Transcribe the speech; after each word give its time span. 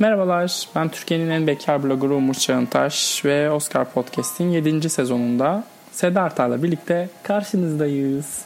Merhabalar, 0.00 0.68
ben 0.74 0.88
Türkiye'nin 0.88 1.30
en 1.30 1.46
bekar 1.46 1.82
bloggeru 1.82 2.14
Umur 2.16 2.34
Çağıntaş 2.34 3.24
ve 3.24 3.50
Oscar 3.50 3.92
Podcast'in 3.92 4.50
7. 4.50 4.90
sezonunda 4.90 5.64
Seda 5.92 6.22
Artar'la 6.22 6.62
birlikte 6.62 7.08
karşınızdayız. 7.22 8.44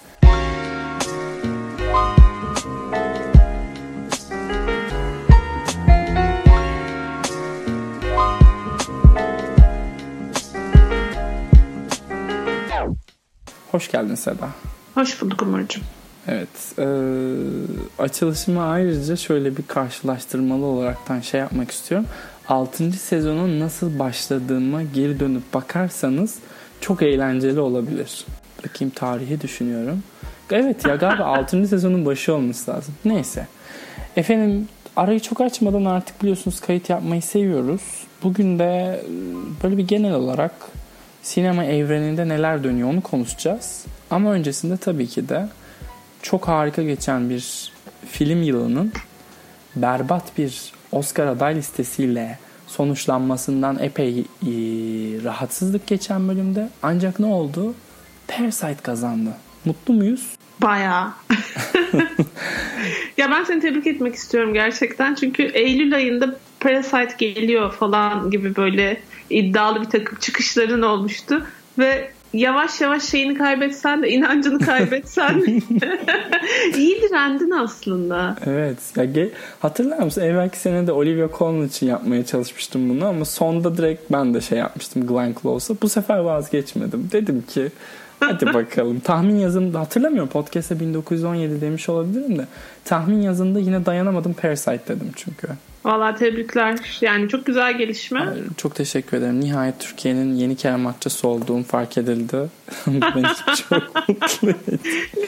Hoş 13.71 13.91
geldin 13.91 14.15
Seda. 14.15 14.49
Hoş 14.95 15.23
bulduk 15.23 15.43
Umurcuğum. 15.43 15.83
Evet. 16.29 16.79
E, 16.79 16.87
açılışımı 18.03 18.67
ayrıca 18.67 19.17
şöyle 19.17 19.57
bir 19.57 19.63
karşılaştırmalı 19.63 20.65
olaraktan 20.65 21.21
şey 21.21 21.41
yapmak 21.41 21.71
istiyorum. 21.71 22.07
6. 22.49 22.93
sezonun 22.93 23.61
nasıl 23.61 23.99
başladığıma 23.99 24.83
geri 24.83 25.21
dönüp 25.21 25.55
bakarsanız 25.55 26.39
çok 26.81 27.03
eğlenceli 27.03 27.61
olabilir. 27.61 28.25
Bakayım 28.65 28.93
tarihi 28.95 29.41
düşünüyorum. 29.41 30.03
Evet 30.51 30.87
ya 30.87 30.97
galiba 30.97 31.25
6. 31.25 31.67
sezonun 31.67 32.07
başı 32.07 32.35
olması 32.35 32.71
lazım. 32.71 32.95
Neyse. 33.05 33.47
Efendim 34.17 34.69
arayı 34.97 35.21
çok 35.21 35.41
açmadan 35.41 35.85
artık 35.85 36.23
biliyorsunuz 36.23 36.61
kayıt 36.61 36.91
yapmayı 36.91 37.23
seviyoruz. 37.23 37.83
Bugün 38.23 38.59
de 38.59 39.01
böyle 39.63 39.77
bir 39.77 39.89
genel 39.89 40.15
olarak 40.15 40.53
sinema 41.23 41.65
evreninde 41.65 42.29
neler 42.29 42.65
dönüyor 42.65 42.89
onu 42.89 43.01
konuşacağız. 43.01 43.85
Ama 44.11 44.33
öncesinde 44.33 44.77
tabii 44.77 45.07
ki 45.07 45.29
de 45.29 45.49
çok 46.25 46.49
harika 46.49 46.83
geçen 46.83 47.31
bir 47.31 47.73
film 48.11 48.43
yılının 48.43 48.93
berbat 49.77 50.39
bir 50.39 50.73
Oscar 50.93 51.27
aday 51.27 51.57
listesiyle 51.57 52.39
sonuçlanmasından 52.67 53.79
epey 53.81 54.19
e, 54.19 54.25
rahatsızlık 55.25 55.87
geçen 55.87 56.29
bölümde. 56.29 56.69
Ancak 56.83 57.21
ne 57.21 57.27
oldu? 57.27 57.75
Parasite 58.29 58.83
kazandı. 58.83 59.31
Mutlu 59.65 59.95
muyuz? 59.95 60.27
Bayağı. 60.63 61.13
ya 63.17 63.31
ben 63.31 63.45
seni 63.45 63.61
tebrik 63.61 63.87
etmek 63.87 64.15
istiyorum 64.15 64.55
gerçekten. 64.55 65.15
Çünkü 65.15 65.43
Eylül 65.43 65.95
ayında 65.95 66.39
Parasite 66.61 67.15
geliyor 67.19 67.73
falan 67.73 68.31
gibi 68.31 68.57
böyle 68.57 69.01
iddialı 69.31 69.81
bir 69.81 69.91
takım 69.91 70.19
çıkışların 70.19 70.83
olmuştu. 70.83 71.47
Ve 71.79 72.14
yavaş 72.35 72.81
yavaş 72.81 73.03
şeyini 73.03 73.39
kaybetsen 73.39 74.03
de 74.03 74.09
inancını 74.11 74.59
kaybetsen 74.59 75.39
iyi 76.77 77.03
direndin 77.03 77.51
aslında. 77.51 78.37
Evet. 78.47 78.79
Ya 78.97 79.05
ge- 79.05 79.31
hatırlar 79.61 79.99
mısın? 79.99 80.21
Evvelki 80.23 80.59
sene 80.59 80.87
de 80.87 80.93
Olivia 80.93 81.29
Colman 81.39 81.67
için 81.67 81.87
yapmaya 81.87 82.27
çalışmıştım 82.27 82.89
bunu 82.89 83.07
ama 83.07 83.25
sonda 83.25 83.77
direkt 83.77 84.13
ben 84.13 84.35
de 84.35 84.41
şey 84.41 84.59
yapmıştım 84.59 85.07
Glenn 85.07 85.35
Close'a. 85.43 85.77
Bu 85.83 85.89
sefer 85.89 86.19
vazgeçmedim. 86.19 87.09
Dedim 87.13 87.45
ki 87.49 87.69
hadi 88.21 88.47
bakalım. 88.55 89.01
Tahmin 89.01 89.37
yazımda 89.37 89.81
hatırlamıyorum 89.81 90.29
podcast'e 90.31 90.81
1917 90.81 91.61
demiş 91.61 91.89
olabilirim 91.89 92.39
de 92.39 92.47
tahmin 92.85 93.23
yazında 93.23 93.59
yine 93.59 93.87
dayanamadım 93.87 94.33
Parasite 94.35 94.83
dedim 94.89 95.11
çünkü. 95.17 95.49
Valla 95.85 96.15
tebrikler. 96.15 96.79
Yani 97.01 97.29
çok 97.29 97.47
güzel 97.47 97.79
gelişme. 97.79 98.29
Çok 98.57 98.75
teşekkür 98.75 99.17
ederim. 99.17 99.41
Nihayet 99.41 99.81
Türkiye'nin 99.81 100.35
yeni 100.35 100.57
Kerem 100.57 100.87
Akçası 100.87 101.29
olduğum 101.29 101.63
fark 101.63 101.99
edildi. 101.99 102.37
Beni 102.87 103.27
çok 103.69 104.09
mutlu 104.09 104.51
etti. 104.51 104.79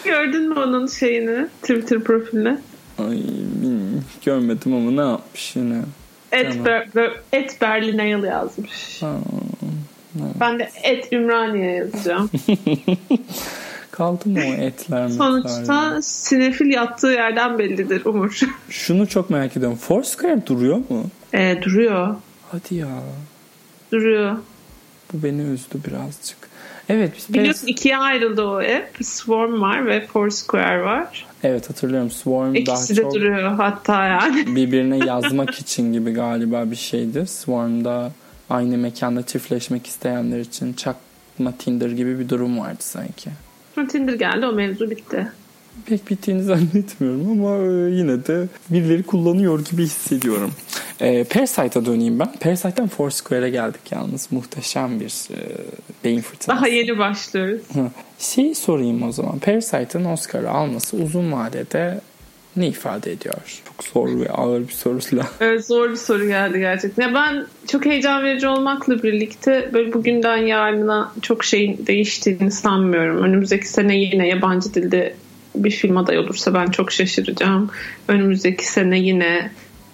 Gördün 0.04 0.48
mü 0.48 0.54
onun 0.54 0.86
şeyini? 0.86 1.46
Twitter 1.62 2.00
profilini? 2.00 2.58
Ay. 2.98 3.22
Görmedim 4.24 4.74
ama 4.74 4.90
ne 4.90 5.10
yapmış 5.10 5.56
yine? 5.56 5.82
Et, 6.32 6.64
Ber 6.64 6.88
et 7.32 7.60
Berlin'e 7.60 8.08
yazmış. 8.08 9.02
Ha, 9.02 9.16
evet. 10.20 10.34
Ben 10.40 10.58
de 10.58 10.70
et 10.82 11.12
Ümraniye 11.12 11.72
yazacağım. 11.72 12.30
Kaldı 13.96 14.28
mı 14.28 14.38
o 14.38 14.52
etler 14.52 15.08
Sonuçta 15.18 16.02
sinefil 16.02 16.66
yattığı 16.66 17.06
yerden 17.06 17.58
bellidir 17.58 18.04
Umur. 18.04 18.40
Şunu 18.70 19.08
çok 19.08 19.30
merak 19.30 19.56
ediyorum. 19.56 19.78
Foursquare 19.78 20.46
duruyor 20.46 20.76
mu? 20.76 21.04
E, 21.34 21.62
duruyor. 21.62 22.16
Hadi 22.52 22.74
ya. 22.74 22.88
Duruyor. 23.92 24.36
Bu 25.12 25.22
beni 25.22 25.42
üzdü 25.42 25.78
birazcık. 25.86 26.36
Evet. 26.88 27.12
Biz 27.18 27.34
Biliyorsun 27.34 27.66
pes... 27.66 27.76
ikiye 27.76 27.98
ayrıldı 27.98 28.42
o 28.42 28.56
app. 28.56 29.04
Swarm 29.04 29.60
var 29.60 29.86
ve 29.86 30.06
Foursquare 30.06 30.82
var. 30.82 31.26
Evet 31.42 31.70
hatırlıyorum. 31.70 32.10
Swarm 32.10 32.54
İkisi 32.54 32.66
daha 32.66 32.98
de 32.98 33.02
çok 33.02 33.14
duruyor 33.14 33.52
hatta 33.52 34.04
yani. 34.04 34.46
birbirine 34.56 35.06
yazmak 35.06 35.50
için 35.54 35.92
gibi 35.92 36.12
galiba 36.12 36.70
bir 36.70 36.76
şeydir. 36.76 37.26
Swarm'da 37.26 38.12
aynı 38.50 38.78
mekanda 38.78 39.22
çiftleşmek 39.22 39.86
isteyenler 39.86 40.40
için 40.40 40.72
çakma 40.72 41.52
Tinder 41.58 41.90
gibi 41.90 42.18
bir 42.18 42.28
durum 42.28 42.58
vardı 42.58 42.80
sanki. 42.80 43.30
Tinder 43.88 44.14
geldi 44.14 44.46
o 44.46 44.52
mevzu 44.52 44.90
bitti. 44.90 45.28
Pek 45.86 46.10
bittiğini 46.10 46.42
zannetmiyorum 46.42 47.30
ama 47.30 47.56
e, 47.56 47.90
yine 47.90 48.26
de 48.26 48.48
birileri 48.70 49.02
kullanıyor 49.02 49.64
gibi 49.64 49.82
hissediyorum. 49.82 50.50
E, 51.00 51.24
Parasite'a 51.24 51.86
döneyim 51.86 52.18
ben. 52.18 52.32
Parasite'den 52.40 52.88
Foursquare'e 52.88 53.50
geldik 53.50 53.92
yalnız. 53.92 54.28
Muhteşem 54.32 55.00
bir 55.00 55.28
e, 55.30 55.38
beyin 56.04 56.20
fırtınası. 56.20 56.60
Daha 56.60 56.68
yeni 56.68 56.98
başlıyoruz. 56.98 57.62
Şeyi 58.18 58.54
sorayım 58.54 59.02
o 59.02 59.12
zaman. 59.12 59.38
Parasite'ın 59.38 60.04
Oscar'ı 60.04 60.50
alması 60.50 60.96
uzun 60.96 61.32
vadede 61.32 62.00
ne 62.56 62.68
ifade 62.68 63.12
ediyor? 63.12 63.62
Çok 63.64 63.84
zor 63.84 64.20
ve 64.20 64.28
ağır 64.28 64.68
bir 64.68 64.72
soruyla. 64.72 65.26
Evet 65.40 65.66
zor 65.66 65.90
bir 65.90 65.96
soru 65.96 66.26
geldi 66.26 66.58
gerçekten. 66.58 67.08
Ya 67.08 67.14
ben 67.14 67.46
çok 67.68 67.86
heyecan 67.86 68.24
verici 68.24 68.48
olmakla 68.48 69.02
birlikte 69.02 69.70
böyle 69.72 69.92
bugünden 69.92 70.36
yarına 70.36 71.12
çok 71.22 71.44
şeyin 71.44 71.86
değiştiğini 71.86 72.50
sanmıyorum. 72.50 73.22
Önümüzdeki 73.22 73.68
sene 73.68 73.96
yine 73.96 74.28
yabancı 74.28 74.74
dilde 74.74 75.14
bir 75.54 75.70
film 75.70 75.96
aday 75.96 76.18
olursa 76.18 76.54
ben 76.54 76.66
çok 76.66 76.92
şaşıracağım. 76.92 77.70
Önümüzdeki 78.08 78.66
sene 78.66 78.98
yine 78.98 79.50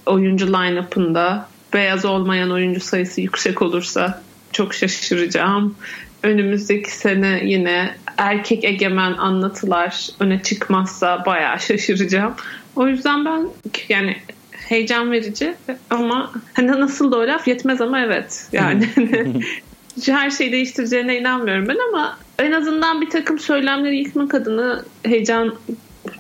oyuncu 0.07 0.47
line-up'ında 0.47 1.49
beyaz 1.75 2.05
olmayan 2.05 2.51
oyuncu 2.51 2.81
sayısı 2.81 3.21
yüksek 3.21 3.63
olursa 3.63 4.23
çok 4.53 4.75
şaşıracağım. 4.75 5.75
Önümüzdeki 6.23 6.97
sene 6.97 7.41
yine 7.45 7.95
erkek 8.17 8.65
egemen 8.65 9.13
anlatılar 9.13 10.09
öne 10.21 10.43
çıkmazsa 10.43 11.23
bayağı 11.27 11.61
şaşıracağım. 11.61 12.35
O 12.77 12.89
yüzden 12.89 13.25
ben 13.25 13.49
yani 13.89 14.17
heyecan 14.53 15.13
verici 15.13 15.55
ama 15.91 16.33
hani 16.55 16.67
nasıl 16.67 17.13
da 17.13 17.17
o 17.17 17.27
laf 17.27 17.49
yetmez 17.49 17.81
ama 17.81 18.01
evet 18.01 18.49
yani 18.53 18.89
her 20.07 20.31
şeyi 20.31 20.53
değiştireceğine 20.53 21.19
inanmıyorum 21.19 21.69
ben 21.69 21.79
ama 21.89 22.19
en 22.39 22.53
azından 22.53 23.01
bir 23.01 23.11
takım 23.11 23.39
söylemleri 23.39 23.99
yıkmak 23.99 24.35
adına 24.35 24.83
heyecan 25.05 25.55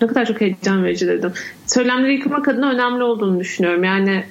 ne 0.00 0.06
kadar 0.06 0.26
çok 0.26 0.41
heyecan 0.41 0.84
verici 0.84 1.08
dedim. 1.08 1.32
Söylemleri 1.66 2.12
yıkmak 2.12 2.48
adına 2.48 2.70
önemli 2.70 3.02
olduğunu 3.02 3.41
düşünüyorum. 3.41 3.84
Yani 3.84 4.24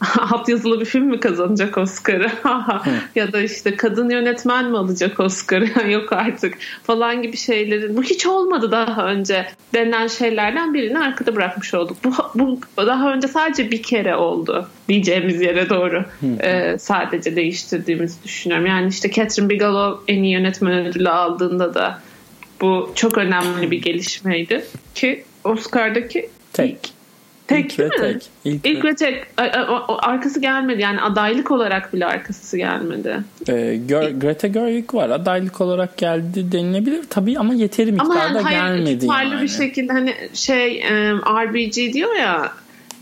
alt 0.18 0.48
yazılı 0.48 0.80
bir 0.80 0.84
film 0.84 1.04
mi 1.04 1.20
kazanacak 1.20 1.78
Oscar'ı 1.78 2.30
ya 3.14 3.32
da 3.32 3.42
işte 3.42 3.76
kadın 3.76 4.10
yönetmen 4.10 4.70
mi 4.70 4.78
alacak 4.78 5.20
Oscar'ı 5.20 5.90
yok 5.90 6.12
artık 6.12 6.54
falan 6.82 7.22
gibi 7.22 7.36
şeylerin 7.36 7.96
bu 7.96 8.02
hiç 8.02 8.26
olmadı 8.26 8.70
daha 8.70 9.06
önce 9.06 9.46
denen 9.74 10.06
şeylerden 10.06 10.74
birini 10.74 10.98
arkada 10.98 11.36
bırakmış 11.36 11.74
olduk. 11.74 11.96
Bu, 12.04 12.10
bu 12.34 12.60
daha 12.86 13.12
önce 13.12 13.28
sadece 13.28 13.70
bir 13.70 13.82
kere 13.82 14.16
oldu 14.16 14.68
diyeceğimiz 14.88 15.40
yere 15.40 15.68
doğru 15.68 16.04
ee, 16.42 16.76
sadece 16.78 17.36
değiştirdiğimizi 17.36 18.24
düşünüyorum. 18.24 18.66
Yani 18.66 18.88
işte 18.88 19.10
Catherine 19.10 19.48
Bigelow 19.48 20.12
en 20.12 20.22
iyi 20.22 20.32
yönetmen 20.32 20.86
ödülü 20.86 21.08
aldığında 21.08 21.74
da 21.74 22.00
bu 22.60 22.92
çok 22.94 23.18
önemli 23.18 23.70
bir 23.70 23.82
gelişmeydi 23.82 24.64
ki 24.94 25.24
Oscar'daki 25.44 26.30
tek 26.52 26.70
ilk 26.70 26.97
Tek 27.48 27.64
İlk 27.64 27.78
değil 27.78 27.90
mi? 27.90 27.96
tek. 28.00 28.30
İlk, 28.44 28.66
İlk 28.66 28.84
ve 28.84 28.94
tek. 28.94 29.26
Arkası 29.88 30.40
gelmedi. 30.40 30.82
Yani 30.82 31.00
adaylık 31.00 31.50
olarak 31.50 31.92
bile 31.92 32.06
arkası 32.06 32.56
gelmedi. 32.56 33.20
Ee, 33.48 33.76
Gör, 33.88 34.10
Greta 34.10 34.48
Gerwig 34.48 34.94
var. 34.94 35.10
Adaylık 35.10 35.60
olarak 35.60 35.96
geldi 35.96 36.52
denilebilir 36.52 37.04
tabii 37.10 37.38
ama 37.38 37.54
yeteri 37.54 37.92
miktarda 37.92 38.12
ama 38.12 38.22
yani, 38.22 38.38
hayır, 38.38 38.58
gelmedi 38.58 39.00
tutarlı 39.00 39.34
yani. 39.34 39.42
bir 39.42 39.48
şekilde 39.48 39.92
hani 39.92 40.14
şey 40.34 40.82
RBG 41.44 41.92
diyor 41.92 42.14
ya 42.16 42.52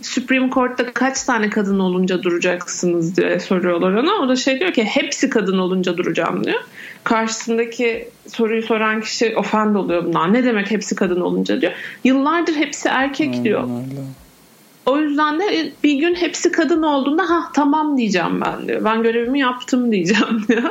Supreme 0.03 0.51
Court'ta 0.51 0.93
kaç 0.93 1.23
tane 1.23 1.51
kadın 1.51 1.79
olunca 1.79 2.23
duracaksınız 2.23 3.17
diye 3.17 3.41
soruyorlar 3.41 3.93
ona. 3.93 4.13
O 4.13 4.29
da 4.29 4.37
şey 4.37 4.61
diyor 4.61 4.73
ki 4.73 4.85
hepsi 4.85 5.31
kadın 5.31 5.59
olunca 5.59 5.97
duracağım 5.97 6.45
diyor. 6.45 6.61
Karşısındaki 7.05 8.09
soruyu 8.27 8.63
soran 8.63 9.01
kişi 9.01 9.37
ofend 9.37 9.77
oluyor 9.77 10.05
bundan. 10.05 10.33
Ne 10.33 10.45
demek 10.45 10.71
hepsi 10.71 10.95
kadın 10.95 11.21
olunca 11.21 11.61
diyor. 11.61 11.73
Yıllardır 12.05 12.55
hepsi 12.55 12.89
erkek 12.89 13.31
Aynen 13.31 13.45
diyor. 13.45 13.63
öyle. 13.63 14.01
O 14.87 14.99
yüzden 14.99 15.41
de 15.41 15.73
bir 15.85 15.95
gün 15.95 16.15
hepsi 16.15 16.53
kadın 16.53 16.83
olduğunda 16.83 17.31
ha 17.31 17.51
tamam 17.55 17.99
diyeceğim 17.99 18.41
ben 18.41 18.69
diyor. 18.69 18.85
Ben 18.85 19.03
görevimi 19.03 19.41
yaptım 19.41 19.93
diyeceğim 19.93 20.45
diyor. 20.49 20.71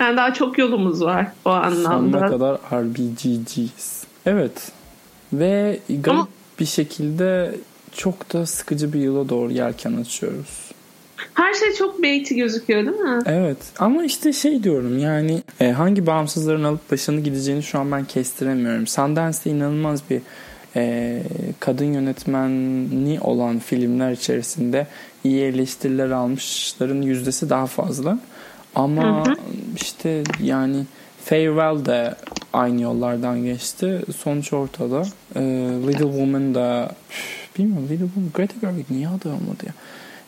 Yani 0.00 0.16
daha 0.16 0.34
çok 0.34 0.58
yolumuz 0.58 1.02
var 1.02 1.26
o 1.44 1.50
anlamda. 1.50 2.18
Sonuna 2.18 2.26
kadar 2.30 2.58
RBGG'yiz. 2.72 4.04
Evet. 4.26 4.72
Ve 5.32 5.78
garip 5.88 6.08
Ama- 6.08 6.28
bir 6.60 6.66
şekilde 6.66 7.54
çok 7.92 8.32
da 8.32 8.46
sıkıcı 8.46 8.92
bir 8.92 9.00
yıla 9.00 9.28
doğru 9.28 9.52
yelken 9.52 9.92
açıyoruz. 9.96 10.64
Her 11.34 11.54
şey 11.54 11.72
çok 11.72 12.02
beyti 12.02 12.36
gözüküyor 12.36 12.86
değil 12.86 12.96
mi? 12.96 13.18
Evet 13.26 13.56
ama 13.78 14.04
işte 14.04 14.32
şey 14.32 14.62
diyorum 14.62 14.98
yani 14.98 15.42
e, 15.60 15.70
hangi 15.70 16.06
bağımsızların 16.06 16.64
alıp 16.64 16.92
başını 16.92 17.20
gideceğini 17.20 17.62
şu 17.62 17.78
an 17.78 17.92
ben 17.92 18.04
kestiremiyorum. 18.04 18.86
Sundance'de 18.86 19.50
inanılmaz 19.50 20.02
bir 20.10 20.20
e, 20.76 21.22
kadın 21.60 21.92
yönetmeni 21.92 23.20
olan 23.20 23.58
filmler 23.58 24.12
içerisinde 24.12 24.86
iyi 25.24 25.42
eleştiriler 25.42 26.10
almışların 26.10 27.02
yüzdesi 27.02 27.50
daha 27.50 27.66
fazla. 27.66 28.18
Ama 28.74 29.26
hı 29.26 29.30
hı. 29.30 29.34
işte 29.76 30.24
yani 30.42 30.84
Farewell 31.24 31.84
de 31.84 32.14
aynı 32.52 32.82
yollardan 32.82 33.44
geçti. 33.44 34.02
Sonuç 34.16 34.52
ortada. 34.52 35.02
E, 35.36 35.40
Little 35.86 36.04
Woman 36.04 36.54
da 36.54 36.92
bilmiyorum 37.58 37.88
Little 37.90 38.06
Woman 38.06 38.30
Greta 38.34 38.54
Gerwig 38.60 38.90
niye 38.90 39.08
adı 39.08 39.28
olmadı 39.28 39.66
ya. 39.66 39.72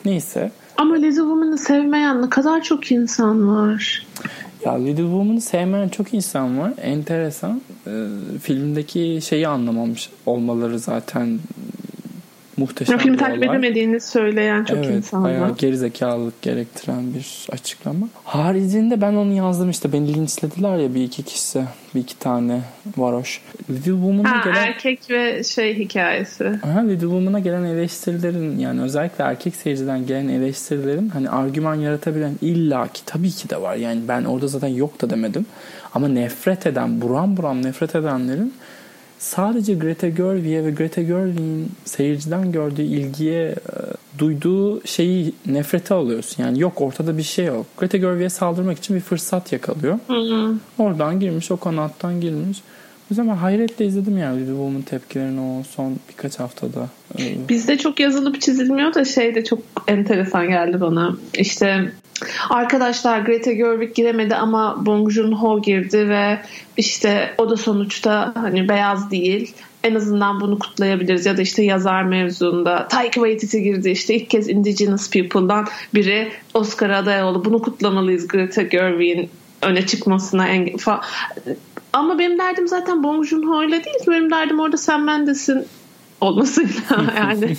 Neyse. 0.05 0.51
Ama 0.77 0.95
Little 0.95 1.15
Woman'ı 1.15 1.57
sevmeyen 1.57 2.21
ne 2.21 2.29
kadar 2.29 2.63
çok 2.63 2.91
insan 2.91 3.55
var. 3.55 4.07
Ya 4.67 4.73
Little 4.73 5.03
Woman'ı 5.03 5.41
sevmeyen 5.41 5.89
çok 5.89 6.13
insan 6.13 6.59
var. 6.59 6.73
Enteresan. 6.81 7.61
Ee, 7.87 7.91
filmdeki 8.41 9.19
şeyi 9.23 9.47
anlamamış 9.47 10.09
olmaları 10.25 10.79
zaten 10.79 11.39
muhteşem 12.57 12.97
Filmi 12.97 13.17
takip 13.17 13.43
edemediğini 13.43 14.01
söyleyen 14.01 14.63
çok 14.63 14.77
evet, 14.77 14.89
insan 14.89 15.23
var. 15.23 15.29
Bayağı 15.29 15.55
gerizekalılık 15.57 16.41
gerektiren 16.41 17.13
bir 17.13 17.47
açıklama. 17.51 18.09
Haricinde 18.23 19.01
ben 19.01 19.13
onu 19.13 19.33
yazdım 19.33 19.69
işte. 19.69 19.93
Beni 19.93 20.13
linçlediler 20.13 20.77
ya 20.77 20.95
bir 20.95 21.03
iki 21.03 21.23
kişi. 21.23 21.59
Bir 21.95 21.99
iki 21.99 22.19
tane 22.19 22.61
varoş. 22.97 23.41
Little 23.69 23.91
Woman'a 23.91 24.41
gelen... 24.43 24.55
Erkek 24.55 25.09
ve 25.09 25.43
şey 25.43 25.79
hikayesi. 25.79 26.59
Aha, 26.63 26.79
Little 26.79 26.99
Woman'a 26.99 27.39
gelen 27.39 27.63
eleştirilerin 27.63 28.59
yani 28.59 28.81
özellikle 28.81 29.23
erkek 29.23 29.55
seyirciden 29.55 30.07
gelen 30.07 30.27
eleştirilerin 30.27 31.09
hani 31.09 31.29
argüman 31.29 31.75
yaratabilen 31.75 32.33
illaki 32.41 33.05
tabii 33.05 33.31
ki 33.31 33.49
de 33.49 33.61
var. 33.61 33.75
Yani 33.75 34.01
ben 34.07 34.23
orada 34.23 34.47
zaten 34.47 34.67
yok 34.67 35.01
da 35.01 35.09
demedim. 35.09 35.45
Ama 35.93 36.07
nefret 36.07 36.67
eden, 36.67 37.01
buram 37.01 37.37
buram 37.37 37.65
nefret 37.65 37.95
edenlerin 37.95 38.53
sadece 39.19 39.73
Greta 39.73 40.09
Gerwig'e 40.09 40.65
ve 40.65 40.71
Greta 40.71 41.01
Gerwig'in 41.01 41.71
seyirciden 41.85 42.51
gördüğü 42.51 42.81
ilgiye 42.81 43.43
e, 43.45 43.55
duyduğu 44.17 44.87
şeyi 44.87 45.33
nefrete 45.45 45.93
alıyorsun. 45.93 46.43
Yani 46.43 46.59
yok 46.59 46.81
ortada 46.81 47.17
bir 47.17 47.23
şey 47.23 47.45
yok. 47.45 47.65
Greta 47.77 47.97
Gerwig'e 47.97 48.29
saldırmak 48.29 48.77
için 48.77 48.95
bir 48.95 49.01
fırsat 49.01 49.51
yakalıyor. 49.51 49.99
Hı 50.07 50.13
hı. 50.13 50.55
Oradan 50.77 51.19
girmiş, 51.19 51.51
o 51.51 51.57
kanattan 51.57 52.21
girmiş. 52.21 52.61
O 53.11 53.13
zaman 53.13 53.35
hayretle 53.35 53.85
izledim 53.85 54.17
yani 54.17 54.39
Little 54.39 54.51
Woman 54.51 54.81
tepkilerini 54.81 55.41
o 55.41 55.63
son 55.63 55.95
birkaç 56.09 56.39
haftada. 56.39 56.89
Bizde 57.49 57.77
çok 57.77 57.99
yazılıp 57.99 58.41
çizilmiyor 58.41 58.93
da 58.93 59.05
şey 59.05 59.35
de 59.35 59.43
çok 59.43 59.59
enteresan 59.87 60.47
geldi 60.47 60.81
bana. 60.81 61.17
İşte 61.33 61.91
Arkadaşlar 62.49 63.19
Greta 63.19 63.51
Gerwig 63.51 63.95
giremedi 63.95 64.35
ama 64.35 64.85
Bong 64.85 65.11
Joon-ho 65.11 65.61
girdi 65.61 66.09
ve 66.09 66.39
işte 66.77 67.33
o 67.37 67.49
da 67.49 67.57
sonuçta 67.57 68.33
hani 68.35 68.69
beyaz 68.69 69.11
değil. 69.11 69.53
En 69.83 69.95
azından 69.95 70.41
bunu 70.41 70.59
kutlayabiliriz 70.59 71.25
ya 71.25 71.37
da 71.37 71.41
işte 71.41 71.63
yazar 71.63 72.03
mevzunda 72.03 72.87
Taika 72.87 73.13
Waititi 73.13 73.63
girdi 73.63 73.89
işte 73.89 74.15
ilk 74.15 74.29
kez 74.29 74.49
Indigenous 74.49 75.09
People'dan 75.09 75.67
biri 75.93 76.31
Oscar 76.53 76.89
aday 76.89 77.23
oldu. 77.23 77.45
Bunu 77.45 77.61
kutlamalıyız 77.61 78.27
Greta 78.27 78.61
Gerwig'in 78.61 79.29
öne 79.61 79.85
çıkmasına 79.85 80.47
falan. 80.77 81.01
Ama 81.97 82.19
benim 82.19 82.37
derdim 82.37 82.67
zaten 82.67 83.03
Bong 83.03 83.25
Joon-ho 83.25 83.63
ile 83.63 83.83
değil. 83.85 83.97
Benim 84.07 84.31
derdim 84.31 84.59
orada 84.59 84.77
Sam 84.77 85.03
Mendes'in 85.03 85.65
olmasıyla 86.21 86.71
yani. 87.17 87.57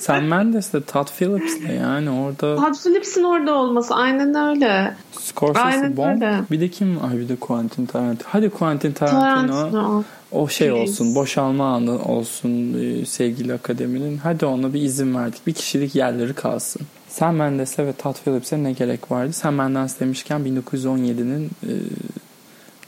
Sam 0.00 0.24
Mendes 0.24 0.72
de 0.72 0.82
Todd 0.82 1.08
Phillips'le 1.18 1.70
yani 1.80 2.10
orada. 2.10 2.56
Todd 2.56 2.74
Phillips'in 2.84 3.22
orada 3.22 3.54
olması 3.54 3.94
aynen 3.94 4.34
öyle. 4.34 4.94
Scorsese 5.12 5.60
aynen 5.60 5.96
bomb. 5.96 6.22
Öyle. 6.22 6.34
Bir 6.50 6.60
de 6.60 6.68
kim? 6.68 7.04
Ay 7.04 7.18
bir 7.18 7.28
de 7.28 7.36
Quentin 7.36 7.86
Tarantino. 7.86 8.28
Hadi 8.30 8.50
Quentin 8.50 8.92
Tarantino. 8.92 9.52
Tarantino. 9.52 10.04
O 10.32 10.48
şey 10.48 10.68
Please. 10.68 10.82
olsun, 10.82 11.14
boşalma 11.14 11.74
anı 11.74 12.04
olsun 12.04 12.74
e, 12.74 13.06
sevgili 13.06 13.54
akademinin. 13.54 14.18
Hadi 14.18 14.46
ona 14.46 14.74
bir 14.74 14.82
izin 14.82 15.14
verdik. 15.14 15.46
Bir 15.46 15.52
kişilik 15.52 15.94
yerleri 15.94 16.34
kalsın. 16.34 16.82
Sam 17.08 17.36
Mendes'e 17.36 17.86
ve 17.86 17.92
Todd 17.92 18.16
Phillips'e 18.24 18.62
ne 18.62 18.72
gerek 18.72 19.10
vardı? 19.10 19.32
Sam 19.32 19.54
Mendes 19.54 20.00
demişken 20.00 20.40
1917'nin 20.40 21.50
e, 21.62 21.72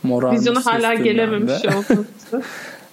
moral 0.02 0.32
Vizyonu 0.32 0.66
hala 0.66 0.94
gelememiş 0.94 1.52
olması. 1.64 2.42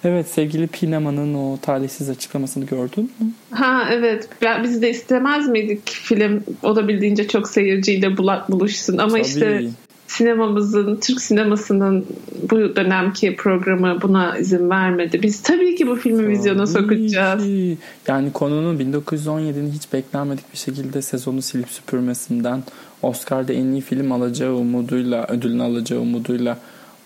Evet 0.04 0.28
sevgili 0.28 0.68
Pinema'nın 0.68 1.34
o 1.34 1.58
talihsiz 1.62 2.10
açıklamasını 2.10 2.66
gördün 2.66 3.04
mü? 3.04 3.32
Ha 3.52 3.88
evet. 3.92 4.30
Ben, 4.42 4.64
biz 4.64 4.82
de 4.82 4.90
istemez 4.90 5.48
miydik 5.48 5.90
film 5.90 6.44
olabildiğince 6.64 7.28
çok 7.28 7.50
seyirciyle 7.50 8.18
buluşsun 8.18 8.98
ama 8.98 9.12
Tabii. 9.12 9.22
işte 9.22 9.70
sinemamızın, 10.08 10.96
Türk 10.96 11.22
sinemasının 11.22 12.06
bu 12.52 12.76
dönemki 12.76 13.36
programı 13.36 14.02
buna 14.02 14.38
izin 14.38 14.70
vermedi. 14.70 15.24
Biz 15.24 15.42
tabii 15.42 15.76
ki 15.76 15.88
bu 15.88 15.96
filmi 15.96 16.18
tabii 16.18 16.28
vizyona 16.28 16.68
sokacağız. 16.68 17.44
Ki. 17.44 17.78
Yani 18.08 18.32
konunun 18.32 18.80
1917'nin 18.80 19.72
hiç 19.72 19.94
beklenmedik 19.94 20.54
bir 20.54 20.58
şekilde 20.58 21.02
sezonu 21.02 21.42
silip 21.42 21.70
süpürmesinden 21.70 22.64
Oscar'da 23.02 23.54
en 23.54 23.66
iyi 23.66 23.82
film 23.82 24.12
alacağı 24.12 24.54
umuduyla, 24.54 25.28
ödülünü 25.28 25.64
alacağı 25.64 26.00
umuduyla 26.00 26.58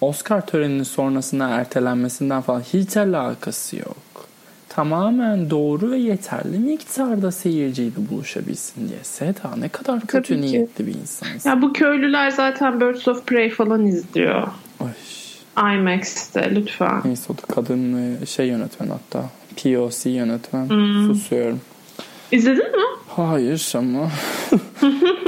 Oscar 0.01 0.45
töreninin 0.45 0.83
sonrasına 0.83 1.49
ertelenmesinden 1.49 2.41
falan 2.41 2.61
hiç 2.61 2.97
alakası 2.97 3.75
yok. 3.75 3.97
Tamamen 4.69 5.49
doğru 5.49 5.91
ve 5.91 5.97
yeterli 5.97 6.59
miktarda 6.59 7.31
seyirciyle 7.31 8.09
buluşabilsin 8.11 8.89
diye. 8.89 8.99
Seda 9.03 9.55
ne 9.57 9.69
kadar 9.69 10.01
kötü 10.01 10.33
Tabii 10.33 10.41
niyetli 10.41 10.87
bir 10.87 10.93
insansın. 10.93 11.49
Ya 11.49 11.61
bu 11.61 11.73
köylüler 11.73 12.31
zaten 12.31 12.81
Birds 12.81 13.07
of 13.07 13.25
Prey 13.27 13.49
falan 13.49 13.87
izliyor. 13.87 14.47
Ay. 14.79 15.75
IMAX'te 15.75 16.55
lütfen. 16.55 17.01
Neyse 17.05 17.33
o 17.33 17.37
da 17.37 17.53
kadın 17.53 18.17
şey 18.25 18.47
yönetmen 18.47 18.87
hatta. 18.89 19.29
POC 19.63 20.09
yönetmen. 20.09 20.69
Hmm. 20.69 21.13
Susuyorum. 21.13 21.61
İzledin 22.31 22.71
mi? 22.71 22.87
Hayır 23.07 23.73
ama. 23.77 24.09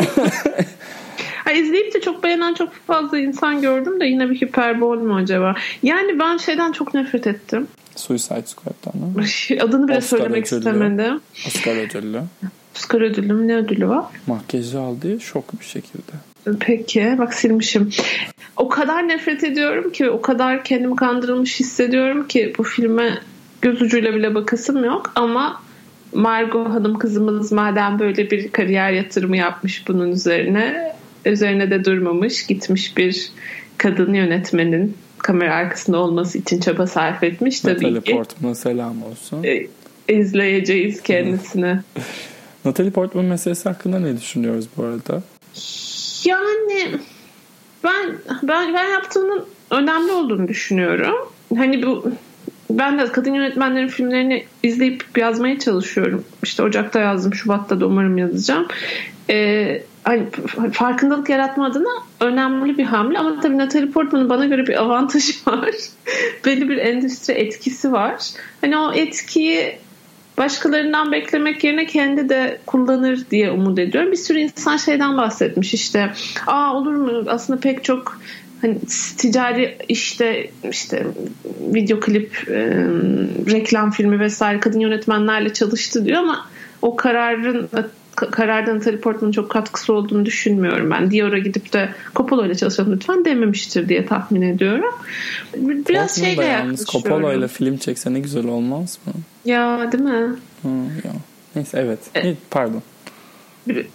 İzleyip 1.53 1.93
de 1.93 2.01
çok 2.01 2.23
beğenen 2.23 2.53
çok 2.53 2.73
fazla 2.73 3.17
insan 3.17 3.61
gördüm 3.61 3.99
de 3.99 4.05
yine 4.05 4.29
bir 4.29 4.41
hiperbol 4.41 4.99
mu 4.99 5.15
acaba? 5.15 5.55
Yani 5.83 6.19
ben 6.19 6.37
şeyden 6.37 6.71
çok 6.71 6.93
nefret 6.93 7.27
ettim. 7.27 7.67
Suicide 7.95 8.43
Squad'dan 8.45 9.01
mı? 9.01 9.23
Adını 9.63 9.87
bile 9.87 9.97
Oscar 9.97 10.17
söylemek 10.17 10.47
ödüllü. 10.47 10.59
istemedim. 10.59 11.21
Oscar 11.47 11.75
ödüllü. 11.75 12.21
Oscar 12.75 13.01
ödüllü 13.01 13.33
mü? 13.33 13.47
Ne 13.47 13.55
ödülü 13.55 13.87
var? 13.89 14.05
Makyajı 14.27 14.79
aldı 14.79 15.19
şok 15.19 15.59
bir 15.59 15.65
şekilde. 15.65 16.11
Peki 16.59 17.15
bak 17.17 17.33
silmişim. 17.33 17.89
O 18.57 18.69
kadar 18.69 19.07
nefret 19.07 19.43
ediyorum 19.43 19.91
ki 19.91 20.09
o 20.09 20.21
kadar 20.21 20.63
kendimi 20.63 20.95
kandırılmış 20.95 21.59
hissediyorum 21.59 22.27
ki 22.27 22.53
bu 22.57 22.63
filme 22.63 23.17
göz 23.61 23.81
ucuyla 23.81 24.15
bile 24.15 24.35
bakasım 24.35 24.83
yok 24.83 25.11
ama 25.15 25.61
Margot 26.13 26.69
hanım 26.69 26.99
kızımız 26.99 27.51
madem 27.51 27.99
böyle 27.99 28.31
bir 28.31 28.51
kariyer 28.51 28.91
yatırımı 28.91 29.37
yapmış 29.37 29.87
bunun 29.87 30.11
üzerine 30.11 30.93
üzerine 31.25 31.71
de 31.71 31.85
durmamış 31.85 32.45
gitmiş 32.45 32.97
bir 32.97 33.31
kadın 33.77 34.13
yönetmenin 34.13 34.97
kamera 35.17 35.55
arkasında 35.55 35.97
olması 35.97 36.37
için 36.37 36.59
çaba 36.59 36.87
sarf 36.87 37.23
etmiş 37.23 37.59
tabii 37.59 37.73
Natalie 37.73 38.01
ki. 38.01 38.11
Portman'a 38.11 38.55
selam 38.55 39.03
olsun. 39.03 39.43
E, 39.43 39.67
izleyeceğiz 40.07 41.01
kendisini. 41.01 41.79
Natalie 42.65 42.91
Portman 42.91 43.25
meselesi 43.25 43.69
hakkında 43.69 43.99
ne 43.99 44.17
düşünüyoruz 44.17 44.67
bu 44.77 44.83
arada? 44.83 45.23
Yani 46.25 46.99
ben 47.83 48.15
ben 48.43 48.73
ben 48.73 48.89
yaptığının 48.91 49.45
önemli 49.71 50.11
olduğunu 50.11 50.47
düşünüyorum. 50.47 51.15
Hani 51.57 51.83
bu 51.83 52.11
ben 52.69 52.99
de 52.99 53.05
kadın 53.05 53.33
yönetmenlerin 53.33 53.87
filmlerini 53.87 54.45
izleyip 54.63 55.05
yazmaya 55.17 55.59
çalışıyorum. 55.59 56.23
İşte 56.43 56.63
Ocak'ta 56.63 56.99
yazdım, 56.99 57.33
Şubat'ta 57.33 57.79
da 57.79 57.87
umarım 57.87 58.17
yazacağım. 58.17 58.67
Ee, 59.29 59.83
farkındalık 60.73 61.29
yaratma 61.29 61.65
adına 61.65 61.89
önemli 62.19 62.77
bir 62.77 62.83
hamle 62.83 63.19
ama 63.19 63.41
tabii 63.41 63.57
Natalie 63.57 63.91
Portman'ın 63.91 64.29
bana 64.29 64.45
göre 64.45 64.67
bir 64.67 64.81
avantajı 64.81 65.33
var. 65.47 65.69
Belli 66.45 66.69
bir 66.69 66.77
endüstri 66.77 67.33
etkisi 67.33 67.91
var. 67.91 68.21
Hani 68.61 68.77
o 68.77 68.93
etkiyi 68.93 69.77
başkalarından 70.37 71.11
beklemek 71.11 71.63
yerine 71.63 71.85
kendi 71.85 72.29
de 72.29 72.59
kullanır 72.65 73.25
diye 73.31 73.51
umut 73.51 73.79
ediyorum. 73.79 74.11
Bir 74.11 74.17
sürü 74.17 74.39
insan 74.39 74.77
şeyden 74.77 75.17
bahsetmiş 75.17 75.73
işte. 75.73 76.13
Aa 76.47 76.73
olur 76.73 76.93
mu? 76.93 77.23
Aslında 77.27 77.59
pek 77.59 77.83
çok 77.83 78.19
hani 78.61 78.79
ticari 79.17 79.77
işte 79.89 80.49
işte 80.71 81.07
video 81.59 81.99
klip, 81.99 82.49
e, 82.49 82.69
reklam 83.51 83.91
filmi 83.91 84.19
vesaire 84.19 84.59
kadın 84.59 84.79
yönetmenlerle 84.79 85.53
çalıştı 85.53 86.05
diyor 86.05 86.17
ama 86.17 86.47
o 86.81 86.95
kararın 86.95 87.69
karardan 88.15 88.75
Natalie 88.75 88.99
Portman'ın 88.99 89.31
çok 89.31 89.51
katkısı 89.51 89.93
olduğunu 89.93 90.25
düşünmüyorum 90.25 90.91
ben. 90.91 91.11
Dior'a 91.11 91.37
gidip 91.37 91.73
de 91.73 91.89
Coppola 92.15 92.45
ile 92.45 92.55
çalışalım 92.55 92.93
lütfen 92.93 93.25
dememiştir 93.25 93.89
diye 93.89 94.05
tahmin 94.05 94.41
ediyorum. 94.41 94.95
Biraz 95.55 96.15
Portman 96.15 96.29
şeyle 96.29 96.45
yalnız 96.45 96.85
Coppola 96.85 97.33
ile 97.33 97.47
film 97.47 97.77
çekse 97.77 98.13
ne 98.13 98.19
güzel 98.19 98.47
olmaz 98.47 98.99
mı? 99.05 99.13
Ya 99.45 99.91
değil 99.91 100.03
mi? 100.03 100.35
Hı, 100.61 100.69
ya. 101.03 101.13
Neyse 101.55 101.79
evet. 101.79 101.99
E, 102.15 102.35
Pardon. 102.51 102.81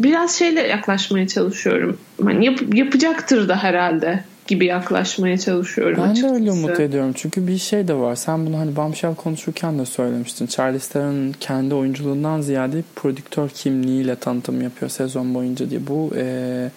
biraz 0.01 0.39
şeyle 0.39 0.61
yaklaşmaya 0.61 1.29
çalışıyorum. 1.29 1.99
Hani 2.25 2.45
yap, 2.45 2.59
yapacaktır 2.75 3.49
da 3.49 3.63
herhalde 3.63 4.25
gibi 4.49 4.67
yaklaşmaya 4.67 5.39
çalışıyorum 5.39 5.97
Ben 6.03 6.11
açıkçası. 6.11 6.35
de 6.35 6.39
öyle 6.39 6.53
umut 6.53 6.81
ediyorum. 6.81 7.13
Çünkü 7.15 7.47
bir 7.47 7.59
şey 7.59 7.89
de 7.89 7.95
var. 7.95 8.15
Sen 8.15 8.47
bunu 8.47 8.59
hani 8.59 8.77
Bombshell 8.77 9.15
konuşurken 9.15 9.79
de 9.79 9.87
söylemiştin. 9.87 10.47
Charlize 10.47 10.93
Theron'un 10.93 11.35
kendi 11.41 11.75
oyunculuğundan 11.75 12.41
ziyade 12.41 12.83
prodüktör 12.97 13.49
kimliğiyle 13.49 14.17
tanıtım 14.17 14.63
yapıyor 14.63 14.91
sezon 14.91 15.35
boyunca 15.35 15.71
diye. 15.71 15.87
Bu 15.87 16.11
e, 16.17 16.71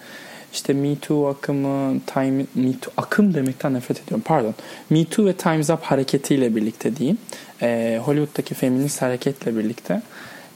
işte 0.52 0.72
Me 0.72 0.96
Too 0.96 1.26
akımı, 1.28 2.00
Time, 2.06 2.44
Me 2.54 2.72
Too, 2.80 2.92
akım 2.96 3.34
demekten 3.34 3.74
nefret 3.74 4.02
ediyorum 4.02 4.22
pardon. 4.26 4.54
Me 4.90 5.04
Too 5.04 5.26
ve 5.26 5.32
Time's 5.32 5.70
Up 5.70 5.82
hareketiyle 5.82 6.56
birlikte 6.56 6.96
diyeyim. 6.96 7.18
E, 7.62 8.00
Hollywood'daki 8.04 8.54
feminist 8.54 9.02
hareketle 9.02 9.56
birlikte 9.58 10.02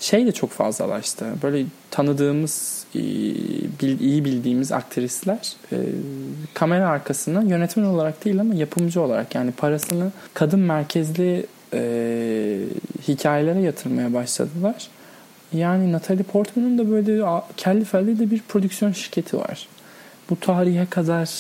şey 0.00 0.26
de 0.26 0.32
çok 0.32 0.50
fazlalaştı. 0.50 1.26
Böyle 1.42 1.64
tanıdığımız, 1.90 2.85
iyi 2.95 4.25
bildiğimiz 4.25 4.73
aktrisler 4.73 5.52
e, 5.73 5.76
kamera 6.55 6.88
arkasına 6.88 7.43
yönetmen 7.43 7.85
olarak 7.85 8.25
değil 8.25 8.40
ama 8.40 8.55
yapımcı 8.55 9.00
olarak 9.00 9.35
yani 9.35 9.52
parasını 9.52 10.12
kadın 10.35 10.61
merkezli 10.61 11.47
e, 11.75 12.59
hikayelere 13.09 13.61
yatırmaya 13.61 14.14
başladılar. 14.14 14.88
Yani 15.52 15.93
Natalie 15.93 16.23
Portman'ın 16.23 16.78
da 16.78 16.90
böyle 16.90 17.23
kelli 17.57 17.85
felli 17.85 18.19
de 18.19 18.31
bir 18.31 18.40
prodüksiyon 18.49 18.93
şirketi 18.93 19.38
var. 19.38 19.69
Bu 20.31 20.40
tarihe 20.40 20.87
kadar 20.87 21.31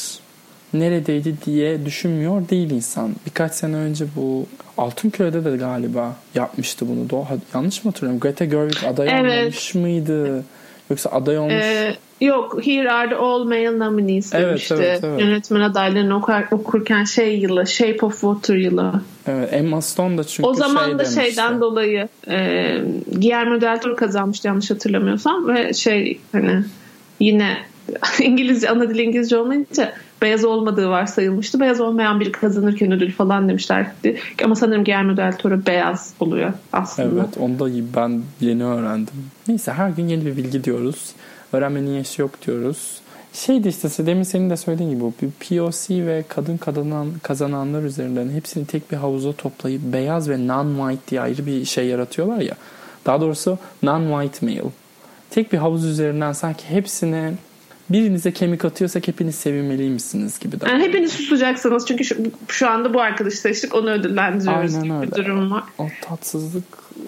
neredeydi 0.74 1.36
diye 1.46 1.86
düşünmüyor 1.86 2.48
değil 2.48 2.70
insan. 2.70 3.14
Birkaç 3.26 3.52
sene 3.52 3.76
önce 3.76 4.04
bu 4.16 4.46
Altınköy'de 4.78 5.44
de 5.44 5.56
galiba 5.56 6.16
yapmıştı 6.34 6.88
bunu. 6.88 7.10
Do 7.10 7.24
yanlış 7.54 7.84
mı 7.84 7.90
hatırlıyorum? 7.90 8.20
Greta 8.20 8.44
Gerwig 8.44 8.84
aday 8.84 9.08
evet. 9.10 9.38
olmamış 9.38 9.74
mıydı? 9.74 10.44
Yoksa 10.90 11.10
aday 11.10 11.38
olmuş. 11.38 11.52
Ee, 11.54 11.96
yok 12.20 12.66
Here 12.66 12.92
Are 12.92 13.08
the 13.08 13.16
All 13.16 13.44
Male 13.44 13.78
Nominees 13.78 14.32
demişti. 14.32 14.74
Evet, 14.78 15.00
evet. 15.04 15.20
Yönetmen 15.20 15.60
adaylarını 15.60 16.16
okur, 16.16 16.32
okurken 16.50 17.04
şey 17.04 17.38
yılı 17.38 17.66
Shape 17.66 18.06
of 18.06 18.20
Water 18.20 18.54
yılı. 18.54 19.00
Evet 19.26 19.52
Emma 19.52 19.82
Stone 19.82 20.18
da 20.18 20.24
çünkü 20.24 20.48
O 20.48 20.54
zaman 20.54 20.84
şey 20.84 20.94
da 20.94 20.98
demişti. 20.98 21.20
şeyden 21.20 21.60
dolayı 21.60 22.08
e, 22.28 22.34
Guillermo 23.12 23.60
del 23.60 23.80
Toro 23.80 23.96
kazanmıştı 23.96 24.48
yanlış 24.48 24.70
hatırlamıyorsam 24.70 25.48
ve 25.48 25.72
şey 25.72 26.20
hani 26.32 26.64
yine 27.20 27.56
İngilizce 28.20 28.70
ana 28.70 28.88
dili 28.88 29.02
İngilizce 29.02 29.36
olmayınca 29.36 29.92
beyaz 30.22 30.44
olmadığı 30.44 30.88
varsayılmıştı. 30.88 31.60
Beyaz 31.60 31.80
olmayan 31.80 32.20
biri 32.20 32.32
kazanırken 32.32 32.92
ödül 32.92 33.12
falan 33.12 33.48
demişlerdi. 33.48 34.20
Ama 34.44 34.54
sanırım 34.54 34.84
Guillermo 34.84 35.16
del 35.16 35.38
Toro 35.38 35.66
beyaz 35.66 36.14
oluyor 36.20 36.52
aslında. 36.72 37.22
Evet 37.22 37.38
onu 37.38 37.58
da 37.58 37.96
ben 37.96 38.22
yeni 38.40 38.64
öğrendim. 38.64 39.14
Neyse 39.48 39.72
her 39.72 39.90
gün 39.90 40.08
yeni 40.08 40.26
bir 40.26 40.36
bilgi 40.36 40.64
diyoruz. 40.64 41.12
Öğrenmenin 41.52 41.90
yaşı 41.90 42.22
yok 42.22 42.46
diyoruz. 42.46 43.00
Şeydi 43.32 43.68
işte 43.68 44.06
demin 44.06 44.22
senin 44.22 44.50
de 44.50 44.56
söylediğin 44.56 44.90
gibi 44.90 45.12
bir 45.22 45.30
POC 45.30 46.06
ve 46.06 46.24
kadın 46.28 46.56
kazanan, 46.56 47.08
kazananlar 47.22 47.82
üzerinden 47.82 48.30
hepsini 48.30 48.66
tek 48.66 48.90
bir 48.90 48.96
havuza 48.96 49.32
toplayıp 49.32 49.82
beyaz 49.82 50.28
ve 50.28 50.34
non-white 50.34 51.10
diye 51.10 51.20
ayrı 51.20 51.46
bir 51.46 51.64
şey 51.64 51.86
yaratıyorlar 51.86 52.40
ya. 52.40 52.54
Daha 53.06 53.20
doğrusu 53.20 53.58
non-white 53.82 54.44
male. 54.44 54.70
Tek 55.30 55.52
bir 55.52 55.58
havuz 55.58 55.84
üzerinden 55.84 56.32
sanki 56.32 56.64
hepsine 56.70 57.34
birinize 57.90 58.32
kemik 58.32 58.64
atıyorsak 58.64 59.08
hepiniz 59.08 59.34
sevinmeliymişsiniz 59.34 60.38
gibi. 60.38 60.56
Yani 60.66 60.84
hepiniz 60.84 61.12
susacaksınız 61.12 61.86
çünkü 61.86 62.04
şu, 62.04 62.16
şu 62.48 62.70
anda 62.70 62.94
bu 62.94 63.00
arkadaş 63.00 63.34
seçtik 63.34 63.74
onu 63.74 63.90
ödüllendiriyoruz 63.90 64.74
Aynen 64.74 64.84
gibi 64.84 64.94
öyle. 64.94 65.10
bir 65.10 65.16
durum 65.16 65.50
var. 65.50 65.64
O 65.78 65.86
tatsızlık 66.02 66.64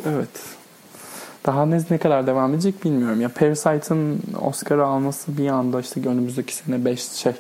evet. 0.06 0.28
Daha 1.47 1.66
ne, 1.66 1.80
ne 1.90 1.99
kadar 1.99 2.26
devam 2.26 2.54
edecek 2.54 2.85
bilmiyorum. 2.85 3.20
Ya 3.20 3.28
Parasite'ın 3.28 4.20
Oscar'ı 4.40 4.85
alması 4.85 5.38
bir 5.38 5.49
anda 5.49 5.80
işte 5.80 6.08
önümüzdeki 6.08 6.54
sene 6.54 6.85
5 6.85 7.02
şey 7.02 7.32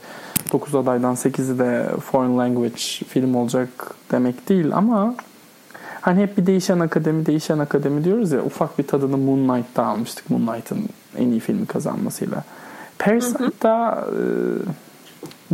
9 0.52 0.74
adaydan 0.74 1.14
8'i 1.14 1.58
de 1.58 1.86
foreign 2.00 2.38
language 2.38 2.82
film 3.08 3.34
olacak 3.34 3.68
demek 4.10 4.48
değil 4.48 4.66
ama 4.72 5.14
hani 6.00 6.22
hep 6.22 6.38
bir 6.38 6.46
değişen 6.46 6.80
akademi 6.80 7.26
değişen 7.26 7.58
akademi 7.58 8.04
diyoruz 8.04 8.32
ya 8.32 8.42
ufak 8.44 8.78
bir 8.78 8.86
tadını 8.86 9.16
Moonlight'ta 9.16 9.84
almıştık. 9.84 10.30
Moonlight'ın 10.30 10.88
en 11.16 11.28
iyi 11.28 11.40
filmi 11.40 11.66
kazanmasıyla. 11.66 12.44
Parasite'da 12.98 14.06
e, 14.12 14.20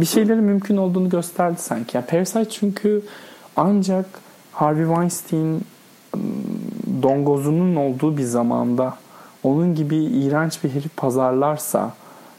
bir 0.01 0.07
şeyleri 0.07 0.41
mümkün 0.41 0.77
olduğunu 0.77 1.09
gösterdi 1.09 1.57
sanki. 1.59 1.97
Yani 1.97 2.07
Parasite 2.07 2.51
çünkü 2.51 3.03
ancak 3.57 4.07
Harvey 4.53 4.87
Weinstein 4.87 5.61
dongozunun 7.03 7.77
olduğu 7.77 8.17
bir 8.17 8.23
zamanda 8.23 8.97
onun 9.43 9.75
gibi 9.75 9.97
iğrenç 9.97 10.65
bir 10.65 10.71
herif 10.71 10.97
pazarlarsa 10.97 11.93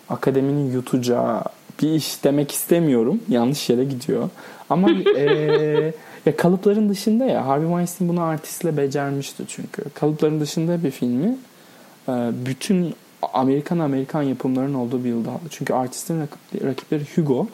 akademinin 0.10 0.72
yutacağı 0.72 1.42
bir 1.82 1.90
iş 1.90 2.24
demek 2.24 2.52
istemiyorum. 2.52 3.20
Yanlış 3.30 3.70
yere 3.70 3.84
gidiyor. 3.84 4.30
Ama 4.70 4.90
e, 5.16 5.94
ya 6.26 6.38
kalıpların 6.38 6.90
dışında 6.90 7.26
ya 7.26 7.48
Harvey 7.48 7.68
Weinstein 7.68 8.10
bunu 8.10 8.22
artistle 8.22 8.78
becermişti 8.78 9.44
çünkü. 9.48 9.84
Kalıpların 9.94 10.40
dışında 10.40 10.84
bir 10.84 10.92
filmi 10.92 11.38
e, 12.10 12.12
bütün 12.46 12.96
Amerikan 13.34 13.80
Amerikan 13.80 14.22
yapımların 14.22 14.74
olduğu 14.74 15.04
bir 15.04 15.10
yılda. 15.10 15.32
Çünkü 15.50 15.74
artistin 15.74 16.24
rakipleri 16.64 17.04
Hugo, 17.16 17.48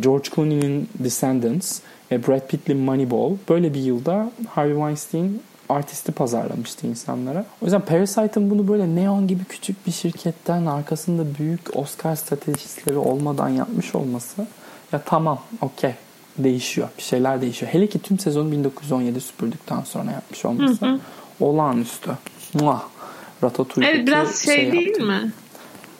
George 0.00 0.28
Clooney'nin 0.34 0.88
Descendants, 0.98 1.80
Brad 2.10 2.48
Pitt'li 2.48 2.74
Moneyball. 2.74 3.36
Böyle 3.48 3.74
bir 3.74 3.80
yılda 3.80 4.30
Harvey 4.48 4.74
Weinstein 4.74 5.42
artisti 5.68 6.12
pazarlamıştı 6.12 6.86
insanlara. 6.86 7.44
O 7.62 7.64
yüzden 7.64 7.80
Parasite'ın 7.80 8.50
bunu 8.50 8.68
böyle 8.68 8.94
neon 8.94 9.26
gibi 9.26 9.44
küçük 9.44 9.86
bir 9.86 9.92
şirketten 9.92 10.66
arkasında 10.66 11.22
büyük 11.38 11.76
Oscar 11.76 12.16
stratejistleri 12.16 12.96
olmadan 12.96 13.48
yapmış 13.48 13.94
olması 13.94 14.46
ya 14.92 15.02
tamam 15.04 15.40
okey 15.60 15.94
değişiyor. 16.38 16.88
Bir 16.98 17.02
şeyler 17.02 17.40
değişiyor. 17.40 17.72
Hele 17.72 17.86
ki 17.86 17.98
tüm 17.98 18.18
sezonu 18.18 18.52
1917 18.52 19.20
süpürdükten 19.20 19.80
sonra 19.80 20.10
yapmış 20.10 20.44
olması 20.44 20.86
hı 20.86 20.90
hı. 20.90 21.00
olağanüstü. 21.40 22.10
Muah. 22.54 22.82
Ratatouille 23.42 23.90
evet, 23.90 24.06
biraz 24.06 24.42
şey, 24.42 24.56
şey 24.56 24.72
değil 24.72 24.86
yaptım. 24.86 25.06
mi? 25.06 25.32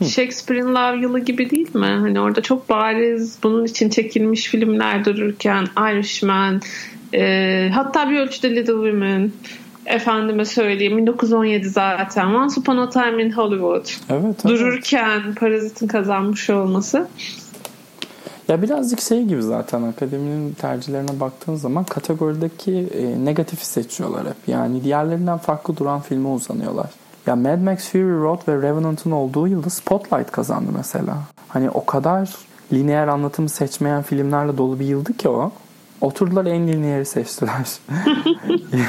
Shakespeare'in 0.09 0.75
Love 0.75 1.01
yılı 1.01 1.21
gibi 1.21 1.51
değil 1.51 1.75
mi? 1.75 1.87
Hani 1.87 2.21
orada 2.21 2.43
çok 2.43 2.69
bariz 2.69 3.39
bunun 3.43 3.65
için 3.65 3.89
çekilmiş 3.89 4.47
filmler 4.47 5.05
dururken 5.05 5.67
Irishman 5.79 6.61
e, 7.15 7.71
hatta 7.75 8.11
bir 8.11 8.19
ölçüde 8.19 8.57
Little 8.57 8.73
Women 8.73 9.33
efendime 9.87 10.45
söyleyeyim 10.45 10.99
1917 10.99 11.69
zaten 11.69 12.27
Once 12.27 12.61
Upon 12.61 12.77
a 12.77 12.91
Time 12.91 13.23
in 13.23 13.31
Hollywood 13.31 13.87
evet, 14.11 14.25
evet. 14.25 14.45
dururken 14.45 15.35
Parazit'in 15.35 15.87
kazanmış 15.87 16.51
olması 16.51 17.09
ya 18.49 18.63
birazcık 18.63 19.01
şey 19.01 19.25
gibi 19.25 19.43
zaten 19.43 19.83
akademinin 19.83 20.53
tercihlerine 20.53 21.21
baktığın 21.21 21.55
zaman 21.55 21.85
kategorideki 21.85 22.73
e, 22.73 23.25
negatifi 23.25 23.67
seçiyorlar 23.67 24.27
hep. 24.27 24.37
Yani 24.47 24.85
diğerlerinden 24.85 25.39
farklı 25.39 25.77
duran 25.77 26.01
filme 26.01 26.29
uzanıyorlar. 26.29 26.91
Ya 27.27 27.37
Mad 27.37 27.59
Max 27.59 27.89
Fury 27.89 28.03
Road 28.03 28.49
ve 28.49 28.69
Revenant'ın 28.69 29.11
olduğu 29.11 29.49
yılda 29.49 29.71
Spotlight 29.71 30.31
kazandı 30.31 30.71
mesela. 30.77 31.19
Hani 31.49 31.71
o 31.71 31.87
kadar 31.87 32.31
lineer 32.73 33.09
anlatımı 33.09 33.49
seçmeyen 33.49 34.03
filmlerle 34.03 34.59
dolu 34.59 34.81
bir 34.81 34.87
yıldı 34.87 35.17
ki 35.17 35.29
o. 35.29 35.53
Oturdular 36.01 36.47
en 36.47 36.69
lineeri 36.69 37.07
seçtiler. 37.07 37.79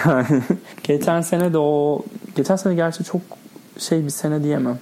yani 0.06 0.42
geçen 0.84 1.22
sene 1.22 1.54
de 1.54 1.58
o 1.58 2.02
geçen 2.36 2.56
sene 2.56 2.76
gerçi 2.76 3.04
çok 3.04 3.22
şey 3.78 4.06
bir 4.06 4.10
sene 4.10 4.44
diyemem. 4.44 4.80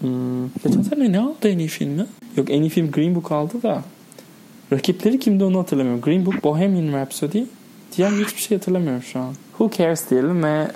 Hmm, 0.00 0.48
geçen 0.64 0.82
sene 0.82 1.12
ne 1.12 1.20
aldı 1.20 1.48
en 1.48 1.58
iyi 1.58 1.68
filmi? 1.68 2.06
Yok 2.36 2.50
en 2.50 2.62
iyi 2.62 2.70
film 2.70 2.90
Green 2.90 3.14
Book 3.14 3.32
aldı 3.32 3.62
da 3.62 3.82
rakipleri 4.72 5.18
kimdi 5.18 5.44
onu 5.44 5.58
hatırlamıyorum. 5.58 6.00
Green 6.00 6.26
Book, 6.26 6.44
Bohemian 6.44 6.98
Rhapsody. 6.98 7.42
Diğer 7.96 8.10
hiçbir 8.10 8.40
şey 8.40 8.58
hatırlamıyorum 8.58 9.02
şu 9.02 9.18
an. 9.18 9.34
Who 9.58 9.70
cares 9.78 10.10
diyelim 10.10 10.42
ve 10.42 10.68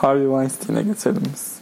Harvey 0.00 0.26
Weinstein'e 0.26 0.82
geçelim 0.82 1.22
biz. 1.34 1.54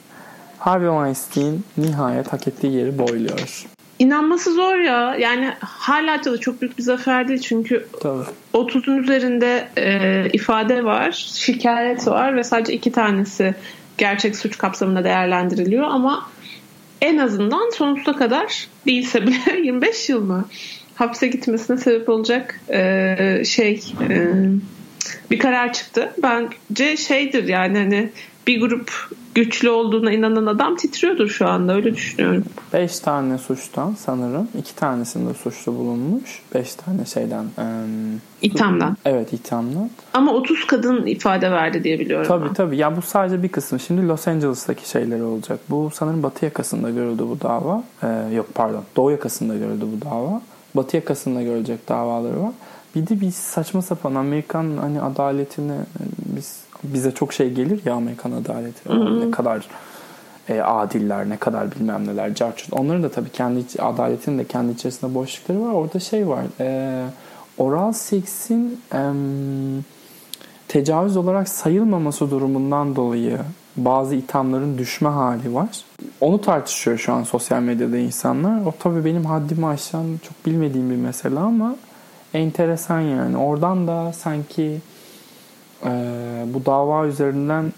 Harvey 0.58 0.88
Weinstein 0.88 1.64
nihayet 1.76 2.32
hak 2.32 2.48
ettiği 2.48 2.72
yeri 2.72 2.98
boyluyor. 2.98 3.66
İnanması 3.98 4.54
zor 4.54 4.76
ya. 4.76 5.16
Yani 5.18 5.52
hala 5.60 6.24
da 6.24 6.38
çok 6.38 6.60
büyük 6.60 6.78
bir 6.78 6.82
zafer 6.82 7.28
değil 7.28 7.40
çünkü 7.40 7.86
Tabii. 8.00 8.24
30'un 8.54 9.02
üzerinde 9.02 9.68
e, 9.78 10.28
ifade 10.32 10.84
var, 10.84 11.12
şikayet 11.34 12.06
var 12.06 12.36
ve 12.36 12.44
sadece 12.44 12.72
iki 12.72 12.92
tanesi 12.92 13.54
gerçek 13.98 14.36
suç 14.36 14.58
kapsamında 14.58 15.04
değerlendiriliyor 15.04 15.84
ama 15.84 16.30
en 17.00 17.18
azından 17.18 17.70
sonsuza 17.70 18.16
kadar 18.16 18.68
değilse 18.86 19.26
bile 19.26 19.60
25 19.64 20.08
yıl 20.08 20.24
mı 20.24 20.44
hapse 20.94 21.26
gitmesine 21.26 21.76
sebep 21.76 22.08
olacak 22.08 22.60
e, 22.70 23.42
şey 23.44 23.94
e, 24.10 24.34
bir 25.30 25.38
karar 25.38 25.72
çıktı. 25.72 26.12
Bence 26.22 26.96
şeydir 26.96 27.44
yani 27.44 27.78
hani 27.78 28.10
bir 28.46 28.60
grup 28.60 28.90
güçlü 29.34 29.70
olduğuna 29.70 30.12
inanan 30.12 30.46
adam 30.46 30.76
titriyordur 30.76 31.28
şu 31.28 31.48
anda 31.48 31.74
öyle 31.74 31.94
düşünüyorum. 31.94 32.44
5 32.72 32.98
tane 32.98 33.38
suçtan 33.38 33.94
sanırım. 33.98 34.48
2 34.58 34.74
tanesinde 34.74 35.34
suçlu 35.34 35.74
bulunmuş. 35.74 36.42
5 36.54 36.74
tane 36.74 37.04
şeyden. 37.04 37.44
E, 37.58 37.64
İthamdan. 38.42 38.96
Evet 39.04 39.32
ithamdan. 39.32 39.90
Ama 40.12 40.32
30 40.32 40.66
kadın 40.66 41.06
ifade 41.06 41.50
verdi 41.50 41.84
diye 41.84 42.00
biliyorum. 42.00 42.26
Tabii 42.28 42.46
ben. 42.46 42.54
tabii. 42.54 42.76
Ya 42.76 42.96
bu 42.96 43.02
sadece 43.02 43.42
bir 43.42 43.48
kısmı. 43.48 43.80
Şimdi 43.80 44.08
Los 44.08 44.28
Angeles'taki 44.28 44.88
şeyleri 44.88 45.22
olacak. 45.22 45.60
Bu 45.70 45.90
sanırım 45.94 46.22
Batı 46.22 46.44
yakasında 46.44 46.90
görüldü 46.90 47.22
bu 47.22 47.40
dava. 47.40 47.82
Ee, 48.02 48.34
yok 48.34 48.46
pardon. 48.54 48.84
Doğu 48.96 49.10
yakasında 49.10 49.56
görüldü 49.56 49.84
bu 49.96 50.04
dava. 50.10 50.42
Batı 50.74 50.96
yakasında 50.96 51.42
görecek 51.42 51.88
davaları 51.88 52.42
var. 52.42 52.52
Bir 52.94 53.06
de 53.06 53.20
bir 53.20 53.30
saçma 53.30 53.82
sapan 53.82 54.14
Amerikan 54.14 54.76
hani 54.76 55.00
adaletini 55.00 55.76
biz 56.36 56.60
bize 56.84 57.10
çok 57.10 57.32
şey 57.32 57.50
gelir 57.50 57.80
ya 57.84 57.94
Amerikan 57.94 58.32
adaleti. 58.32 58.88
Hı-hı. 58.88 59.20
Ne 59.20 59.30
kadar 59.30 59.68
e, 60.48 60.60
adiller, 60.60 61.28
ne 61.28 61.36
kadar 61.36 61.74
bilmem 61.74 62.06
neler. 62.06 62.34
Carchut. 62.34 62.72
Onların 62.72 63.02
da 63.02 63.08
tabii 63.08 63.30
kendi 63.30 63.82
adaletinin 63.82 64.38
de 64.38 64.44
kendi 64.44 64.72
içerisinde 64.72 65.14
boşlukları 65.14 65.62
var. 65.62 65.72
Orada 65.72 66.00
şey 66.00 66.28
var. 66.28 66.44
E, 66.60 67.04
oral 67.58 67.92
seksin 67.92 68.80
e, 68.92 69.02
tecavüz 70.68 71.16
olarak 71.16 71.48
sayılmaması 71.48 72.30
durumundan 72.30 72.96
dolayı 72.96 73.38
bazı 73.76 74.14
ithamların 74.14 74.78
düşme 74.78 75.08
hali 75.08 75.54
var. 75.54 75.68
Onu 76.20 76.40
tartışıyor 76.40 76.98
şu 76.98 77.12
an 77.12 77.22
sosyal 77.22 77.60
medyada 77.60 77.98
insanlar. 77.98 78.66
O 78.66 78.72
tabii 78.78 79.04
benim 79.04 79.24
haddimi 79.24 79.66
aşan 79.66 80.04
çok 80.22 80.46
bilmediğim 80.46 80.90
bir 80.90 80.96
mesele 80.96 81.38
ama 81.38 81.76
enteresan 82.34 83.00
yani. 83.00 83.36
Oradan 83.36 83.86
da 83.86 84.12
sanki 84.12 84.80
e, 85.84 85.90
bu 86.54 86.66
dava 86.66 87.06
üzerinden 87.06 87.72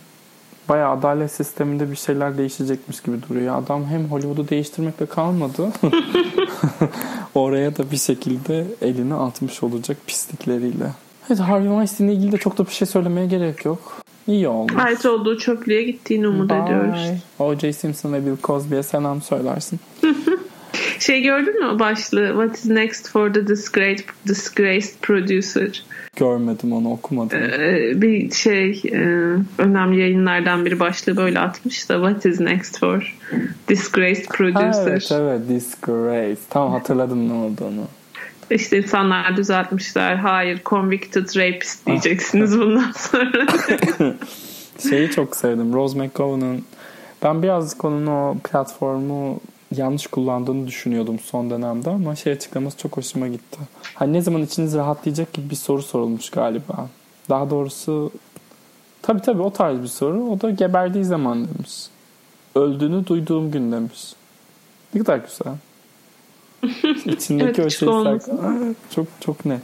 bayağı 0.68 0.90
adalet 0.90 1.32
sisteminde 1.32 1.90
bir 1.90 1.96
şeyler 1.96 2.38
değişecekmiş 2.38 3.00
gibi 3.00 3.16
duruyor. 3.28 3.58
Adam 3.58 3.84
hem 3.84 4.04
Hollywood'u 4.04 4.48
değiştirmekle 4.48 5.06
kalmadı. 5.06 5.68
Oraya 7.34 7.76
da 7.76 7.90
bir 7.90 7.96
şekilde 7.96 8.64
elini 8.82 9.14
atmış 9.14 9.62
olacak 9.62 9.96
pislikleriyle. 10.06 10.90
Evet 11.28 11.40
Harvey 11.40 11.68
Weinstein 11.68 12.08
ile 12.08 12.16
ilgili 12.16 12.32
de 12.32 12.36
çok 12.36 12.58
da 12.58 12.66
bir 12.66 12.70
şey 12.70 12.86
söylemeye 12.88 13.26
gerek 13.26 13.64
yok. 13.64 14.00
İyi 14.26 14.48
olmuş. 14.48 14.72
Ait 14.76 15.06
olduğu 15.06 15.38
çöplüğe 15.38 15.82
gittiğini 15.82 16.28
umut 16.28 16.50
Bye. 16.50 16.62
ediyoruz. 16.62 17.00
O.J. 17.38 17.72
Simpson 17.72 18.12
ve 18.12 18.26
Bill 18.26 18.36
Cosby'ye 18.42 18.82
selam 18.82 19.22
söylersin. 19.22 19.80
Şey 21.00 21.22
gördün 21.22 21.60
mü 21.60 21.66
o 21.66 21.78
başlığı? 21.78 22.28
What 22.28 22.58
is 22.58 22.66
next 22.66 23.08
for 23.08 23.32
the 23.32 23.46
disgraced, 23.46 24.04
disgraced 24.28 24.94
producer? 25.02 25.84
Görmedim 26.16 26.72
onu 26.72 26.92
okumadım. 26.92 27.38
Ee, 27.38 27.92
bir 28.02 28.30
şey 28.30 28.82
e, 28.92 28.98
önemli 29.58 30.00
yayınlardan 30.00 30.64
biri 30.64 30.80
başlığı 30.80 31.16
böyle 31.16 31.38
atmış 31.38 31.88
da 31.88 31.94
What 31.94 32.26
is 32.26 32.40
next 32.40 32.78
for 32.78 33.16
disgraced 33.68 34.24
Ha, 34.24 34.32
producer? 34.36 34.86
evet 34.90 35.12
evet 35.12 35.48
Disgrace. 35.48 36.40
Tamam 36.50 36.72
hatırladım 36.72 37.28
ne 37.28 37.32
olduğunu. 37.32 37.84
İşte 38.50 38.78
insanlar 38.78 39.36
düzeltmişler. 39.36 40.14
Hayır 40.14 40.60
convicted 40.66 41.36
rapist 41.36 41.86
diyeceksiniz 41.86 42.58
bundan 42.60 42.92
sonra. 42.92 43.46
Şeyi 44.90 45.10
çok 45.10 45.36
sevdim. 45.36 45.74
Rose 45.74 45.98
McGowan'ın 45.98 46.64
ben 47.22 47.42
biraz 47.42 47.76
onun 47.84 48.06
o 48.06 48.36
platformu 48.50 49.40
yanlış 49.76 50.06
kullandığını 50.06 50.66
düşünüyordum 50.66 51.18
son 51.18 51.50
dönemde 51.50 51.90
ama 51.90 52.16
şey 52.16 52.32
açıklaması 52.32 52.78
çok 52.78 52.96
hoşuma 52.96 53.28
gitti. 53.28 53.58
Hani 53.94 54.12
ne 54.12 54.22
zaman 54.22 54.42
içiniz 54.42 54.74
rahatlayacak 54.74 55.32
gibi 55.32 55.50
bir 55.50 55.56
soru 55.56 55.82
sorulmuş 55.82 56.30
galiba. 56.30 56.88
Daha 57.28 57.50
doğrusu 57.50 58.10
tabii 59.02 59.22
tabii 59.22 59.42
o 59.42 59.52
tarz 59.52 59.82
bir 59.82 59.86
soru. 59.88 60.30
O 60.30 60.40
da 60.40 60.50
geberdiği 60.50 61.04
zaman 61.04 61.48
demiş. 61.48 61.86
Öldüğünü 62.54 63.06
duyduğum 63.06 63.50
gün 63.50 63.72
demiş. 63.72 64.12
Ne 64.94 65.00
kadar 65.00 65.18
güzel. 65.18 65.54
İçindeki 67.12 67.62
Evet, 67.62 67.66
o 67.68 67.70
şey 67.70 67.88
çok 68.90 69.06
çok 69.20 69.44
net. 69.44 69.62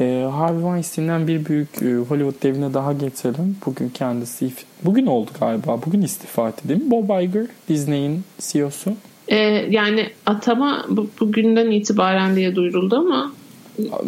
Ee, 0.00 0.28
Harvey 0.32 0.60
Weinstein'den 0.60 1.28
bir 1.28 1.46
büyük 1.46 1.82
e, 1.82 1.94
Hollywood 1.94 2.42
devine 2.42 2.74
daha 2.74 2.92
geçelim. 2.92 3.56
Bugün 3.66 3.88
kendisi 3.88 4.52
bugün 4.82 5.06
oldu 5.06 5.30
galiba. 5.40 5.80
Bugün 5.86 6.02
istifa 6.02 6.48
etti 6.48 6.68
değil 6.68 6.82
mi? 6.82 6.90
Bob 6.90 7.22
Iger, 7.22 7.46
Disney'in 7.68 8.24
CEO'su. 8.38 8.92
Ee, 9.28 9.36
yani 9.70 10.10
atama 10.26 10.86
bu, 10.88 11.08
bugünden 11.20 11.70
itibaren 11.70 12.36
diye 12.36 12.56
duyuruldu 12.56 12.96
ama 12.96 13.32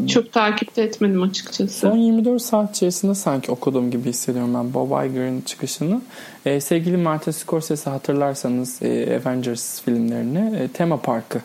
çok 0.09 0.33
takipte 0.33 0.83
etmedim 0.83 1.23
açıkçası. 1.23 1.81
Son 1.81 1.97
24 1.97 2.43
saat 2.43 2.77
içerisinde 2.77 3.15
sanki 3.15 3.53
okuduğum 3.53 3.91
gibi 3.91 4.09
hissediyorum 4.09 4.55
ben 4.55 4.75
Bob 4.75 5.07
Iger'ın 5.07 5.41
çıkışını. 5.41 6.01
Ee, 6.47 6.61
sevgili 6.61 6.97
Martin 6.97 7.31
Scorsese 7.31 7.91
hatırlarsanız 7.91 8.83
e, 8.83 9.21
Avengers 9.25 9.83
filmlerini 9.83 10.57
e, 10.57 10.69
tema 10.69 10.97
parkı 10.97 11.41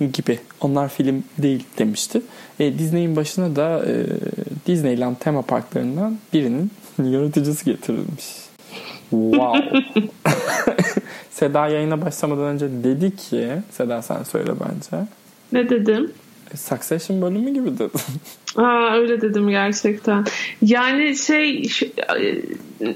gibi. 0.00 0.38
Onlar 0.60 0.88
film 0.88 1.24
değil 1.38 1.64
demişti. 1.78 2.22
E, 2.60 2.78
Disney'in 2.78 3.16
başına 3.16 3.56
da 3.56 3.84
e, 3.86 4.06
Disneyland 4.66 5.16
tema 5.16 5.42
parklarından 5.42 6.18
birinin 6.32 6.70
yaratıcısı 7.02 7.64
getirilmiş. 7.64 8.24
Wow. 9.10 9.82
Seda 11.30 11.68
yayına 11.68 12.02
başlamadan 12.02 12.44
önce 12.44 12.66
dedi 12.84 13.16
ki 13.16 13.48
Seda 13.70 14.02
sen 14.02 14.22
söyle 14.22 14.52
bence. 14.60 15.06
Ne 15.52 15.70
dedim? 15.70 16.12
Succession 16.56 17.22
bölümü 17.22 17.54
gibi 17.54 17.78
dedi. 17.78 17.98
Aa, 18.56 18.96
öyle 18.96 19.20
dedim 19.20 19.50
gerçekten. 19.50 20.24
Yani 20.62 21.16
şey 21.16 21.62
e, 21.62 22.34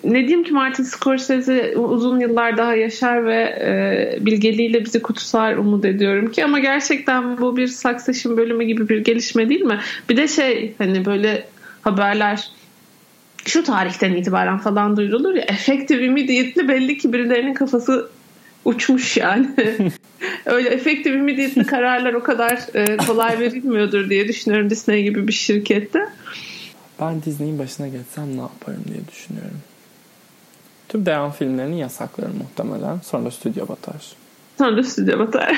ne 0.04 0.18
diyeyim 0.28 0.44
ki 0.44 0.52
Martin 0.52 0.82
Scorsese 0.82 1.76
uzun 1.76 2.20
yıllar 2.20 2.56
daha 2.56 2.74
yaşar 2.74 3.26
ve 3.26 3.40
e, 3.40 4.26
bilgeliğiyle 4.26 4.84
bizi 4.84 5.02
kutsar 5.02 5.56
umut 5.56 5.84
ediyorum 5.84 6.32
ki 6.32 6.44
ama 6.44 6.58
gerçekten 6.58 7.38
bu 7.38 7.56
bir 7.56 7.68
Succession 7.68 8.36
bölümü 8.36 8.64
gibi 8.64 8.88
bir 8.88 9.04
gelişme 9.04 9.48
değil 9.48 9.60
mi? 9.60 9.78
Bir 10.08 10.16
de 10.16 10.28
şey 10.28 10.74
hani 10.78 11.04
böyle 11.04 11.44
haberler 11.82 12.50
şu 13.44 13.64
tarihten 13.64 14.12
itibaren 14.12 14.58
falan 14.58 14.96
duyurulur 14.96 15.34
ya 15.34 15.42
efektif 15.42 16.00
immediately 16.00 16.68
belli 16.68 16.98
ki 16.98 17.12
birilerinin 17.12 17.54
kafası 17.54 18.10
uçmuş 18.68 19.16
yani. 19.16 19.48
Öyle 20.46 20.68
efektif 20.68 21.14
immediately 21.14 21.66
kararlar 21.66 22.14
o 22.14 22.22
kadar 22.22 22.58
e, 22.74 22.96
kolay 22.96 23.40
verilmiyordur 23.40 24.10
diye 24.10 24.28
düşünüyorum 24.28 24.70
Disney 24.70 25.02
gibi 25.02 25.28
bir 25.28 25.32
şirkette. 25.32 26.08
Ben 27.00 27.22
Disney'in 27.22 27.58
başına 27.58 27.88
geçsem 27.88 28.36
ne 28.36 28.40
yaparım 28.40 28.84
diye 28.88 29.08
düşünüyorum. 29.08 29.60
Tüm 30.88 31.06
devam 31.06 31.32
filmlerini 31.32 31.80
yasaklarım 31.80 32.36
muhtemelen. 32.38 33.00
Sonra 33.00 33.30
stüdyo 33.30 33.68
batar. 33.68 34.12
Da 34.58 34.82
stüdyo 34.82 35.18
batar. 35.18 35.56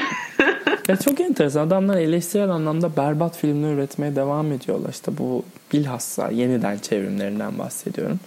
Ya 0.89 0.97
çok 0.97 1.21
enteresan. 1.21 1.67
Adamlar 1.67 1.97
eleştirel 1.97 2.51
anlamda 2.51 2.97
berbat 2.97 3.37
filmler 3.37 3.75
üretmeye 3.75 4.17
devam 4.17 4.53
ediyorlar. 4.53 4.91
İşte 4.91 5.13
bu 5.19 5.45
bilhassa 5.73 6.31
yeniden 6.31 6.79
çevrimlerinden 6.79 7.59
bahsediyorum. 7.59 8.21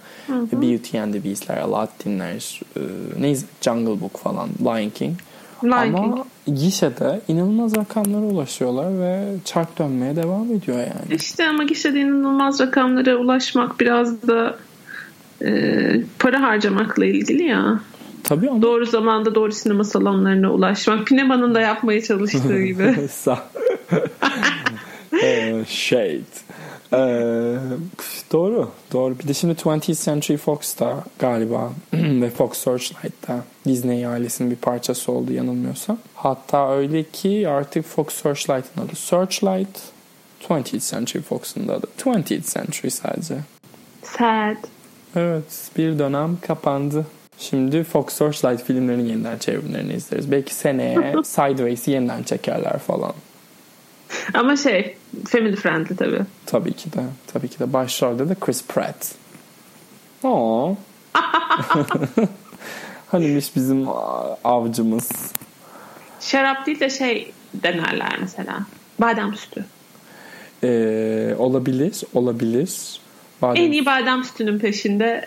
Beauty 0.52 1.00
and 1.00 1.12
the 1.14 1.24
Beast'ler, 1.24 1.56
Aladdin'ler, 1.58 2.60
e, 2.76 2.80
neyse 3.20 3.46
Jungle 3.60 4.00
Book 4.00 4.16
falan, 4.18 4.48
Lion 4.64 4.90
King. 4.90 5.16
Lion 5.64 5.94
Ama 5.94 6.14
King. 6.46 6.60
gişede 6.60 7.20
inanılmaz 7.28 7.76
rakamlara 7.76 8.24
ulaşıyorlar 8.24 9.00
ve 9.00 9.24
çark 9.44 9.78
dönmeye 9.78 10.16
devam 10.16 10.52
ediyor 10.52 10.78
yani. 10.78 11.14
İşte 11.16 11.48
ama 11.48 11.64
gişede 11.64 12.00
inanılmaz 12.00 12.60
rakamlara 12.60 13.16
ulaşmak 13.16 13.80
biraz 13.80 14.22
da 14.28 14.56
e, 15.42 15.50
para 16.18 16.42
harcamakla 16.42 17.04
ilgili 17.04 17.42
ya. 17.42 17.80
Tabii 18.24 18.50
ama 18.50 18.62
Doğru 18.62 18.86
zamanda 18.86 19.34
doğru 19.34 19.52
sinema 19.52 19.84
salonlarına 19.84 20.52
ulaşmak. 20.52 21.06
Pinema'nın 21.06 21.54
da 21.54 21.60
yapmaya 21.60 22.02
çalıştığı 22.02 22.62
gibi. 22.64 22.94
Ee, 25.22 25.64
Shade. 25.68 26.20
Ee, 26.92 26.96
doğru. 28.32 28.70
Doğru. 28.92 29.18
Bir 29.18 29.28
de 29.28 29.34
şimdi 29.34 29.54
20th 29.54 30.04
Century 30.04 30.36
Fox'ta 30.36 31.04
galiba 31.18 31.72
ve 31.94 32.30
Fox 32.30 32.58
Searchlight'ta 32.58 33.44
Disney 33.66 34.06
ailesinin 34.06 34.50
bir 34.50 34.56
parçası 34.56 35.12
oldu 35.12 35.32
yanılmıyorsam. 35.32 35.98
Hatta 36.14 36.74
öyle 36.76 37.02
ki 37.02 37.48
artık 37.48 37.84
Fox 37.84 38.06
Searchlight'ın 38.08 38.82
adı 38.82 38.96
Searchlight. 38.96 39.78
20th 40.48 40.90
Century 40.90 41.22
Fox'un 41.22 41.68
da 41.68 41.74
adı 41.74 41.86
20th 41.98 42.54
Century 42.54 42.90
sadece. 42.90 43.34
Sad. 44.02 44.56
Evet 45.16 45.70
bir 45.76 45.98
dönem 45.98 46.38
kapandı. 46.46 47.06
Şimdi 47.38 47.84
Fox 47.84 48.12
Searchlight 48.12 48.62
filmlerinin 48.64 49.04
yeniden 49.08 49.38
çevrimlerini 49.38 49.92
izleriz. 49.94 50.30
Belki 50.30 50.54
seneye 50.54 51.14
Sideways'i 51.24 51.90
yeniden 51.90 52.22
çekerler 52.22 52.78
falan. 52.78 53.12
Ama 54.34 54.56
şey 54.56 54.96
family 55.28 55.56
friendly 55.56 55.96
tabii. 55.96 56.20
Tabii 56.46 56.72
ki 56.72 56.92
de. 56.92 57.00
Tabii 57.32 57.48
ki 57.48 57.58
de. 57.58 57.72
Başrolde 57.72 58.28
de 58.28 58.34
Chris 58.40 58.64
Pratt. 58.64 59.14
Oo. 60.22 60.76
Hanimiş 63.10 63.56
bizim 63.56 63.86
avcımız. 64.44 65.10
Şarap 66.20 66.66
değil 66.66 66.80
de 66.80 66.90
şey 66.90 67.32
denerler 67.54 68.16
mesela. 68.20 68.58
Badem 69.00 69.34
sütü. 69.34 69.64
Ee, 70.62 71.34
olabilir. 71.38 72.02
Olabilir. 72.14 73.00
Badem- 73.42 73.58
En 73.58 73.72
iyi 73.72 73.86
badem 73.86 74.24
sütünün 74.24 74.58
peşinde 74.58 75.26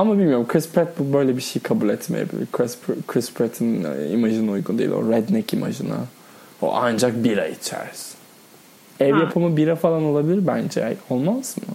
Ama 0.00 0.18
bilmiyorum 0.18 0.46
Chris 0.48 0.68
Pratt 0.68 0.98
bu 0.98 1.12
böyle 1.12 1.36
bir 1.36 1.42
şey 1.42 1.62
kabul 1.62 1.88
etmeyebilir. 1.88 2.46
Chris, 2.52 2.78
Chris 3.06 3.32
Pratt'in 3.32 3.84
e, 3.84 4.08
imajına 4.08 4.50
uygun 4.50 4.78
değil. 4.78 4.90
O 4.90 5.12
redneck 5.12 5.52
imajına. 5.52 5.96
O 6.62 6.74
ancak 6.74 7.24
bira 7.24 7.46
içeriz. 7.46 8.14
Ev 9.00 9.12
ha. 9.12 9.20
yapımı 9.20 9.56
bira 9.56 9.76
falan 9.76 10.02
olabilir 10.02 10.46
bence. 10.46 10.96
Olmaz 11.10 11.56
mı? 11.58 11.74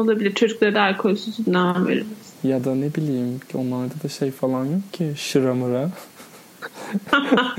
Olabilir. 0.00 0.34
Çocuklara 0.34 0.74
da 0.74 0.82
alkolsüz 0.82 1.34
sütünden 1.34 1.88
veririz. 1.88 2.06
Ya 2.42 2.64
da 2.64 2.74
ne 2.74 2.94
bileyim 2.94 3.40
onlarda 3.54 3.94
da 4.04 4.08
şey 4.08 4.30
falan 4.30 4.64
yok 4.64 4.92
ki. 4.92 5.12
Şıra 5.16 5.54
mıra. 5.54 5.90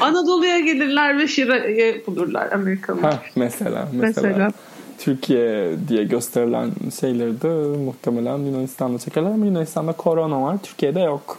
Anadolu'ya 0.00 0.60
gelirler 0.60 1.18
ve 1.18 1.28
şırayı 1.28 2.06
bulurlar 2.06 2.52
Amerikalılar. 2.52 3.12
Ha, 3.12 3.22
mesela, 3.36 3.88
mesela. 3.92 4.28
Mesela. 4.28 4.50
Türkiye 4.98 5.70
diye 5.88 6.04
gösterilen 6.04 6.70
şeyleri 7.00 7.42
de 7.42 7.78
muhtemelen 7.78 8.38
Yunanistan'da 8.38 8.98
çekerler 8.98 9.30
ama 9.30 9.46
Yunanistan'da 9.46 9.92
korona 9.92 10.42
var. 10.42 10.56
Türkiye'de 10.62 11.00
yok. 11.00 11.38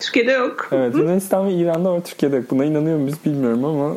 Türkiye'de 0.00 0.32
yok. 0.32 0.68
Evet 0.72 0.94
Yunanistan 0.94 1.46
ve 1.46 1.52
İran'da 1.52 1.92
var 1.92 2.00
Türkiye'de 2.04 2.36
yok. 2.36 2.50
Buna 2.50 2.64
inanıyor 2.64 2.98
muyuz 2.98 3.16
bilmiyorum 3.24 3.64
ama 3.64 3.94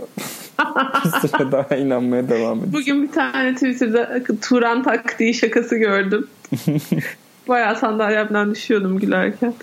bir 1.05 1.27
süre 1.27 1.51
daha 1.51 1.75
inanmaya 1.75 2.29
devam 2.29 2.57
edeceğiz. 2.57 2.73
Bugün 2.73 3.03
bir 3.03 3.11
tane 3.11 3.53
Twitter'da 3.53 4.21
Turan 4.41 4.83
taktiği 4.83 5.33
şakası 5.33 5.75
gördüm. 5.75 6.27
Bayağı 7.47 7.75
sandalyemden 7.75 8.51
düşüyordum 8.51 8.99
gülerken. 8.99 9.53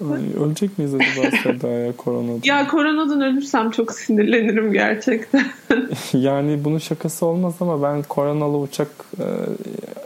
Ay, 0.00 0.44
ölecek 0.44 0.78
miyiz 0.78 0.94
acaba 0.94 1.36
Seda 1.42 1.68
ya 1.68 1.96
koronadan? 1.96 2.40
Ya 2.44 2.68
koronadan 2.68 3.20
ölürsem 3.20 3.70
çok 3.70 3.92
sinirlenirim 3.92 4.72
gerçekten. 4.72 5.46
yani 6.12 6.64
bunun 6.64 6.78
şakası 6.78 7.26
olmaz 7.26 7.54
ama 7.60 7.82
ben 7.82 8.02
koronalı 8.02 8.56
uçak 8.56 8.88
e, 9.18 9.24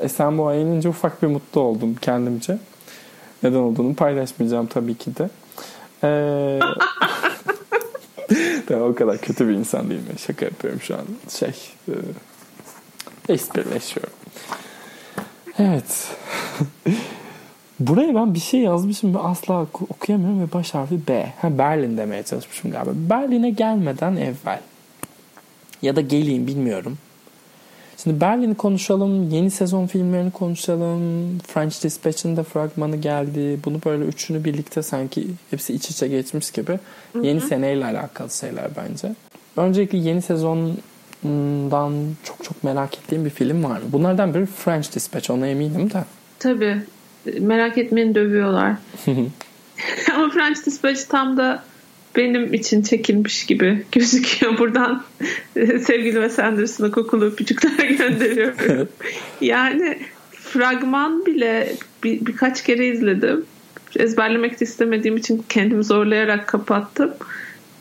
Esenboğa'ya 0.04 0.60
inince 0.60 0.88
ufak 0.88 1.22
bir 1.22 1.26
mutlu 1.26 1.60
oldum 1.60 1.96
kendimce. 2.00 2.58
Neden 3.42 3.58
olduğunu 3.58 3.94
paylaşmayacağım 3.94 4.66
tabii 4.66 4.94
ki 4.94 5.10
de. 5.16 5.30
Ee, 8.70 8.74
o 8.74 8.94
kadar 8.94 9.18
kötü 9.18 9.48
bir 9.48 9.54
insan 9.54 9.90
değilim. 9.90 10.04
Şaka 10.26 10.44
yapıyorum 10.44 10.80
şu 10.80 10.94
an. 10.94 11.00
Şey, 11.38 11.54
e, 11.88 11.94
esprileşiyorum. 13.28 14.12
Evet. 15.58 16.08
Buraya 17.80 18.14
ben 18.14 18.34
bir 18.34 18.40
şey 18.40 18.60
yazmışım 18.60 19.14
ve 19.14 19.18
asla 19.18 19.66
okuyamıyorum 19.90 20.40
ve 20.40 20.52
baş 20.52 20.74
harfi 20.74 21.08
B. 21.08 21.32
Ha, 21.40 21.58
Berlin 21.58 21.96
demeye 21.96 22.22
çalışmışım 22.22 22.70
galiba. 22.70 22.90
Berlin'e 22.94 23.50
gelmeden 23.50 24.16
evvel 24.16 24.60
ya 25.82 25.96
da 25.96 26.00
geleyim 26.00 26.46
bilmiyorum. 26.46 26.98
Şimdi 28.02 28.20
Berlin'i 28.20 28.54
konuşalım, 28.54 29.30
yeni 29.30 29.50
sezon 29.50 29.86
filmlerini 29.86 30.30
konuşalım. 30.30 31.38
French 31.38 31.82
Dispatch'in 31.82 32.36
de 32.36 32.42
fragmanı 32.42 32.96
geldi. 32.96 33.58
Bunu 33.64 33.80
böyle 33.84 34.04
üçünü 34.04 34.44
birlikte 34.44 34.82
sanki 34.82 35.26
hepsi 35.50 35.74
iç 35.74 35.90
içe 35.90 36.08
geçmiş 36.08 36.50
gibi. 36.50 36.78
Hı-hı. 37.12 37.26
Yeni 37.26 37.40
seneyle 37.40 37.84
alakalı 37.84 38.30
şeyler 38.30 38.70
bence. 38.76 39.14
Öncelikle 39.56 39.98
yeni 39.98 40.22
sezondan 40.22 41.92
çok 42.24 42.44
çok 42.44 42.64
merak 42.64 42.98
ettiğim 42.98 43.24
bir 43.24 43.30
film 43.30 43.64
var 43.64 43.76
mı? 43.76 43.84
Bunlardan 43.92 44.34
biri 44.34 44.46
French 44.46 44.94
Dispatch, 44.94 45.30
ona 45.30 45.46
eminim 45.46 45.90
de. 45.90 46.04
Tabii 46.38 46.82
merak 47.40 47.78
etmeyin 47.78 48.14
dövüyorlar. 48.14 48.72
Ama 50.14 50.30
French 50.30 50.66
Dispatch 50.66 51.00
tam 51.08 51.36
da 51.36 51.62
benim 52.16 52.54
için 52.54 52.82
çekilmiş 52.82 53.46
gibi 53.46 53.84
gözüküyor. 53.92 54.58
Buradan 54.58 55.04
sevgili 55.54 56.12
Wes 56.12 56.38
Anderson'a 56.38 56.90
kokulu 56.90 57.24
öpücükler 57.24 57.88
gönderiyorum. 57.98 58.88
yani 59.40 59.98
fragman 60.32 61.26
bile 61.26 61.72
bir, 62.04 62.26
birkaç 62.26 62.62
kere 62.62 62.86
izledim. 62.86 63.44
Ezberlemek 63.96 64.60
de 64.60 64.64
istemediğim 64.64 65.16
için 65.16 65.44
kendimi 65.48 65.84
zorlayarak 65.84 66.46
kapattım. 66.46 67.10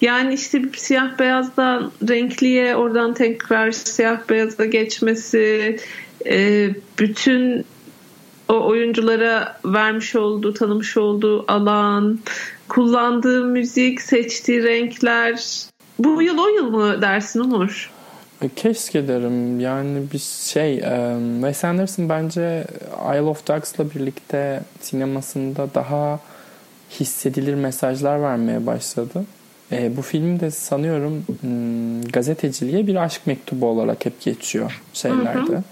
Yani 0.01 0.33
işte 0.33 0.61
siyah 0.77 1.19
beyazdan 1.19 1.91
renkliye 2.09 2.75
oradan 2.75 3.13
tekrar 3.13 3.71
siyah 3.71 4.29
beyaza 4.29 4.65
geçmesi 4.65 5.77
e, 6.25 6.69
bütün 6.99 7.65
o 8.49 8.67
oyunculara 8.67 9.57
vermiş 9.65 10.15
olduğu, 10.15 10.53
tanımış 10.53 10.97
olduğu 10.97 11.51
alan, 11.51 12.19
kullandığı 12.69 13.45
müzik, 13.45 14.01
seçtiği 14.01 14.63
renkler. 14.63 15.43
Bu 15.99 16.21
yıl 16.21 16.37
o 16.37 16.47
yıl 16.47 16.69
mı 16.69 17.01
dersin 17.01 17.39
Umur? 17.39 17.91
E, 18.41 18.49
keşke 18.49 19.07
derim. 19.07 19.59
Yani 19.59 20.03
bir 20.13 20.21
şey 20.43 20.77
um, 20.77 21.41
Wes 21.41 21.63
Anderson 21.63 22.09
bence 22.09 22.65
Isle 23.11 23.21
of 23.21 23.47
Dogs'la 23.47 23.91
birlikte 23.91 24.61
sinemasında 24.81 25.67
daha 25.75 26.19
hissedilir 26.99 27.55
mesajlar 27.55 28.21
vermeye 28.21 28.65
başladı. 28.65 29.25
E, 29.71 29.97
bu 29.97 30.01
film 30.01 30.39
de 30.39 30.51
sanıyorum 30.51 31.23
hmm, 31.41 32.01
gazeteciliğe 32.03 32.87
bir 32.87 32.95
aşk 32.95 33.21
mektubu 33.27 33.65
olarak 33.65 34.05
hep 34.05 34.21
geçiyor 34.21 34.81
şeylerde. 34.93 35.51
Hı 35.51 35.57
hı. 35.57 35.63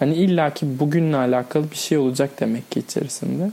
Hani 0.00 0.14
illaki 0.14 0.78
bugünle 0.78 1.16
alakalı 1.16 1.70
bir 1.70 1.76
şey 1.76 1.98
olacak 1.98 2.40
demek 2.40 2.70
ki 2.70 2.80
içerisinde. 2.80 3.50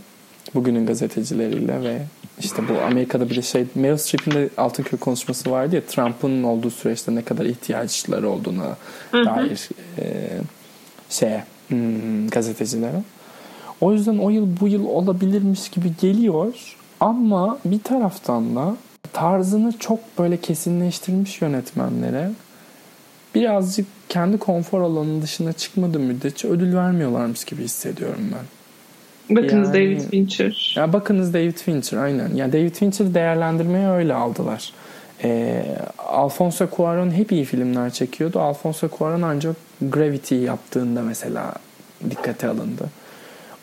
Bugünün 0.54 0.86
gazetecileriyle 0.86 1.82
ve 1.82 2.02
işte 2.40 2.62
bu 2.70 2.82
Amerika'da 2.82 3.30
bir 3.30 3.36
de 3.36 3.42
şey 3.42 3.66
Meryl 3.76 3.98
Streep'in 3.98 4.32
de 4.32 4.50
Altınköy 4.58 5.00
konuşması 5.00 5.52
vardı 5.52 5.76
ya 5.76 5.86
Trump'ın 5.86 6.44
olduğu 6.44 6.70
süreçte 6.70 7.16
ne 7.16 7.22
kadar 7.22 7.46
ihtiyaçları 7.46 8.30
olduğuna 8.30 8.78
dair 9.14 9.70
e, 10.00 10.28
şeye 11.10 11.44
hmm, 11.68 12.30
gazetecilere. 12.30 13.04
O 13.82 13.94
yüzden 13.94 14.18
o 14.18 14.30
yıl 14.30 14.48
bu 14.62 14.68
yıl 14.68 14.86
olabilirmiş 14.86 15.70
gibi 15.70 15.92
geliyor 16.02 16.76
ama 17.00 17.60
bir 17.66 17.80
taraftan 17.80 18.56
da 18.56 18.78
tarzını 19.14 19.78
çok 19.78 20.00
böyle 20.20 20.38
kesinleştirmiş 20.38 21.42
yönetmenlere 21.42 22.32
birazcık 23.42 23.86
kendi 24.10 24.38
konfor 24.38 24.82
alanının 24.82 25.22
dışına 25.22 25.54
çıkmadığı 25.54 26.00
müddetçe 26.00 26.48
ödül 26.48 26.76
vermiyorlarmış 26.76 27.46
gibi 27.46 27.64
hissediyorum 27.64 28.32
ben. 28.34 28.46
Bakınız 29.36 29.68
yani, 29.68 29.74
David 29.74 30.02
Fincher. 30.10 30.74
Ya 30.78 30.94
bakınız 30.94 31.34
David 31.34 31.58
Fincher 31.58 31.98
aynen. 31.98 32.36
Yani 32.36 32.54
David 32.54 32.76
Fincher 32.76 33.14
değerlendirmeye 33.14 33.90
öyle 33.90 34.14
aldılar. 34.14 34.74
Ee, 35.24 35.66
Alfonso 35.98 36.66
Cuarón 36.66 37.12
hep 37.12 37.32
iyi 37.32 37.46
filmler 37.46 37.90
çekiyordu. 37.90 38.40
Alfonso 38.40 38.88
Cuarón 38.88 39.26
ancak 39.26 39.56
Gravity 39.82 40.36
yaptığında 40.36 41.02
mesela 41.02 41.54
dikkate 42.10 42.48
alındı. 42.48 42.90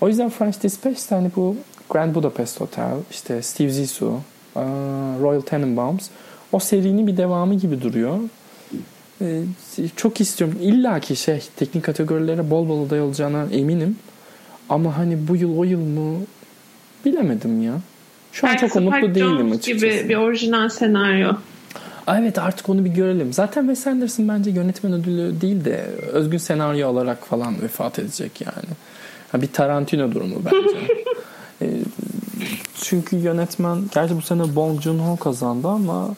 O 0.00 0.08
yüzden 0.08 0.30
French 0.30 0.62
Dispatch 0.62 1.12
hani 1.12 1.30
bu 1.37 1.56
Grand 1.90 2.14
Budapest 2.14 2.60
Hotel, 2.60 2.94
işte 3.10 3.42
Steve 3.42 3.70
Zissou, 3.70 4.20
Royal 5.20 5.40
Tenenbaums 5.40 6.08
o 6.52 6.58
serinin 6.58 7.06
bir 7.06 7.16
devamı 7.16 7.54
gibi 7.54 7.82
duruyor. 7.82 8.18
Ee, 9.24 9.42
çok 9.96 10.20
istiyorum. 10.20 10.58
İlla 10.60 11.00
ki 11.00 11.16
şey 11.16 11.42
teknik 11.56 11.84
kategorilere 11.84 12.50
bol 12.50 12.68
bol 12.68 12.87
aday 12.87 13.00
olacağına 13.00 13.46
eminim. 13.52 13.96
Ama 14.68 14.98
hani 14.98 15.28
bu 15.28 15.37
yıl 15.37 15.58
o 15.58 15.64
yıl 15.64 15.80
mı 15.80 16.20
bilemedim 17.04 17.62
ya. 17.62 17.74
Şu 18.32 18.48
an 18.48 18.56
çok 18.56 18.76
umutlu 18.76 19.14
değilim 19.14 19.52
açıkçası. 19.52 19.87
gibi 19.87 20.08
bir 20.08 20.16
orijinal 20.16 20.68
senaryo. 20.68 21.32
Evet 22.08 22.38
artık 22.38 22.68
onu 22.68 22.84
bir 22.84 22.90
görelim. 22.90 23.32
Zaten 23.32 23.66
Wes 23.66 23.87
Anderson 23.87 24.28
bence 24.28 24.50
yönetmen 24.50 24.92
ödülü 24.92 25.40
değil 25.40 25.64
de 25.64 25.87
özgün 26.12 26.38
senaryo 26.38 26.88
olarak 26.88 27.26
falan 27.26 27.62
vefat 27.62 27.98
edecek 27.98 28.40
yani. 28.40 28.68
Ha, 29.32 29.42
bir 29.42 29.46
Tarantino 29.46 30.12
durumu 30.12 30.37
bence. 30.44 30.78
e, 31.62 31.66
çünkü 32.82 33.16
yönetmen 33.16 33.78
gerçi 33.94 34.16
bu 34.16 34.22
sene 34.22 34.56
Bong 34.56 34.80
Joon-ho 34.80 35.16
kazandı 35.16 35.68
ama 35.68 36.14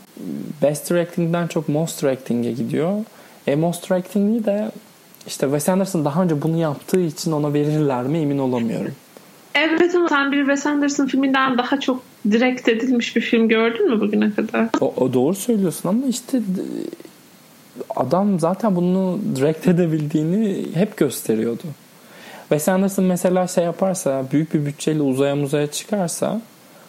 Best 0.63 0.91
Directing'den 0.91 1.47
çok 1.47 1.69
Most 1.69 2.03
Directing'e 2.03 2.53
gidiyor. 2.53 3.05
E 3.47 3.57
Most 3.57 3.91
Directing'i 3.91 4.45
de 4.45 4.71
işte 5.27 5.47
Wes 5.47 5.69
Anderson 5.69 6.05
daha 6.05 6.23
önce 6.23 6.43
bunu 6.43 6.57
yaptığı 6.57 7.01
için 7.01 7.33
ona 7.33 7.55
verirler 7.55 8.03
mi 8.03 8.19
emin 8.19 8.39
olamıyorum. 8.39 8.93
Evet 9.55 9.95
ama 9.95 10.09
sen 10.09 10.33
bir 10.33 10.39
Wes 10.39 10.67
Anderson 10.67 11.07
filminden 11.07 11.59
daha 11.59 11.81
çok 11.81 12.03
direkt 12.31 12.69
edilmiş 12.69 13.17
bir 13.17 13.21
film 13.21 13.49
gördün 13.49 13.91
mü 13.91 14.01
bugüne 14.01 14.35
kadar? 14.35 14.69
O, 14.81 14.95
o 14.97 15.13
doğru 15.13 15.35
söylüyorsun 15.35 15.89
ama 15.89 16.07
işte 16.07 16.41
adam 17.97 18.41
zaten 18.41 18.77
bunu 18.77 19.19
direkt 19.37 19.69
edebildiğini 19.69 20.67
hep 20.75 20.97
gösteriyordu. 20.97 21.63
Wes 22.49 22.69
Anderson 22.69 23.05
mesela 23.05 23.47
şey 23.47 23.65
yaparsa 23.65 24.25
büyük 24.33 24.55
bir 24.55 24.67
bütçeyle 24.67 25.03
uzaya 25.03 25.37
muzaya 25.37 25.67
çıkarsa 25.67 26.41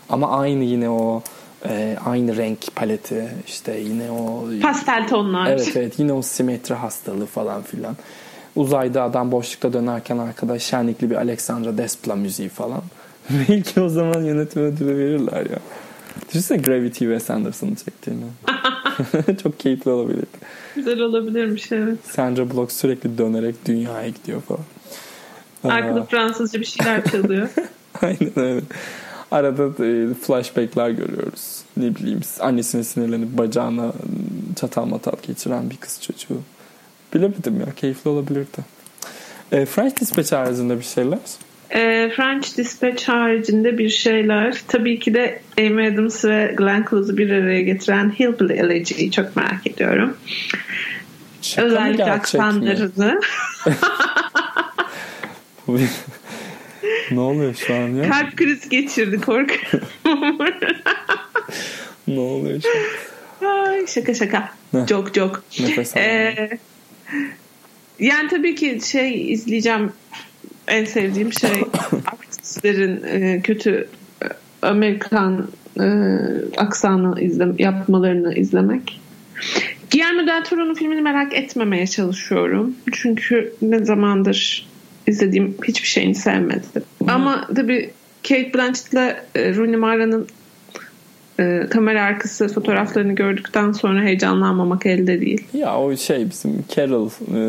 ama 0.09 0.39
aynı 0.39 0.63
yine 0.63 0.89
o 0.89 1.21
e, 1.65 1.97
aynı 2.05 2.37
renk 2.37 2.75
paleti 2.75 3.29
işte 3.47 3.79
yine 3.79 4.11
o 4.11 4.45
pastel 4.61 5.07
tonlar. 5.07 5.51
Evet 5.51 5.71
evet 5.75 5.99
yine 5.99 6.13
o 6.13 6.21
simetri 6.21 6.75
hastalığı 6.75 7.25
falan 7.25 7.61
filan. 7.61 7.95
Uzayda 8.55 9.03
adam 9.03 9.31
boşlukta 9.31 9.73
dönerken 9.73 10.17
arkada 10.17 10.59
şenlikli 10.59 11.09
bir 11.09 11.15
Alexandra 11.15 11.77
Despla 11.77 12.15
müziği 12.15 12.49
falan. 12.49 12.81
Belki 13.29 13.81
o 13.81 13.89
zaman 13.89 14.23
yönetim 14.23 14.61
ödülü 14.61 14.97
verirler 14.97 15.39
ya. 15.39 15.59
Düşünsene 16.29 16.57
Gravity 16.57 17.07
ve 17.07 17.19
Sanderson'ı 17.19 17.75
çektiğini. 17.75 18.23
Çok 19.43 19.59
keyifli 19.59 19.91
olabilir. 19.91 20.25
Güzel 20.75 20.99
olabilirmiş 20.99 21.71
evet. 21.71 21.97
Sandra 22.03 22.49
Bullock 22.49 22.71
sürekli 22.71 23.17
dönerek 23.17 23.55
dünyaya 23.65 24.09
gidiyor 24.09 24.41
falan. 24.41 24.63
Arkada 25.63 26.03
Fransızca 26.03 26.59
bir 26.59 26.65
şeyler 26.65 27.03
çalıyor. 27.03 27.49
Aynen 28.01 28.39
öyle. 28.39 28.61
Arada 29.31 29.85
e, 29.85 30.13
flashbackler 30.13 30.89
görüyoruz. 30.89 31.61
Ne 31.77 31.95
bileyim 31.95 32.19
annesine 32.39 32.83
sinirlenip 32.83 33.37
bacağına 33.37 33.93
çatal 34.55 34.85
matal 34.85 35.13
geçiren 35.27 35.69
bir 35.69 35.77
kız 35.77 36.01
çocuğu. 36.01 36.41
Bilemedim 37.13 37.59
ya 37.59 37.73
keyifli 37.75 38.09
olabilirdi. 38.09 38.57
E, 39.51 39.65
French 39.65 39.99
Dispatch 40.01 40.31
haricinde 40.31 40.79
bir 40.79 40.83
şeyler? 40.83 41.19
E, 41.69 42.09
French 42.15 42.57
Dispatch 42.57 43.03
haricinde 43.09 43.77
bir 43.77 43.89
şeyler. 43.89 44.61
Tabii 44.67 44.99
ki 44.99 45.13
de 45.13 45.41
Amy 45.57 45.87
Adams 45.87 46.25
ve 46.25 46.55
Glenn 46.57 46.85
Close'u 46.89 47.17
bir 47.17 47.31
araya 47.31 47.61
getiren 47.61 48.09
Hillbilly 48.19 48.53
Elegy'yi 48.53 49.11
çok 49.11 49.35
merak 49.35 49.67
ediyorum. 49.67 50.17
Şaka 51.41 51.67
Özellikle 51.67 52.11
aksanlarını. 52.11 53.19
ne 57.11 57.19
oluyor 57.19 57.53
şu 57.53 57.75
an 57.75 57.87
ya? 57.87 58.09
Kalp 58.09 58.37
krizi 58.37 58.69
geçirdi 58.69 59.21
korkuyorum. 59.21 59.87
ne 62.07 62.19
oluyor 62.19 62.61
şu 62.61 62.69
an? 62.69 63.65
Ay, 63.65 63.87
şaka 63.87 64.13
şaka. 64.13 64.53
Çok 64.89 65.13
çok. 65.13 65.43
Nefes 65.59 65.97
ee, 65.97 66.49
yani 67.99 68.29
tabii 68.29 68.55
ki 68.55 68.79
şey 68.85 69.31
izleyeceğim 69.31 69.91
en 70.67 70.85
sevdiğim 70.85 71.33
şey 71.33 71.51
artistlerin 72.05 73.03
e, 73.03 73.41
kötü 73.41 73.89
e, 74.23 74.25
Amerikan 74.61 75.47
e, 75.79 75.85
aksanı 76.57 77.21
izle, 77.21 77.45
yapmalarını 77.57 78.35
izlemek. 78.35 78.99
Guillermo 79.91 80.27
del 80.27 80.43
Toro'nun 80.43 80.73
filmini 80.73 81.01
merak 81.01 81.33
etmemeye 81.33 81.87
çalışıyorum. 81.87 82.75
Çünkü 82.91 83.53
ne 83.61 83.85
zamandır 83.85 84.66
izlediğim 85.07 85.57
hiçbir 85.63 85.87
şeyini 85.87 86.15
sevmedim. 86.15 86.83
Hmm. 86.99 87.09
Ama 87.09 87.47
tabii 87.55 87.91
Kate 88.23 88.53
Blanchett'le 88.53 89.15
Rooney 89.35 89.75
Mara'nın 89.75 90.27
e, 91.39 91.67
kamera 91.69 92.03
arkası 92.03 92.47
fotoğraflarını 92.47 93.13
gördükten 93.13 93.71
sonra 93.71 94.03
heyecanlanmamak 94.03 94.85
elde 94.85 95.21
değil. 95.21 95.47
Ya 95.53 95.79
o 95.79 95.97
şey 95.97 96.29
bizim 96.29 96.65
Carol 96.75 97.09
e, 97.09 97.41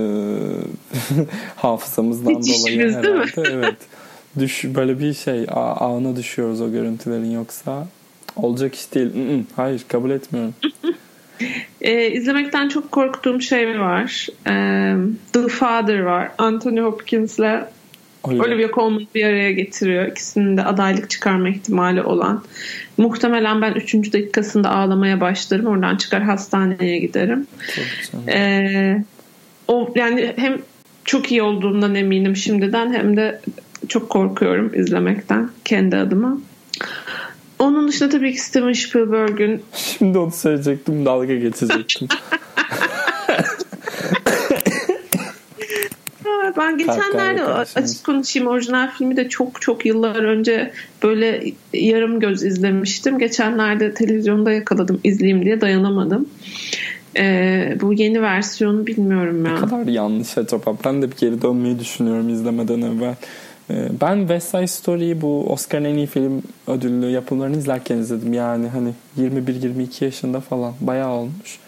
hafızamızdan 1.57 2.31
Hiç 2.31 2.61
dolayı 2.61 2.91
herhalde. 2.91 3.07
Değil 3.07 3.15
mi? 3.15 3.53
evet. 3.53 3.77
Düş, 4.39 4.65
böyle 4.65 4.99
bir 4.99 5.15
şey 5.15 5.47
ağına 5.55 6.17
düşüyoruz 6.17 6.61
o 6.61 6.73
görüntülerin 6.73 7.31
yoksa 7.31 7.87
olacak 8.37 8.75
iş 8.75 8.95
değil. 8.95 9.11
Hayır 9.57 9.85
kabul 9.89 10.11
etmiyorum. 10.11 10.55
e, 11.81 12.11
izlemekten 12.11 12.69
çok 12.69 12.93
korktuğum 12.93 13.41
şey 13.41 13.81
var. 13.81 14.27
E, 14.47 14.53
The 15.33 15.49
Father 15.49 16.01
var. 16.01 16.31
Anthony 16.39 16.81
Hopkins'le 16.81 17.65
Olivia. 18.23 18.45
Olivia 18.45 18.69
Colman'ı 18.69 19.07
bir 19.15 19.25
araya 19.25 19.53
getiriyor. 19.53 20.07
İkisinin 20.07 20.57
de 20.57 20.65
adaylık 20.65 21.11
çıkarma 21.11 21.49
ihtimali 21.49 22.03
olan. 22.03 22.45
Muhtemelen 22.97 23.63
ben 23.63 23.73
3. 23.73 23.95
dakikasında 23.95 24.71
ağlamaya 24.71 25.21
başlarım. 25.21 25.67
Oradan 25.67 25.97
çıkar 25.97 26.23
hastaneye 26.23 26.99
giderim. 26.99 27.47
Ee, 28.29 29.03
o 29.69 29.93
yani 29.95 30.33
hem 30.37 30.59
çok 31.05 31.33
iyi 31.33 31.43
olduğundan 31.43 31.95
eminim 31.95 32.37
şimdiden 32.37 32.93
hem 32.93 33.17
de 33.17 33.41
çok 33.89 34.11
korkuyorum 34.11 34.75
izlemekten 34.75 35.51
kendi 35.65 35.97
adıma. 35.97 36.39
Onun 37.59 37.89
dışında 37.89 38.09
tabii 38.09 38.33
ki 38.33 38.41
Steven 38.41 38.73
Spielberg'ün 38.73 39.63
Şimdi 39.75 40.19
onu 40.19 40.31
söyleyecektim 40.31 41.05
dalga 41.05 41.35
geçecektim. 41.35 42.09
ben 46.59 46.79
geçenlerde 46.79 47.45
açık 47.45 48.05
konuşayım 48.05 48.49
orijinal 48.49 48.91
filmi 48.91 49.17
de 49.17 49.29
çok 49.29 49.63
çok 49.63 49.87
yıllar 49.87 50.23
önce 50.23 50.73
böyle 51.03 51.45
yarım 51.73 52.21
göz 52.21 52.45
izlemiştim. 52.45 53.19
Geçenlerde 53.19 53.95
televizyonda 53.95 54.53
yakaladım 54.53 55.01
izleyeyim 55.05 55.45
diye 55.45 55.61
dayanamadım. 55.61 56.29
Ee, 57.17 57.77
bu 57.81 57.93
yeni 57.93 58.23
versiyonu 58.23 58.87
bilmiyorum 58.87 59.47
ya. 59.47 59.53
Ne 59.53 59.61
kadar 59.61 59.87
yanlış 59.87 60.39
acaba. 60.39 60.77
Ben 60.85 61.03
de 61.03 61.11
bir 61.11 61.17
geri 61.17 61.43
dönmeyi 61.43 61.79
düşünüyorum 61.79 62.29
izlemeden 62.29 62.83
evvel. 62.83 63.15
Ee, 63.71 63.89
ben 64.01 64.19
West 64.19 64.51
Side 64.51 64.67
Story'yi 64.67 65.21
bu 65.21 65.53
Oscar'ın 65.53 65.85
en 65.85 65.95
iyi 65.95 66.07
film 66.07 66.43
ödüllü 66.67 67.07
yapımlarını 67.07 67.57
izlerken 67.57 67.97
izledim. 67.97 68.33
Yani 68.33 68.69
hani 68.69 68.93
21-22 69.19 70.05
yaşında 70.05 70.41
falan 70.41 70.75
bayağı 70.81 71.11
olmuş. 71.11 71.59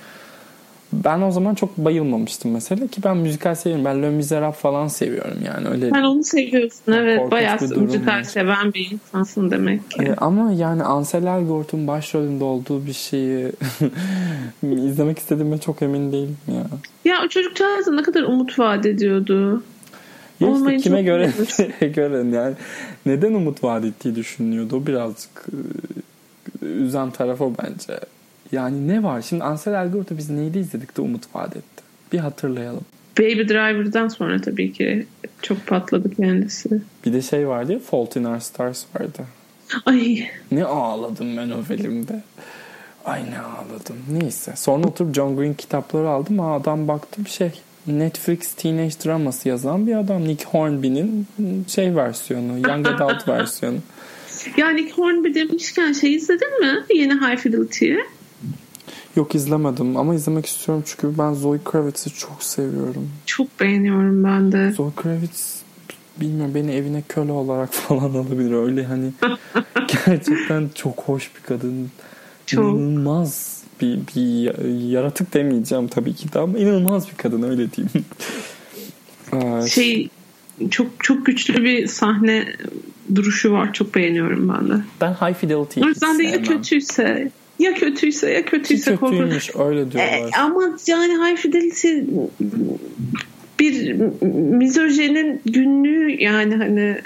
Ben 0.93 1.21
o 1.23 1.31
zaman 1.31 1.55
çok 1.55 1.77
bayılmamıştım 1.77 2.51
mesela 2.51 2.87
ki 2.87 3.03
ben 3.05 3.17
müzikal 3.17 3.55
seviyorum. 3.55 3.85
Ben 3.85 4.03
Le 4.03 4.11
Miserable 4.11 4.53
falan 4.53 4.89
seviyorum 4.89 5.39
yani 5.47 5.69
öyle. 5.69 5.91
Sen 5.91 6.03
onu 6.03 6.25
seviyorsun 6.25 6.93
evet. 6.93 7.31
Bayağı 7.31 7.59
müzikal 7.61 8.25
seven 8.25 8.75
bir 8.75 8.91
insansın 8.91 9.51
demek 9.51 9.91
ki. 9.91 10.03
Ee, 10.03 10.15
ama 10.17 10.53
yani 10.53 10.83
Ansel 10.83 11.27
Elgort'un 11.27 11.87
başrolünde 11.87 12.45
olduğu 12.45 12.87
bir 12.87 12.93
şeyi 12.93 13.53
izlemek 14.63 15.19
istediğime 15.19 15.59
çok 15.59 15.83
emin 15.83 16.13
değilim 16.13 16.37
ya. 16.49 16.67
Ya 17.05 17.23
o 17.25 17.29
çocukcağız 17.29 17.89
ne 17.89 18.03
kadar 18.03 18.23
umut 18.23 18.59
vaat 18.59 18.87
ediyordu. 18.87 19.63
Ya 20.41 20.53
işte 20.57 20.77
kime 20.77 21.03
göre 21.03 21.33
göre 21.81 22.37
yani 22.37 22.55
neden 23.07 23.35
umut 23.35 23.65
vaat 23.65 23.85
ettiği 23.85 24.15
düşünülüyordu. 24.15 24.77
O 24.77 24.87
birazcık 24.87 25.47
e, 26.63 26.67
üzen 26.67 27.11
taraf 27.11 27.41
o 27.41 27.53
bence. 27.63 28.01
Yani 28.53 28.89
ne 28.89 29.03
var? 29.03 29.23
Şimdi 29.23 29.45
Ansel 29.45 29.75
Elgort'u 29.75 30.19
biz 30.19 30.31
neydi 30.31 30.59
izledik 30.59 30.97
de 30.97 31.01
umut 31.01 31.35
vaat 31.35 31.57
etti. 31.57 31.83
Bir 32.13 32.19
hatırlayalım. 32.19 32.85
Baby 33.19 33.43
Driver'dan 33.43 34.09
sonra 34.09 34.41
tabii 34.41 34.73
ki 34.73 35.07
çok 35.43 35.67
patladı 35.67 36.15
kendisi. 36.15 36.83
Bir 37.07 37.13
de 37.13 37.23
şey 37.23 37.49
vardı 37.49 37.73
ya 37.73 37.79
Fault 37.79 38.17
in 38.17 38.25
Our 38.25 38.39
Stars 38.39 38.85
vardı. 38.95 39.23
Ay. 39.87 40.29
Ne 40.53 40.65
ağladım 40.65 41.37
ben 41.37 41.51
o 41.51 41.63
filmde. 41.63 42.23
Ay 43.05 43.31
ne 43.31 43.39
ağladım. 43.39 43.97
Neyse. 44.11 44.53
Sonra 44.57 44.87
oturup 44.87 45.15
John 45.15 45.37
Green 45.37 45.55
kitapları 45.55 46.09
aldım. 46.09 46.41
Aa, 46.41 46.55
adam 46.55 46.89
baktım 46.89 47.27
şey 47.27 47.53
Netflix 47.87 48.55
Teenage 48.55 48.95
Draması 49.05 49.49
yazan 49.49 49.87
bir 49.87 49.97
adam. 49.97 50.25
Nick 50.25 50.45
Hornby'nin 50.45 51.27
şey 51.69 51.97
versiyonu. 51.97 52.69
Young 52.69 52.87
Adult 52.89 53.29
versiyonu. 53.29 53.79
Ya 54.57 54.71
Nick 54.71 54.93
Hornby 54.93 55.35
demişken 55.35 55.93
şey 55.93 56.15
izledin 56.15 56.61
mi? 56.61 56.85
Yeni 56.95 57.15
High 57.15 57.37
Fidelity'yi. 57.39 57.99
Yok 59.17 59.35
izlemedim 59.35 59.97
ama 59.97 60.15
izlemek 60.15 60.47
istiyorum 60.47 60.85
çünkü 60.87 61.19
ben 61.19 61.33
Zoe 61.33 61.59
Kravitz'i 61.65 62.11
çok 62.11 62.43
seviyorum. 62.43 63.11
Çok 63.27 63.61
beğeniyorum 63.61 64.25
ben 64.25 64.53
de. 64.53 64.73
Zoe 64.73 64.91
Kravitz 64.97 65.61
bilmiyorum 66.21 66.55
beni 66.55 66.73
evine 66.73 67.03
köle 67.09 67.33
olarak 67.33 67.73
falan 67.73 68.11
alabilir. 68.15 68.53
Öyle 68.53 68.85
hani 68.85 69.13
gerçekten 70.07 70.71
çok 70.75 71.01
hoş 71.01 71.31
bir 71.37 71.43
kadın. 71.43 71.91
Çok. 72.47 72.65
İnanılmaz 72.65 73.60
bir, 73.81 73.99
bir 74.17 74.59
yaratık 74.91 75.35
demeyeceğim 75.35 75.89
tabii 75.89 76.15
ki 76.15 76.33
de 76.33 76.39
ama 76.39 76.59
inanılmaz 76.59 77.11
bir 77.11 77.17
kadın 77.17 77.43
öyle 77.43 77.67
diyeyim. 77.73 78.05
şey 79.69 80.09
çok 80.71 80.87
çok 80.99 81.27
güçlü 81.27 81.65
bir 81.65 81.87
sahne 81.87 82.47
duruşu 83.15 83.53
var. 83.53 83.73
Çok 83.73 83.95
beğeniyorum 83.95 84.49
ben 84.49 84.71
de. 84.71 84.83
Ben 85.01 85.13
High 85.13 85.35
Fidelity'yi 85.35 85.87
hiç 85.87 85.89
yüzden 85.89 86.19
de 86.19 86.23
ya 86.23 86.43
kötüyse 86.43 87.31
ya 87.59 87.75
kötüyse 87.75 88.31
ya 88.31 88.45
kötüyse 88.45 88.95
Ki 88.95 89.01
kötüymüş 89.01 89.51
öyle 89.57 89.93
diyorlar. 89.93 90.19
E, 90.19 90.31
ama 90.39 90.79
yani 90.87 91.13
High 91.13 91.37
Fidelity 91.37 91.99
bir 93.61 93.93
mizojenin 94.57 95.41
günlüğü 95.45 96.23
yani 96.23 96.57
hani 96.57 97.01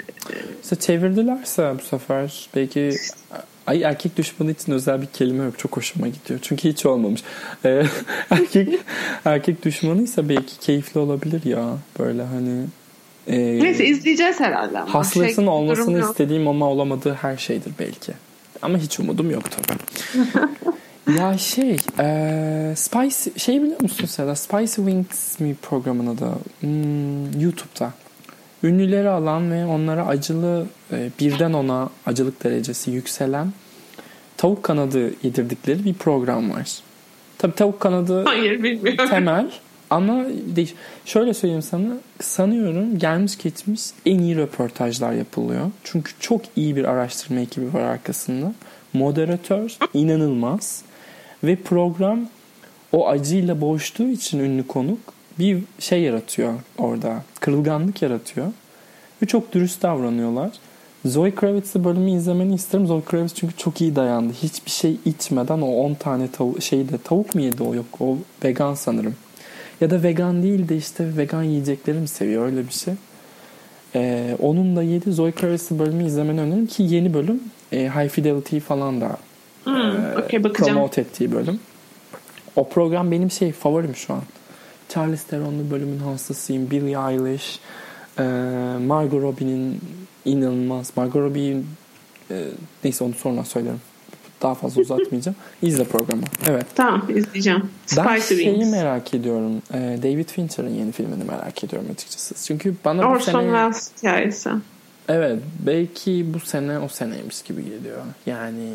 işte 0.63 0.75
çevirdilerse 0.75 1.73
bu 1.79 1.83
sefer 1.83 2.49
belki 2.55 2.91
Ay 3.67 3.83
erkek 3.83 4.17
düşmanı 4.17 4.51
için 4.51 4.71
özel 4.71 5.01
bir 5.01 5.07
kelime 5.07 5.43
yok. 5.43 5.59
Çok 5.59 5.77
hoşuma 5.77 6.07
gidiyor. 6.07 6.39
Çünkü 6.43 6.69
hiç 6.69 6.85
olmamış. 6.85 7.23
Ee, 7.65 7.83
erkek 8.29 8.79
erkek 9.25 9.65
düşmanıysa 9.65 10.29
belki 10.29 10.59
keyifli 10.59 10.99
olabilir 10.99 11.45
ya. 11.45 11.77
Böyle 11.99 12.23
hani 12.23 12.65
e, 13.27 13.37
Neyse 13.37 13.85
izleyeceğiz 13.85 14.39
herhalde. 14.39 14.77
Haslasın 14.77 15.35
şey, 15.35 15.47
olmasını 15.47 15.99
istediğim 15.99 16.47
ama 16.47 16.69
olamadığı 16.69 17.13
her 17.13 17.37
şeydir 17.37 17.71
belki. 17.79 18.13
Ama 18.61 18.77
hiç 18.77 18.99
umudum 18.99 19.31
yok 19.31 19.43
tabii. 19.51 19.79
ya 21.19 21.37
şey 21.37 21.77
e, 21.99 22.73
Spice 22.75 23.39
şey 23.39 23.61
biliyor 23.61 23.81
musun 23.81 24.05
Seda? 24.05 24.35
Spicy 24.35 24.75
Wings 24.75 25.39
mi 25.39 25.55
programın 25.61 26.07
adı? 26.07 26.31
Hmm, 26.61 27.41
YouTube'da. 27.41 27.93
Ünlüleri 28.65 29.09
alan 29.09 29.51
ve 29.51 29.65
onlara 29.65 30.07
acılı 30.07 30.65
e, 30.91 31.09
birden 31.19 31.53
ona 31.53 31.89
acılık 32.05 32.43
derecesi 32.43 32.91
yükselen 32.91 33.53
tavuk 34.37 34.63
kanadı 34.63 35.13
yedirdikleri 35.23 35.85
bir 35.85 35.93
program 35.93 36.51
var. 36.51 36.79
Tabii 37.37 37.55
tavuk 37.55 37.79
kanadı 37.79 38.23
Hayır, 38.23 38.63
bilmiyorum. 38.63 39.09
temel 39.09 39.51
ama 39.89 40.25
değiş 40.55 40.73
şöyle 41.05 41.33
söyleyeyim 41.33 41.61
sana 41.61 41.97
sanıyorum 42.21 42.99
gelmiş 42.99 43.37
geçmiş 43.37 43.81
en 44.05 44.19
iyi 44.19 44.37
röportajlar 44.37 45.11
yapılıyor. 45.13 45.71
Çünkü 45.83 46.11
çok 46.19 46.41
iyi 46.55 46.75
bir 46.75 46.85
araştırma 46.85 47.39
ekibi 47.39 47.73
var 47.73 47.81
arkasında. 47.81 48.53
Moderatör 48.93 49.77
inanılmaz 49.93 50.81
ve 51.43 51.55
program 51.55 52.19
o 52.91 53.07
acıyla 53.07 53.61
boğuştuğu 53.61 54.07
için 54.07 54.39
ünlü 54.39 54.67
konuk 54.67 54.99
bir 55.39 55.63
şey 55.79 56.01
yaratıyor 56.01 56.53
orada. 56.77 57.23
Kırılganlık 57.39 58.01
yaratıyor. 58.01 58.47
Ve 59.21 59.25
çok 59.25 59.53
dürüst 59.53 59.81
davranıyorlar. 59.81 60.51
Zoe 61.05 61.35
Kravitz'i 61.35 61.83
bölümü 61.83 62.11
izlemeni 62.11 62.55
isterim. 62.55 62.87
Zoe 62.87 63.01
Kravitz 63.01 63.33
çünkü 63.35 63.57
çok 63.57 63.81
iyi 63.81 63.95
dayandı. 63.95 64.33
Hiçbir 64.33 64.71
şey 64.71 64.97
içmeden 65.05 65.61
o 65.61 65.67
10 65.67 65.93
tane 65.93 66.31
tavuk 66.31 66.63
şeyde 66.63 66.97
tavuk 67.03 67.35
mu 67.35 67.41
yedi 67.41 67.63
o 67.63 67.75
yok 67.75 67.85
o 67.99 68.17
vegan 68.43 68.73
sanırım. 68.73 69.15
Ya 69.81 69.89
da 69.89 70.03
vegan 70.03 70.43
değil 70.43 70.69
de 70.69 70.77
işte 70.77 71.17
vegan 71.17 71.43
yiyecekleri 71.43 71.97
mi 71.97 72.07
seviyor 72.07 72.45
öyle 72.45 72.67
bir 72.67 72.73
şey. 72.73 72.93
Ee, 73.95 74.37
onun 74.41 74.75
da 74.75 74.83
yedi 74.83 75.11
Zoe 75.11 75.31
Kravitz'i 75.31 75.79
bölümü 75.79 76.05
izlemeni 76.05 76.41
öneririm 76.41 76.67
ki 76.67 76.83
yeni 76.83 77.13
bölüm 77.13 77.43
e, 77.71 77.77
High 77.95 78.09
Fidelity 78.09 78.57
falan 78.59 79.01
da 79.01 79.17
Hmm, 79.63 79.75
e, 79.75 80.17
okey, 80.25 80.43
bakacağım. 80.43 80.73
promote 80.73 81.01
ettiği 81.01 81.31
bölüm. 81.31 81.59
O 82.55 82.69
program 82.69 83.11
benim 83.11 83.31
şey 83.31 83.51
favorim 83.51 83.95
şu 83.95 84.13
an. 84.13 84.21
Charlize 84.95 85.23
Theron'lu 85.27 85.71
bölümün 85.71 85.99
hastasıyım. 85.99 86.71
Billie 86.71 87.11
Eilish, 87.11 87.59
e, 88.19 88.23
Margot 88.87 89.21
Robbie'nin 89.21 89.81
inanılmaz. 90.25 90.91
Margot 90.95 91.21
Robbie'nin 91.21 91.67
e, 92.31 92.43
neyse 92.83 93.03
onu 93.03 93.13
sonra 93.13 93.43
söylerim. 93.43 93.81
Daha 94.41 94.55
fazla 94.55 94.81
uzatmayacağım. 94.81 95.35
İzle 95.61 95.83
programı. 95.83 96.23
Evet. 96.47 96.65
Tamam 96.75 97.05
izleyeceğim. 97.09 97.69
Ben 97.97 98.17
Spicy 98.19 98.43
şeyi 98.43 98.53
Wings. 98.53 98.71
merak 98.71 99.13
ediyorum. 99.13 99.61
E, 99.73 99.77
David 100.03 100.29
Fincher'ın 100.29 100.69
yeni 100.69 100.91
filmini 100.91 101.23
merak 101.23 101.63
ediyorum 101.63 101.87
açıkçası. 101.93 102.35
Çünkü 102.47 102.75
bana 102.85 103.03
bu 103.03 103.07
Orson 103.07 103.31
sene... 103.31 103.41
Welles 103.41 103.91
hikayesi. 103.97 104.49
Evet. 105.09 105.39
Belki 105.59 106.33
bu 106.33 106.39
sene 106.39 106.79
o 106.79 106.87
seneymiş 106.87 107.41
gibi 107.41 107.63
geliyor. 107.65 108.01
Yani 108.25 108.69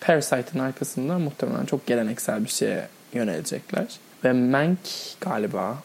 Parasite'ın 0.00 0.58
arkasında 0.58 1.18
muhtemelen 1.18 1.64
çok 1.64 1.86
geleneksel 1.86 2.44
bir 2.44 2.50
şeye 2.50 2.88
yönelecekler. 3.14 3.86
Ve 4.24 4.32
Mank 4.32 4.78
galiba 5.20 5.78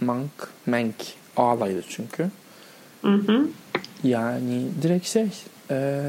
Mank, 0.00 0.30
Mank 0.66 0.94
ağlaydı 1.36 1.82
çünkü. 1.88 2.30
Hı 3.02 3.12
hı. 3.14 3.48
Yani 4.04 4.62
direkt 4.82 5.06
şey 5.06 5.26
e, 5.70 6.00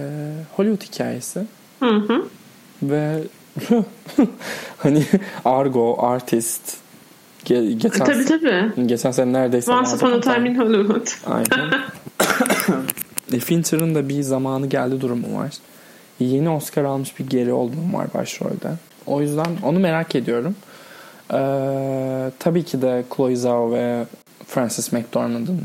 Hollywood 0.55 0.83
hikayesi 0.93 1.41
Hı 1.79 1.95
hı. 1.95 2.25
ve 2.83 3.17
hani 4.77 5.03
Argo, 5.45 5.95
Artist 5.99 6.77
ge- 7.45 7.71
geçen, 7.71 8.05
Tabii 8.05 8.25
tabii. 8.25 8.87
geçen 8.87 9.11
sene 9.11 9.33
neredeyse 9.33 9.71
Once 9.71 9.95
Upon 9.95 10.11
a 10.11 10.21
Time 10.21 10.49
in 10.49 10.55
Hollywood. 10.59 11.07
Aynen. 11.25 11.73
E, 13.33 13.39
Fincher'ın 13.39 13.95
da 13.95 14.09
bir 14.09 14.21
zamanı 14.21 14.67
geldi 14.67 15.01
durumu 15.01 15.37
var. 15.39 15.51
Yeni 16.19 16.49
Oscar 16.49 16.83
almış 16.83 17.19
bir 17.19 17.27
geri 17.29 17.53
olduğum 17.53 17.93
var 17.93 18.07
başrolde. 18.13 18.71
O 19.05 19.21
yüzden 19.21 19.47
onu 19.63 19.79
merak 19.79 20.15
ediyorum. 20.15 20.55
Ee, 21.33 22.31
tabii 22.39 22.63
ki 22.63 22.81
de 22.81 23.03
Chloe 23.15 23.35
Zhao 23.35 23.71
ve 23.71 24.05
Frances 24.47 24.91
McDormand'ın 24.91 25.61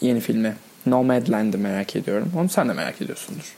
yeni 0.00 0.20
filmi 0.20 0.54
Nomadland'ı 0.86 1.58
merak 1.58 1.96
ediyorum. 1.96 2.32
Onu 2.38 2.48
sen 2.48 2.68
de 2.68 2.72
merak 2.72 3.02
ediyorsundur. 3.02 3.54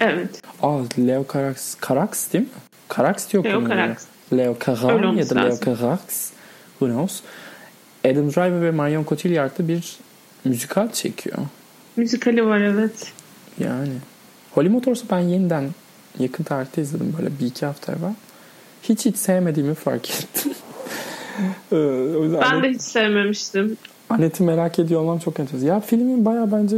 Evet. 0.00 0.42
Aa 0.62 0.78
Leo 0.98 1.26
Carax, 1.32 1.76
Carax 1.88 2.32
değil 2.32 2.44
mi? 2.44 2.50
Carax 2.96 3.32
diyor 3.32 3.44
Leo? 3.44 3.68
Carax. 3.68 4.04
Leo 4.32 4.56
Caran 4.66 5.16
ya 5.16 5.30
da 5.30 5.40
Leo. 5.40 5.56
Carax. 5.64 6.30
Who 6.78 6.86
knows? 6.86 7.20
Adam 8.04 8.30
Driver 8.30 8.62
ve 8.62 8.70
Marion 8.70 9.04
Cotillard'da 9.04 9.68
bir 9.68 9.96
müzikal 10.44 10.92
çekiyor. 10.92 11.38
Müzikali 11.96 12.46
var 12.46 12.60
evet. 12.60 13.12
Yani. 13.58 13.92
Holy 14.52 14.68
Motors'u 14.68 15.06
ben 15.10 15.18
yeniden 15.18 15.70
yakın 16.18 16.44
tarihte 16.44 16.82
izledim 16.82 17.14
böyle 17.18 17.38
bir 17.40 17.46
iki 17.46 17.66
hafta 17.66 17.92
evvel. 17.92 18.14
Hiç 18.82 19.04
hiç 19.04 19.16
sevmediğimi 19.16 19.74
fark 19.74 20.10
ettim. 20.10 20.52
Ee, 21.72 21.76
o 21.76 22.24
yüzden 22.24 22.40
Ben 22.40 22.46
Anet- 22.46 22.62
de 22.62 22.70
hiç 22.70 22.80
sevmemiştim. 22.80 23.76
Anet'i 24.10 24.42
merak 24.42 24.78
ediyor 24.78 25.00
olmam 25.00 25.18
çok 25.18 25.40
enteresan. 25.40 25.66
Ya 25.66 25.80
filmin 25.80 26.24
baya 26.24 26.52
bence 26.52 26.76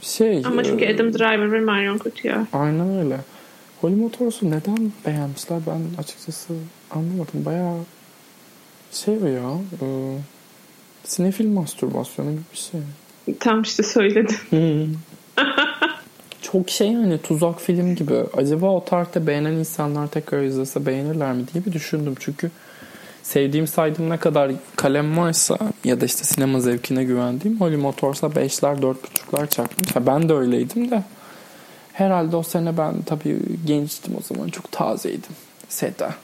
şey... 0.00 0.42
Ama 0.46 0.64
çünkü 0.64 0.84
e, 0.84 0.94
Adam 0.94 1.12
Driver 1.12 1.52
ve 1.52 1.60
Marion 1.60 1.98
Cotillard. 1.98 2.46
Aynen 2.52 2.98
öyle. 2.98 3.20
Holy 3.80 3.94
Motors'u 3.94 4.50
neden 4.50 4.92
beğenmişler 5.06 5.58
ben 5.66 6.02
açıkçası 6.02 6.54
anlamadım. 6.90 7.44
Baya 7.44 7.74
şey 8.92 9.18
o 9.22 9.26
ya... 9.26 9.50
E, 9.82 9.86
sinefil 11.04 11.48
mastürbasyonu 11.48 12.30
gibi 12.30 12.40
bir 12.52 12.58
şey. 12.58 12.80
Tam 13.40 13.62
işte 13.62 13.82
söyledim. 13.82 14.36
Çok 16.42 16.70
şey 16.70 16.92
yani 16.92 17.18
tuzak 17.18 17.60
film 17.60 17.94
gibi. 17.94 18.14
Acaba 18.36 18.70
o 18.70 18.84
tarihte 18.84 19.26
beğenen 19.26 19.52
insanlar 19.52 20.06
tekrar 20.06 20.42
izlese 20.42 20.86
beğenirler 20.86 21.32
mi 21.32 21.44
diye 21.54 21.64
bir 21.64 21.72
düşündüm. 21.72 22.14
Çünkü 22.20 22.50
sevdiğim 23.26 23.66
saydığım 23.66 24.10
ne 24.10 24.16
kadar 24.16 24.50
kalem 24.76 25.18
varsa 25.18 25.58
ya 25.84 26.00
da 26.00 26.04
işte 26.04 26.24
sinema 26.24 26.60
zevkine 26.60 27.04
güvendiğim 27.04 27.60
Holy 27.60 27.76
Motors'a 27.76 28.26
5'ler 28.26 28.80
4.5'lar 28.80 29.48
çakmış. 29.48 29.96
Ha, 29.96 30.06
ben 30.06 30.28
de 30.28 30.34
öyleydim 30.34 30.90
de. 30.90 31.02
Herhalde 31.92 32.36
o 32.36 32.42
sene 32.42 32.78
ben 32.78 33.02
tabii 33.02 33.38
gençtim 33.66 34.14
o 34.18 34.22
zaman. 34.22 34.48
Çok 34.48 34.72
tazeydim. 34.72 35.30
Seda. 35.68 36.14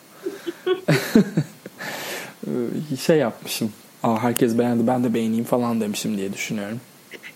Şey 3.00 3.18
yapmışım. 3.18 3.72
Aa, 4.02 4.22
herkes 4.22 4.58
beğendi 4.58 4.86
ben 4.86 5.04
de 5.04 5.14
beğeneyim 5.14 5.44
falan 5.44 5.80
demişim 5.80 6.16
diye 6.16 6.32
düşünüyorum. 6.32 6.80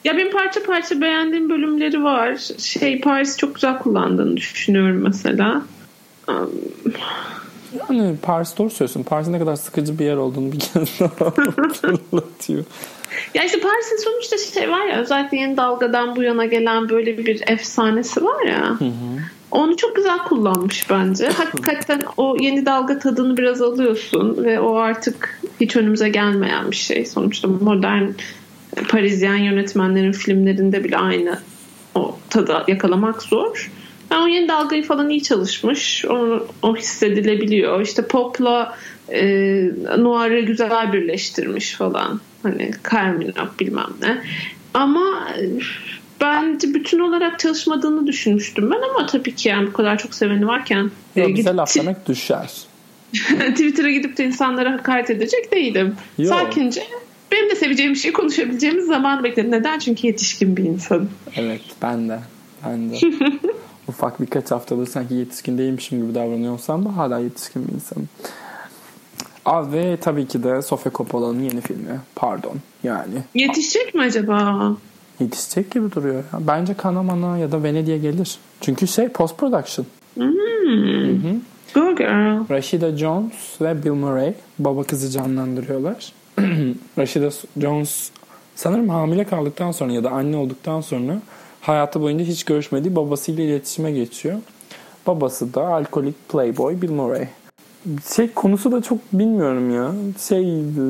Ya 0.05 0.17
benim 0.17 0.33
parça 0.33 0.63
parça 0.63 1.01
beğendiğim 1.01 1.51
bölümleri 1.51 2.05
var. 2.05 2.37
Şey 2.59 3.01
Paris 3.01 3.37
çok 3.37 3.55
güzel 3.55 3.79
kullandığını 3.79 4.37
düşünüyorum 4.37 5.03
mesela. 5.03 5.63
Um, 6.29 6.51
Yani 7.91 8.17
Paris 8.23 8.59
doğru 8.59 8.71
söylüyorsun. 8.71 9.03
Paris'in 9.03 9.33
ne 9.33 9.39
kadar 9.39 9.57
sıkıcı 9.57 9.99
bir 9.99 10.05
yer 10.05 10.17
olduğunu 10.17 10.53
bir 10.53 10.59
kez 10.59 11.01
daha 11.01 11.11
hatırlatıyor. 11.27 12.65
Ya 13.35 13.45
işte 13.45 13.61
Paris'in 13.61 13.97
sonuçta 13.97 14.39
şey 14.39 14.71
var 14.71 14.87
ya 14.87 14.99
özellikle 15.01 15.37
yeni 15.37 15.57
dalgadan 15.57 16.17
bu 16.17 16.23
yana 16.23 16.45
gelen 16.45 16.89
böyle 16.89 17.19
bir 17.19 17.43
efsanesi 17.47 18.25
var 18.25 18.47
ya. 18.47 18.79
Onu 19.51 19.77
çok 19.77 19.97
güzel 19.97 20.19
kullanmış 20.19 20.91
bence. 20.91 21.29
Hakikaten 21.29 22.03
o 22.17 22.37
yeni 22.41 22.67
dalga 22.67 22.99
tadını 22.99 23.37
biraz 23.37 23.63
alıyorsun 23.63 24.45
ve 24.45 24.61
o 24.61 24.77
artık 24.77 25.41
hiç 25.61 25.77
önümüze 25.77 26.09
gelmeyen 26.09 26.71
bir 26.71 26.77
şey. 26.77 27.07
Sonuçta 27.07 27.49
modern 27.49 28.11
Parisyen 28.89 29.37
yönetmenlerin 29.37 30.13
filmlerinde 30.13 30.85
bile 30.85 30.97
aynı 30.97 31.39
o 31.95 32.17
tadı 32.31 32.65
yakalamak 32.69 33.23
zor. 33.23 33.71
Yani 34.11 34.25
o 34.25 34.27
yeni 34.27 34.49
dalgayı 34.49 34.83
falan 34.83 35.11
iyi 35.11 35.23
çalışmış. 35.23 36.05
Onu, 36.05 36.47
o 36.63 36.77
hissedilebiliyor. 36.77 37.81
İşte 37.81 38.07
popla 38.07 38.77
e, 39.13 39.23
noir'ı 39.99 40.41
güzel 40.41 40.93
birleştirmiş 40.93 41.73
falan. 41.73 42.21
Hani 42.43 42.71
Carmina 42.91 43.51
bilmem 43.61 43.91
ne. 44.03 44.23
Ama 44.75 45.29
e, 45.39 45.43
bence 46.21 46.75
bütün 46.75 46.99
olarak 46.99 47.39
çalışmadığını 47.39 48.07
düşünmüştüm 48.07 48.71
ben 48.71 48.81
ama 48.91 49.07
tabii 49.07 49.35
ki 49.35 49.49
yani 49.49 49.67
bu 49.67 49.73
kadar 49.73 49.99
çok 49.99 50.15
seveni 50.15 50.47
varken 50.47 50.91
e, 51.17 51.21
Ya 51.21 51.29
bize 51.29 51.57
laf 51.57 51.77
demek 51.77 52.09
düşer. 52.09 52.51
Twitter'a 53.39 53.91
gidip 53.91 54.17
de 54.17 54.25
insanlara 54.25 54.73
hakaret 54.73 55.11
edecek 55.11 55.53
değilim. 55.53 55.95
Yok. 56.19 56.29
Sakince 56.29 56.83
benim 57.33 57.51
de 57.51 57.55
seveceğim 57.55 57.93
bir 57.93 57.99
şey 57.99 58.13
konuşabileceğimiz 58.13 58.87
zaman 58.87 59.25
bekledim. 59.25 59.51
Neden? 59.51 59.79
Çünkü 59.79 60.07
yetişkin 60.07 60.57
bir 60.57 60.65
insanım. 60.65 61.11
Evet 61.37 61.63
ben 61.83 62.09
de. 62.09 62.21
Ben 62.67 62.91
de. 62.91 62.97
Ufak 63.89 64.21
birkaç 64.21 64.51
haftadır 64.51 64.87
sanki 64.87 65.15
yetişkin 65.15 65.59
değilmişim 65.59 66.03
gibi 66.03 66.15
davranıyorsam 66.15 66.85
da 66.85 66.97
hala 66.97 67.19
yetişkin 67.19 67.69
bir 67.69 67.73
insanım. 67.73 68.09
Aa, 69.45 69.73
ve 69.73 69.97
tabii 70.01 70.27
ki 70.27 70.43
de 70.43 70.63
Sofia 70.63 70.91
Coppola'nın 70.93 71.41
yeni 71.43 71.61
filmi. 71.61 72.01
Pardon. 72.17 72.57
Yani 72.83 73.15
Yetişecek 73.35 73.95
mi 73.95 74.03
acaba? 74.03 74.69
yetişecek 75.21 75.71
gibi 75.71 75.93
duruyor. 75.93 76.15
Ya. 76.33 76.39
Bence 76.41 76.75
Kanamana 76.75 77.39
ya 77.39 77.53
da 77.53 77.63
Venedik'e 77.63 77.99
gelir. 77.99 78.39
Çünkü 78.61 78.87
şey 78.87 79.09
post 79.09 79.39
production. 79.39 79.87
Hmm. 80.15 81.41
Go 81.75 81.97
girl. 81.97 82.49
Rashida 82.51 82.97
Jones 82.97 83.33
ve 83.61 83.85
Bill 83.85 83.91
Murray 83.91 84.35
baba 84.59 84.85
kızı 84.85 85.11
canlandırıyorlar. 85.11 86.13
Rashida 86.99 87.31
Jones 87.61 88.11
sanırım 88.55 88.89
hamile 88.89 89.25
kaldıktan 89.25 89.73
sonra 89.73 89.93
ya 89.93 90.05
da 90.05 90.11
anne 90.11 90.37
olduktan 90.37 90.81
sonra 90.81 91.19
hayatı 91.67 92.01
boyunca 92.01 92.25
hiç 92.25 92.45
görüşmediği 92.45 92.97
babasıyla 92.97 93.45
iletişime 93.45 93.93
geçiyor. 93.93 94.39
Babası 95.07 95.55
da 95.55 95.67
alkolik 95.67 96.29
playboy 96.29 96.83
Bill 96.83 96.91
Murray. 96.91 97.29
Şey 98.17 98.33
konusu 98.33 98.73
da 98.73 98.83
çok 98.83 98.99
bilmiyorum 99.13 99.75
ya. 99.75 99.93
Şey 100.29 100.61
e, 100.61 100.85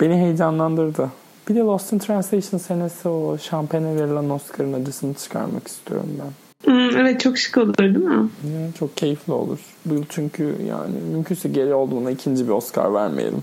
beni 0.00 0.14
heyecanlandırdı. 0.16 1.10
Bir 1.48 1.54
de 1.54 1.58
Lost 1.58 1.92
in 1.92 1.98
Translation 1.98 2.58
senesi 2.58 3.08
o 3.08 3.38
şampiyona 3.38 3.96
verilen 3.96 4.30
Oscar'ın 4.30 4.72
acısını 4.72 5.14
çıkarmak 5.14 5.68
istiyorum 5.68 6.08
ben. 6.18 6.30
Hmm, 6.72 6.96
evet 6.96 7.20
çok 7.20 7.38
şık 7.38 7.58
olur 7.58 7.76
değil 7.78 7.96
mi? 7.96 8.28
Ya, 8.44 8.72
çok 8.78 8.96
keyifli 8.96 9.32
olur. 9.32 9.58
Bu 9.86 9.94
yıl 9.94 10.04
çünkü 10.08 10.56
yani 10.68 10.94
mümkünse 11.12 11.48
geri 11.48 11.74
olduğuna 11.74 12.10
ikinci 12.10 12.46
bir 12.46 12.52
Oscar 12.52 12.94
vermeyelim. 12.94 13.42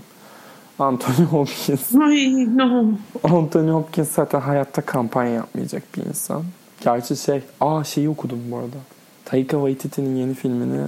Anthony 0.82 1.26
Hopkins. 1.26 1.94
Ay 1.94 2.46
no. 2.56 2.84
Anthony 3.24 3.70
Hopkins 3.70 4.12
zaten 4.12 4.40
hayatta 4.40 4.82
kampanya 4.82 5.30
yapmayacak 5.30 5.82
bir 5.96 6.06
insan. 6.06 6.42
Gerçi 6.84 7.16
şey, 7.16 7.42
aa 7.60 7.84
şeyi 7.84 8.08
okudum 8.08 8.38
bu 8.50 8.56
arada. 8.56 8.76
Taika 9.24 9.56
Waititi'nin 9.56 10.16
yeni 10.16 10.34
filmini 10.34 10.86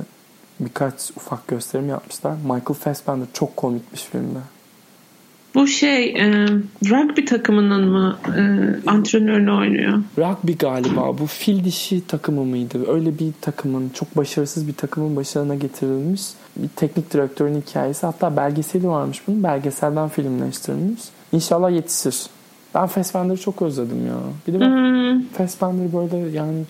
birkaç 0.60 1.10
ufak 1.16 1.48
gösterim 1.48 1.88
yapmışlar. 1.88 2.34
Michael 2.36 2.78
Fassbender 2.80 3.26
çok 3.32 3.56
komikmiş 3.56 4.02
filmde. 4.02 4.38
Bu 5.54 5.66
şey 5.66 6.04
e, 6.06 6.48
rugby 6.90 7.24
takımının 7.24 7.88
mı 7.88 8.18
e, 8.36 8.40
antrenörünü 8.90 9.52
oynuyor? 9.52 10.02
Rugby 10.18 10.52
galiba. 10.52 11.18
Bu 11.18 11.26
fil 11.26 11.64
dişi 11.64 12.06
takımı 12.06 12.44
mıydı? 12.44 12.92
Öyle 12.92 13.18
bir 13.18 13.32
takımın, 13.40 13.88
çok 13.88 14.16
başarısız 14.16 14.68
bir 14.68 14.74
takımın 14.74 15.16
başarına 15.16 15.54
getirilmiş 15.54 16.22
bir 16.56 16.68
teknik 16.68 17.12
direktörün 17.12 17.60
hikayesi. 17.60 18.06
Hatta 18.06 18.36
belgeseli 18.36 18.88
varmış 18.88 19.22
bunun. 19.28 19.42
Belgeselden 19.42 20.08
filmleştirilmiş. 20.08 21.00
İnşallah 21.32 21.70
yetişir. 21.70 22.26
Ben 22.74 22.86
Fassbender'ı 22.86 23.40
çok 23.40 23.62
özledim 23.62 24.06
ya. 24.06 24.18
Bir 24.48 24.52
de 24.52 24.60
ben 24.60 24.70
hmm. 24.70 25.22
Fassbender 25.22 25.92
böyle 25.92 26.36
yani 26.36 26.64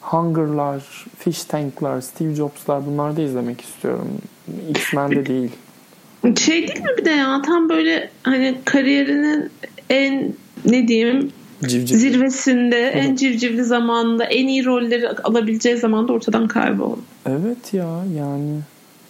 Hunger'lar, 0.00 1.06
Fish 1.18 1.44
Tank'lar, 1.44 2.00
Steve 2.00 2.34
Jobs'lar 2.34 2.86
bunları 2.86 3.16
da 3.16 3.22
izlemek 3.22 3.60
istiyorum. 3.60 4.08
X-Men'de 4.68 5.26
değil. 5.26 5.50
Şey 6.34 6.68
değil 6.68 6.80
mi 6.80 6.90
bir 6.98 7.04
de 7.04 7.10
ya 7.10 7.42
tam 7.42 7.68
böyle 7.68 8.10
hani 8.22 8.54
kariyerinin 8.64 9.50
en 9.90 10.34
ne 10.64 10.88
diyeyim 10.88 11.32
Civciv. 11.62 11.96
zirvesinde 11.96 12.78
evet. 12.78 12.96
en 12.96 13.16
civcivli 13.16 13.64
zamanında 13.64 14.24
en 14.24 14.48
iyi 14.48 14.64
rolleri 14.64 15.10
alabileceği 15.10 15.76
zamanda 15.76 16.12
ortadan 16.12 16.48
kayboldu. 16.48 17.00
Evet 17.26 17.74
ya 17.74 18.04
yani. 18.16 18.60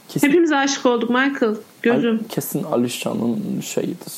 Kesin, 0.09 0.29
Hepimiz 0.29 0.53
aşık 0.53 0.87
olduk 0.87 1.11
Michael. 1.11 1.55
Gözüm. 1.83 2.21
Kesin 2.29 2.63
Alişan'ın 2.63 3.61
şeyidir. 3.61 4.13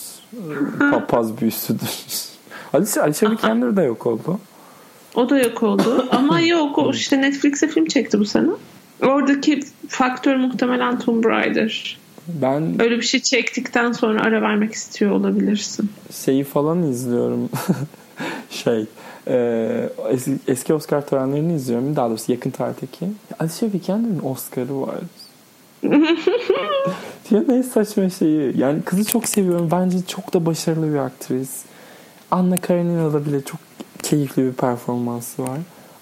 Papaz 0.91 1.41
büyüsüdür. 1.41 1.89
Alice, 2.73 3.03
Alice 3.03 3.31
Vikander 3.31 3.77
de 3.77 3.83
yok 3.83 4.07
oldu. 4.07 4.41
O 5.15 5.31
da 5.31 5.39
yok 5.39 5.63
oldu. 5.63 6.07
Ama 6.11 6.41
yok 6.41 6.79
o 6.79 6.91
işte 6.91 7.21
Netflix'e 7.21 7.69
film 7.69 7.87
çekti 7.87 8.19
bu 8.19 8.25
sene. 8.25 8.49
Oradaki 9.03 9.61
faktör 9.89 10.37
muhtemelen 10.37 10.99
Tomb 10.99 11.25
Raider. 11.25 11.99
Ben 12.29 12.83
öyle 12.83 12.97
bir 12.97 13.03
şey 13.03 13.21
çektikten 13.21 13.93
sonra 13.93 14.23
ara 14.23 14.43
vermek 14.43 14.73
istiyor 14.73 15.11
olabilirsin. 15.11 15.91
Şeyi 16.25 16.45
falan 16.45 16.83
izliyorum. 16.83 17.51
şey 18.51 18.87
e, 19.29 19.89
eski, 20.49 20.75
Oscar 20.75 21.07
törenlerini 21.07 21.55
izliyorum. 21.55 21.97
Daha 21.97 22.09
doğrusu 22.09 22.33
yakın 22.33 22.51
tarihteki. 22.51 23.07
Alicia 23.39 23.69
Vikander'ın 23.75 24.25
Oscar'ı 24.25 24.81
var. 24.81 24.99
ya 27.31 27.45
ne 27.49 27.63
saçma 27.63 28.11
şeyi. 28.11 28.59
Yani 28.59 28.83
kızı 28.83 29.05
çok 29.05 29.29
seviyorum. 29.29 29.69
Bence 29.71 29.99
çok 30.07 30.35
da 30.35 30.47
başarılı 30.47 30.93
bir 30.93 30.99
aktris. 30.99 31.51
Anna 32.31 32.57
Karenina'da 32.57 33.27
bile 33.27 33.45
çok 33.45 33.61
keyifli 34.03 34.45
bir 34.45 34.53
performansı 34.53 35.43
var. 35.43 35.59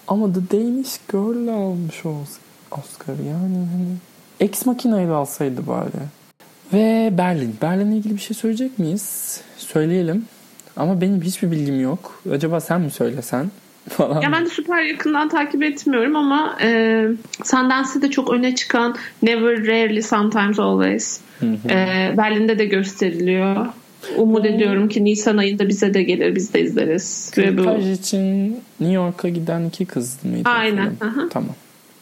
Ama 0.08 0.32
The 0.32 0.58
Danish 0.58 0.98
Girl 1.12 1.48
almış 1.48 2.02
Oscar. 2.70 3.14
Yani 3.14 3.56
hani 3.56 3.96
Ex 4.40 4.66
Machina'yı 4.66 5.12
alsaydı 5.12 5.66
bari. 5.66 5.90
Ve 6.72 7.12
Berlin. 7.18 7.56
Berlin'le 7.62 7.96
ilgili 7.96 8.14
bir 8.14 8.20
şey 8.20 8.36
söyleyecek 8.36 8.78
miyiz? 8.78 9.40
Söyleyelim. 9.56 10.24
Ama 10.76 11.00
benim 11.00 11.22
hiçbir 11.22 11.50
bilgim 11.50 11.80
yok. 11.80 12.22
Acaba 12.32 12.60
sen 12.60 12.80
mi 12.80 12.90
söylesen? 12.90 13.50
Falan. 13.88 14.20
Ya 14.20 14.32
ben 14.32 14.44
de 14.44 14.48
süper 14.48 14.82
yakından 14.82 15.28
takip 15.28 15.62
etmiyorum 15.62 16.16
ama 16.16 16.56
e, 16.62 17.02
Sundance'de 17.44 18.02
de 18.02 18.10
çok 18.10 18.32
öne 18.32 18.54
çıkan 18.54 18.96
Never, 19.22 19.66
Rarely, 19.66 20.02
Sometimes, 20.02 20.58
Always. 20.58 21.20
E, 21.42 22.14
Berlin'de 22.16 22.58
de 22.58 22.66
gösteriliyor. 22.66 23.66
Umut 24.16 24.44
hmm. 24.44 24.54
ediyorum 24.54 24.88
ki 24.88 25.04
Nisan 25.04 25.36
ayında 25.36 25.68
bize 25.68 25.94
de 25.94 26.02
gelir 26.02 26.34
biz 26.34 26.54
de 26.54 26.60
izleriz. 26.60 27.30
Kırtaj 27.34 27.90
için 27.90 28.50
New 28.80 28.94
York'a 28.94 29.28
giden 29.28 29.64
iki 29.64 29.86
kız 29.86 30.24
mıydı? 30.24 30.48
Aynen. 30.48 30.92
Tamam. 31.30 31.54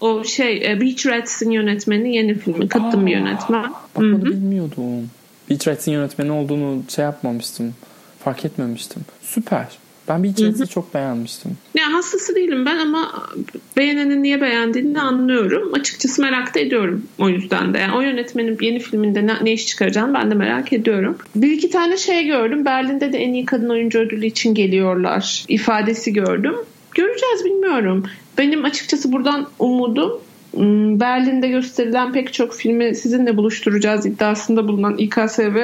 O 0.05 0.25
şey 0.25 0.73
e, 0.73 0.81
Beach 0.81 1.07
Rats'in 1.07 1.51
yönetmeni 1.51 2.17
yeni 2.17 2.35
filmi. 2.35 2.69
Kadın 2.69 3.07
bir 3.07 3.13
yönetmen. 3.13 3.63
Bak 3.63 3.73
onu 3.97 4.25
bilmiyordum. 4.25 5.11
Beach 5.51 5.69
Rats'in 5.69 5.93
yönetmeni 5.93 6.33
olduğunu 6.33 6.83
şey 6.89 7.05
yapmamıştım. 7.05 7.75
Fark 8.25 8.45
etmemiştim. 8.45 9.03
Süper. 9.23 9.67
Ben 10.09 10.23
bir 10.23 10.29
içerisi 10.29 10.67
çok 10.67 10.95
beğenmiştim. 10.95 11.51
Ya 11.75 11.93
hastası 11.93 12.35
değilim 12.35 12.67
ben 12.67 12.79
ama 12.79 13.29
beğenenin 13.77 14.23
niye 14.23 14.41
beğendiğini 14.41 15.01
anlıyorum. 15.01 15.75
Açıkçası 15.75 16.23
merak 16.23 16.55
da 16.55 16.61
ediyorum 16.61 17.07
o 17.19 17.29
yüzden 17.29 17.75
de. 17.75 17.79
Yani 17.79 17.97
o 17.97 18.01
yönetmenin 18.01 18.59
yeni 18.61 18.79
filminde 18.79 19.27
ne, 19.27 19.35
ne 19.43 19.53
iş 19.53 19.67
çıkaracağını 19.67 20.15
ben 20.15 20.31
de 20.31 20.35
merak 20.35 20.73
ediyorum. 20.73 21.19
Bir 21.35 21.51
iki 21.51 21.71
tane 21.71 21.97
şey 21.97 22.25
gördüm. 22.25 22.65
Berlin'de 22.65 23.13
de 23.13 23.19
en 23.19 23.33
iyi 23.33 23.45
kadın 23.45 23.69
oyuncu 23.69 23.99
ödülü 23.99 24.27
için 24.27 24.55
geliyorlar 24.55 25.45
ifadesi 25.49 26.13
gördüm. 26.13 26.55
Göreceğiz 26.95 27.45
bilmiyorum. 27.45 28.05
Benim 28.39 28.65
açıkçası 28.65 29.13
buradan 29.13 29.47
umudum 29.59 30.13
hmm, 30.55 31.01
Berlin'de 31.01 31.49
gösterilen 31.49 32.13
pek 32.13 32.33
çok 32.33 32.55
filmi 32.55 32.95
sizinle 32.95 33.37
buluşturacağız 33.37 34.07
iddiasında 34.07 34.69
bulunan 34.69 34.99
İKSV 34.99 35.57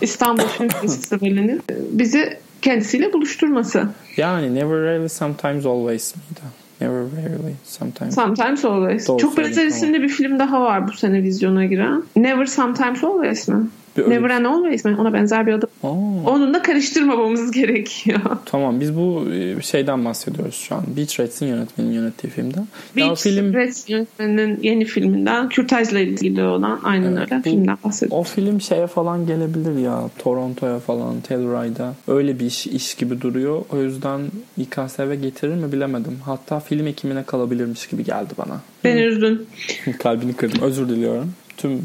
İstanbul 0.00 0.42
Film 0.42 0.68
Festivali'nin 0.80 1.62
bizi 1.90 2.38
kendisiyle 2.62 3.12
buluşturması. 3.12 3.88
Yani 4.16 4.54
Never 4.54 4.80
Rarely 4.80 5.08
Sometimes 5.08 5.66
Always 5.66 6.14
miydi? 6.16 6.40
Never 6.80 7.02
Rarely 7.02 7.54
Sometimes. 7.64 8.14
Sometimes 8.14 8.64
Always. 8.64 9.08
Doğru 9.08 9.18
Çok 9.18 9.38
benzer 9.38 9.66
isimli 9.66 10.02
bir 10.02 10.08
film 10.08 10.38
daha 10.38 10.60
var 10.60 10.88
bu 10.88 10.92
sene 10.92 11.22
vizyona 11.22 11.64
giren. 11.64 12.02
Never 12.16 12.46
Sometimes 12.46 13.04
Always 13.04 13.48
mi? 13.48 13.56
Bir 13.96 14.10
Never 14.10 14.30
and 14.30 14.44
Always 14.44 14.84
mi? 14.84 14.96
Ona 14.98 15.12
benzer 15.12 15.46
bir 15.46 15.52
adı. 15.52 15.66
Aa. 15.82 15.88
Onunla 16.26 16.62
karıştırmamamız 16.62 17.50
gerekiyor. 17.50 18.20
Tamam 18.44 18.80
biz 18.80 18.96
bu 18.96 19.24
e, 19.32 19.62
şeyden 19.62 20.04
bahsediyoruz 20.04 20.54
şu 20.54 20.74
an. 20.74 20.84
Beach 20.96 21.20
Rats'in 21.20 21.46
yönetmeninin 21.46 21.92
yönettiği 21.92 22.32
filmden. 22.32 22.66
Beach 22.96 23.20
film... 23.20 23.54
Rats 23.54 23.90
yönetmeninin 23.90 24.58
yeni 24.62 24.84
filminden 24.84 25.48
kürtajla 25.48 25.98
ilgili 25.98 26.42
olan 26.42 26.80
aynen 26.84 27.16
evet, 27.16 27.32
öyle 27.32 27.38
bu, 27.38 27.42
filmden 27.42 27.78
bahsediyoruz. 27.84 28.26
O 28.26 28.34
film 28.34 28.60
şeye 28.60 28.86
falan 28.86 29.26
gelebilir 29.26 29.78
ya. 29.78 30.10
Toronto'ya 30.18 30.78
falan, 30.78 31.20
Telluride'a. 31.20 31.94
Öyle 32.08 32.40
bir 32.40 32.46
iş, 32.46 32.66
iş 32.66 32.94
gibi 32.94 33.20
duruyor. 33.20 33.64
O 33.72 33.82
yüzden 33.82 34.20
İKSV 34.58 35.14
getirir 35.14 35.54
mi 35.54 35.72
bilemedim. 35.72 36.18
Hatta 36.24 36.60
film 36.60 36.86
ekimine 36.86 37.22
kalabilirmiş 37.22 37.86
gibi 37.86 38.04
geldi 38.04 38.34
bana. 38.38 38.60
Beni 38.84 39.00
üzdün. 39.00 39.46
Kalbini 39.98 40.32
kırdım. 40.32 40.62
Özür 40.62 40.88
diliyorum 40.88 41.32
tüm 41.62 41.82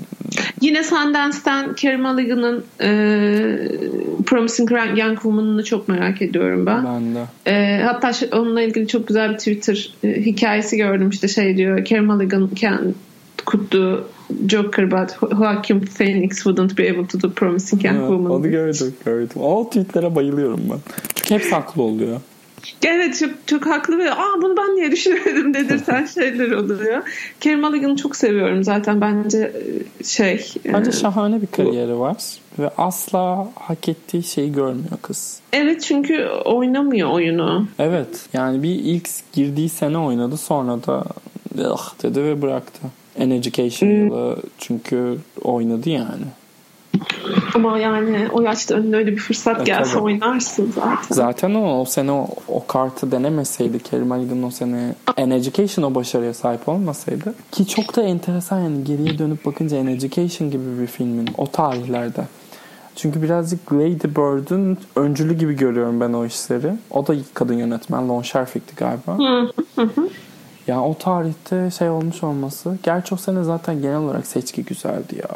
Yine 0.62 0.84
Sundance'den 0.84 1.76
Carey 1.82 1.98
Mulligan'ın 1.98 2.64
e, 2.82 2.90
Promising 4.26 4.72
Young 4.72 5.16
Woman'ını 5.16 5.64
çok 5.64 5.88
merak 5.88 6.22
ediyorum 6.22 6.66
ben. 6.66 6.86
Ben 6.86 7.16
de. 7.16 7.52
E, 7.52 7.84
hatta 7.84 8.12
onunla 8.32 8.62
ilgili 8.62 8.88
çok 8.88 9.08
güzel 9.08 9.34
bir 9.34 9.38
Twitter 9.38 9.94
e, 10.04 10.26
hikayesi 10.26 10.78
gördüm 10.78 11.10
işte 11.10 11.28
şey 11.28 11.58
diyor 11.58 11.86
Carey 11.86 12.06
Mulligan 12.06 12.50
can 12.56 12.94
could 13.46 13.72
do 13.72 14.04
Joker 14.48 14.92
but 14.92 15.32
Joaquin 15.32 15.80
Phoenix 15.80 16.44
wouldn't 16.44 16.78
be 16.78 16.90
able 16.92 17.08
to 17.08 17.22
do 17.22 17.30
Promising 17.30 17.86
Young 17.86 18.00
Woman. 18.00 18.32
Onu 18.32 18.52
gördüm 18.52 18.94
gördüm. 19.06 19.42
O 19.42 19.70
tweetlere 19.70 20.16
bayılıyorum 20.16 20.60
ben. 20.72 20.80
Çünkü 21.16 21.44
hep 21.46 21.52
haklı 21.52 21.82
oluyor. 21.82 22.22
Evet 22.86 23.20
çok, 23.20 23.48
çok 23.48 23.66
haklı 23.66 23.98
ve 24.00 24.12
aa 24.12 24.42
bunu 24.42 24.58
ben 24.58 24.76
niye 24.76 24.92
düşünmedim 24.92 25.54
dedirten 25.54 26.06
şeyler 26.14 26.52
oluyor. 26.52 27.02
Kerem 27.40 27.60
Mulligan'ı 27.60 27.96
çok 27.96 28.16
seviyorum 28.16 28.64
zaten 28.64 29.02
bence 29.02 29.52
e, 30.00 30.04
şey. 30.04 30.54
E, 30.66 30.74
bence 30.74 30.92
şahane 30.92 31.42
bir 31.42 31.48
kariyeri 31.48 31.92
bu. 31.92 32.00
var 32.00 32.18
ve 32.60 32.70
asla 32.78 33.48
hak 33.56 33.90
ettiği 33.90 34.24
şeyi 34.24 34.52
görmüyor 34.52 34.98
kız. 35.02 35.40
Evet 35.54 35.82
çünkü 35.82 36.28
oynamıyor 36.46 37.10
oyunu. 37.10 37.68
Evet 37.80 38.30
yani 38.34 38.64
bir 38.64 38.76
ilk 38.76 39.10
girdiği 39.34 39.70
sene 39.70 39.98
oynadı 39.98 40.38
sonra 40.38 40.84
da 40.88 41.04
ah 41.66 42.04
dedi 42.04 42.24
ve 42.24 42.42
bıraktı. 42.42 42.80
En 43.20 43.30
Education 43.30 43.90
hmm. 43.90 44.06
yılı 44.06 44.38
çünkü 44.58 45.18
oynadı 45.42 45.90
yani. 45.90 46.26
Ama 47.56 47.78
yani 47.78 48.28
o 48.32 48.42
yaşta 48.42 48.76
önüne 48.76 48.96
öyle 48.96 49.12
bir 49.12 49.18
fırsat 49.18 49.62
e, 49.62 49.64
gelse 49.64 49.92
tabii. 49.94 50.04
oynarsın 50.04 50.74
zaten. 50.76 51.16
Zaten 51.16 51.54
o, 51.54 51.82
o 51.82 51.86
sene 51.86 52.12
o, 52.12 52.28
o 52.48 52.68
kartı 52.68 53.12
denemeseydi 53.12 53.80
Kerim 53.80 54.12
Ali'nin 54.12 54.44
o 54.44 54.52
sene 54.52 54.96
An 55.18 55.32
Education 55.32 55.92
o 55.92 55.96
başarıya 55.96 56.34
sahip 56.34 56.70
olmasaydı 56.70 57.34
ki 57.52 57.68
çok 57.68 57.96
da 57.96 58.02
enteresan 58.02 58.60
yani 58.60 58.84
geriye 58.84 59.18
dönüp 59.18 59.46
bakınca 59.46 59.80
An 59.80 59.88
Education 59.88 60.52
gibi 60.52 60.82
bir 60.82 60.88
filmin 60.88 61.30
o 61.38 61.48
tarihlerde 61.48 62.24
çünkü 62.98 63.22
birazcık 63.22 63.74
Lady 63.74 64.08
Bird'ün 64.08 64.78
öncülü 64.96 65.34
gibi 65.34 65.54
görüyorum 65.54 66.02
ben 66.02 66.14
o 66.14 66.26
işleri. 66.26 66.74
O 66.92 67.08
da 67.08 67.16
kadın 67.34 67.54
yönetmen. 67.54 68.10
Lon 68.10 68.22
Scherfig'ti 68.22 68.76
galiba. 68.76 69.18
Ya 70.68 70.82
o 70.82 70.98
tarihte 70.98 71.72
şey 71.72 71.90
olmuş 71.90 72.24
olması. 72.24 72.78
Gerçi 72.84 73.16
o 73.16 73.18
sene 73.18 73.44
zaten 73.44 73.82
genel 73.82 73.98
olarak 73.98 74.28
seçki 74.28 74.64
güzeldi 74.64 75.16
ya. 75.16 75.30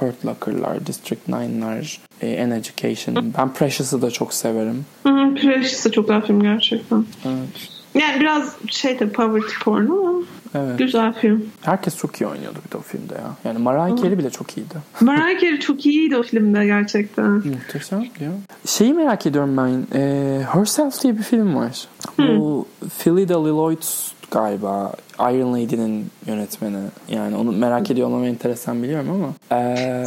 Hurt 0.00 0.26
Locker'lar, 0.26 0.86
District 0.86 1.28
9'lar, 1.28 1.98
e, 2.20 2.42
An 2.42 2.50
Education. 2.50 3.34
Ben 3.38 3.54
Precious'ı 3.54 4.02
da 4.02 4.10
çok 4.10 4.34
severim. 4.34 4.84
Hı 5.02 5.26
Precious 5.34 5.84
da 5.84 5.92
çok 5.92 6.08
güzel 6.08 6.26
film 6.26 6.42
gerçekten. 6.42 7.04
Evet. 7.24 7.70
Yani 7.94 8.20
biraz 8.20 8.56
şey 8.68 8.98
de 8.98 9.08
poverty 9.08 9.54
porn 9.64 9.86
ama 9.86 10.12
evet. 10.54 10.78
güzel 10.78 11.12
film. 11.12 11.44
Herkes 11.60 11.96
çok 11.96 12.20
iyi 12.20 12.26
oynuyordu 12.26 12.58
bir 12.66 12.72
de 12.72 12.76
o 12.76 12.80
filmde 12.80 13.14
ya. 13.14 13.30
Yani 13.44 13.58
Mariah 13.58 13.96
Carey 13.96 14.18
bile 14.18 14.30
çok 14.30 14.56
iyiydi. 14.56 14.74
Mariah 15.00 15.40
Carey 15.40 15.60
çok 15.60 15.86
iyiydi 15.86 16.16
o 16.16 16.22
filmde 16.22 16.66
gerçekten. 16.66 17.30
Muhteşem 17.30 18.00
ya. 18.00 18.32
Şeyi 18.66 18.94
merak 18.94 19.26
ediyorum 19.26 19.56
ben. 19.56 19.98
E, 19.98 20.40
Herself 20.52 21.02
diye 21.02 21.18
bir 21.18 21.22
film 21.22 21.56
var. 21.56 21.88
Hı. 22.16 22.28
Bu 22.28 22.66
Phyllida 22.98 23.44
Lloyd 23.44 23.82
galiba. 24.30 24.92
Iron 25.18 25.52
Lady'nin 25.52 26.10
yönetmeni. 26.26 26.78
Yani 27.08 27.36
onu 27.36 27.52
merak 27.52 27.90
ediyor 27.90 28.08
olmam 28.08 28.24
enteresan 28.24 28.82
biliyorum 28.82 29.10
ama. 29.10 29.58
Ee... 29.60 30.04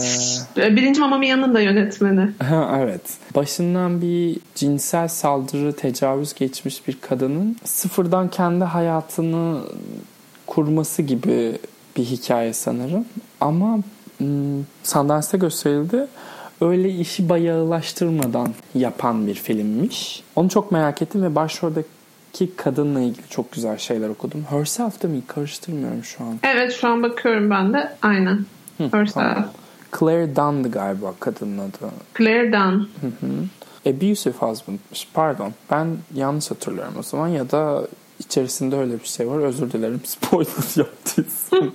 Birinci 0.76 1.00
Mamma 1.00 1.18
Mia'nın 1.18 1.54
da 1.54 1.62
yönetmeni. 1.62 2.32
evet. 2.78 3.02
Başından 3.36 4.02
bir 4.02 4.38
cinsel 4.56 5.08
saldırı, 5.08 5.74
tecavüz 5.74 6.34
geçmiş 6.34 6.88
bir 6.88 6.98
kadının 7.02 7.58
sıfırdan 7.64 8.30
kendi 8.30 8.64
hayatını 8.64 9.62
kurması 10.48 11.02
gibi 11.02 11.58
bir 11.98 12.04
hikaye 12.04 12.54
sanırım. 12.54 13.06
Ama 13.42 13.80
hmm, 14.18 14.64
Sundance'da 14.84 15.38
gösterildi 15.38 16.08
öyle 16.62 16.90
işi 16.90 17.30
bayağılaştırmadan 17.30 18.54
yapan 18.76 19.28
bir 19.28 19.36
filmmiş. 19.36 20.24
Onu 20.36 20.50
çok 20.50 20.72
merak 20.72 21.02
ettim 21.02 21.24
ve 21.24 21.36
başroldeki 21.36 21.99
kadınla 22.58 23.02
ilgili 23.02 23.28
çok 23.30 23.52
güzel 23.52 23.78
şeyler 23.78 24.10
okudum. 24.10 24.46
Herself 24.50 25.02
de 25.04 25.08
mi? 25.08 25.22
Karıştırmıyorum 25.28 26.04
şu 26.04 26.24
an. 26.24 26.40
Evet 26.44 26.74
şu 26.74 26.88
an 26.88 27.04
bakıyorum 27.04 27.50
ben 27.50 27.74
de. 27.74 27.94
Aynen. 28.02 28.46
Hı, 28.78 28.84
Herself. 28.92 29.14
Tamam. 29.36 29.50
Claire 30.00 30.36
Dunn'dı 30.36 30.72
galiba 30.72 31.14
kadının 31.20 31.58
adı. 31.58 31.92
Claire 32.18 32.52
Dunn. 32.54 32.90
Hı 33.02 33.08
hı. 33.08 33.90
Abusive 33.90 34.34
Husband'mış. 34.40 35.08
Pardon. 35.14 35.54
Ben 35.72 35.88
yanlış 36.14 36.52
hatırlıyorum 36.52 36.94
o 37.00 37.04
zaman 37.04 37.28
ya 37.28 37.52
da 37.52 37.88
içerisinde 38.20 38.76
öyle 38.76 39.00
bir 39.00 39.06
şey 39.08 39.28
var. 39.28 39.40
Özür 39.40 39.72
dilerim 39.72 40.02
spoiler 40.06 40.76
yaptıysam. 40.76 41.72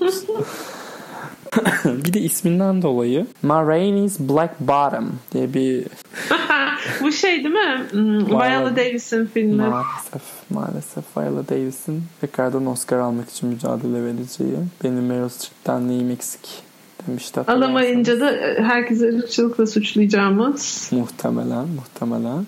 bir 1.85 2.13
de 2.13 2.21
isminden 2.21 2.83
dolayı 2.83 3.27
Ma 3.43 3.67
Rainey's 3.67 4.21
Black 4.21 4.61
Bottom 4.61 5.13
diye 5.33 5.55
bir 5.55 5.85
Bu 7.01 7.13
şey 7.13 7.45
değil 7.45 7.55
mi? 7.55 7.85
Hmm, 7.91 8.27
Viola 8.27 8.77
Davis'in 8.77 9.27
filmi. 9.27 9.63
Maalesef. 9.63 10.23
Maalesef 10.51 11.05
Viola 11.17 11.49
Davis'in 11.49 12.03
tekrardan 12.21 12.67
Oscar 12.67 12.99
almak 12.99 13.31
için 13.31 13.49
mücadele 13.49 14.05
vereceği. 14.05 14.57
Benim 14.85 15.07
Meryl 15.07 15.29
Streep'ten 15.29 15.89
neyim 15.89 16.11
eksik 16.11 16.63
demişti. 17.07 17.41
Alamayınca 17.41 18.21
da 18.21 18.31
e, 18.37 18.63
herkese 18.63 19.09
ırkçılıkla 19.09 19.67
suçlayacağımız. 19.67 20.89
Muhtemelen. 20.93 21.67
Muhtemelen. 21.69 22.47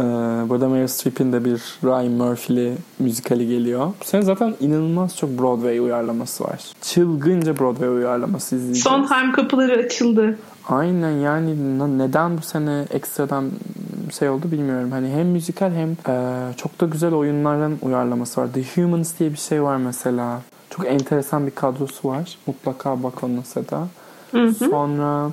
Ee, 0.00 0.48
burada 0.48 0.68
Meryl 0.68 0.86
Streep'in 0.86 1.32
de 1.32 1.44
bir 1.44 1.60
Ryan 1.84 2.12
Murphy'li 2.12 2.74
müzikali 2.98 3.48
geliyor. 3.48 3.86
Bu 4.00 4.04
sene 4.04 4.22
zaten 4.22 4.54
inanılmaz 4.60 5.16
çok 5.16 5.38
Broadway 5.38 5.78
uyarlaması 5.78 6.44
var. 6.44 6.60
Çılgınca 6.82 7.58
Broadway 7.58 7.88
uyarlaması 7.88 8.56
izleyeceğiz. 8.56 8.84
Sondheim 8.84 9.32
kapıları 9.32 9.84
açıldı. 9.84 10.38
Aynen 10.68 11.10
yani 11.10 11.98
neden 11.98 12.38
bu 12.38 12.42
sene 12.42 12.84
ekstradan 12.90 13.50
şey 14.18 14.28
oldu 14.28 14.52
bilmiyorum. 14.52 14.90
Hani 14.90 15.08
hem 15.08 15.26
müzikal 15.26 15.72
hem 15.72 15.90
e, 16.14 16.34
çok 16.56 16.80
da 16.80 16.86
güzel 16.86 17.14
oyunların 17.14 17.78
uyarlaması 17.82 18.40
var. 18.40 18.48
The 18.52 18.62
Humans 18.74 19.18
diye 19.18 19.32
bir 19.32 19.38
şey 19.38 19.62
var 19.62 19.76
mesela. 19.76 20.40
Çok 20.70 20.86
enteresan 20.86 21.46
bir 21.46 21.50
kadrosu 21.50 22.08
var. 22.08 22.38
Mutlaka 22.46 23.02
bak 23.02 23.24
ona 23.24 23.42
Seda. 23.42 23.88
Hı 24.30 24.42
hı. 24.42 24.54
Sonra 24.54 25.30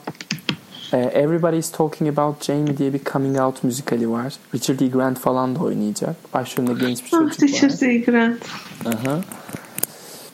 Everybody's 0.94 1.72
Talking 1.72 2.20
About 2.20 2.44
Jamie 2.44 2.78
diye 2.78 2.94
bir 2.94 3.04
coming 3.04 3.40
out 3.40 3.64
müzikali 3.64 4.10
var. 4.10 4.34
Richard 4.56 4.80
E. 4.80 4.88
Grant 4.88 5.20
falan 5.20 5.56
da 5.56 5.60
oynayacak. 5.60 6.34
Başrolünde 6.34 6.86
genç 6.86 7.04
bir 7.04 7.10
çocuk 7.10 7.44
var. 7.44 7.48
Richard 7.48 7.82
E. 7.82 7.98
Grant. 7.98 8.38
Aha. 8.86 9.22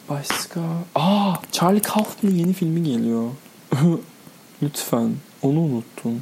Başka... 0.10 0.62
Aa, 0.96 1.34
Charlie 1.52 1.82
Kaufman'ın 1.82 2.36
yeni 2.36 2.54
filmi 2.54 2.84
geliyor. 2.84 3.24
Lütfen. 4.64 5.10
Onu 5.42 5.60
unuttum. 5.60 6.22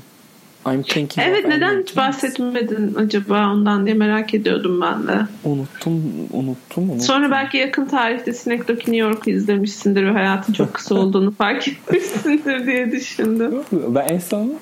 I'm 0.66 0.84
thinking 0.84 1.28
evet 1.28 1.48
neden 1.48 1.82
hiç 1.82 1.98
bahsetmedin 1.98 2.96
acaba 2.96 3.50
ondan 3.54 3.86
diye 3.86 3.96
merak 3.96 4.34
ediyordum 4.34 4.82
ben 4.82 5.08
de. 5.08 5.18
Unuttum, 5.44 6.04
unuttum, 6.34 6.84
unuttum. 6.84 7.00
Sonra 7.00 7.32
belki 7.32 7.58
yakın 7.58 7.86
tarihte 7.86 8.34
Synecdoche 8.34 8.74
New 8.74 8.96
York'u 8.96 9.30
izlemişsindir 9.30 10.06
ve 10.06 10.12
hayatın 10.12 10.54
çok 10.54 10.74
kısa 10.74 10.96
olduğunu 10.96 11.32
fark 11.32 11.68
etmişsindir 11.68 12.66
diye 12.66 12.92
düşündüm. 12.92 13.54
Ben 13.72 14.08
en 14.08 14.20
son 14.20 14.54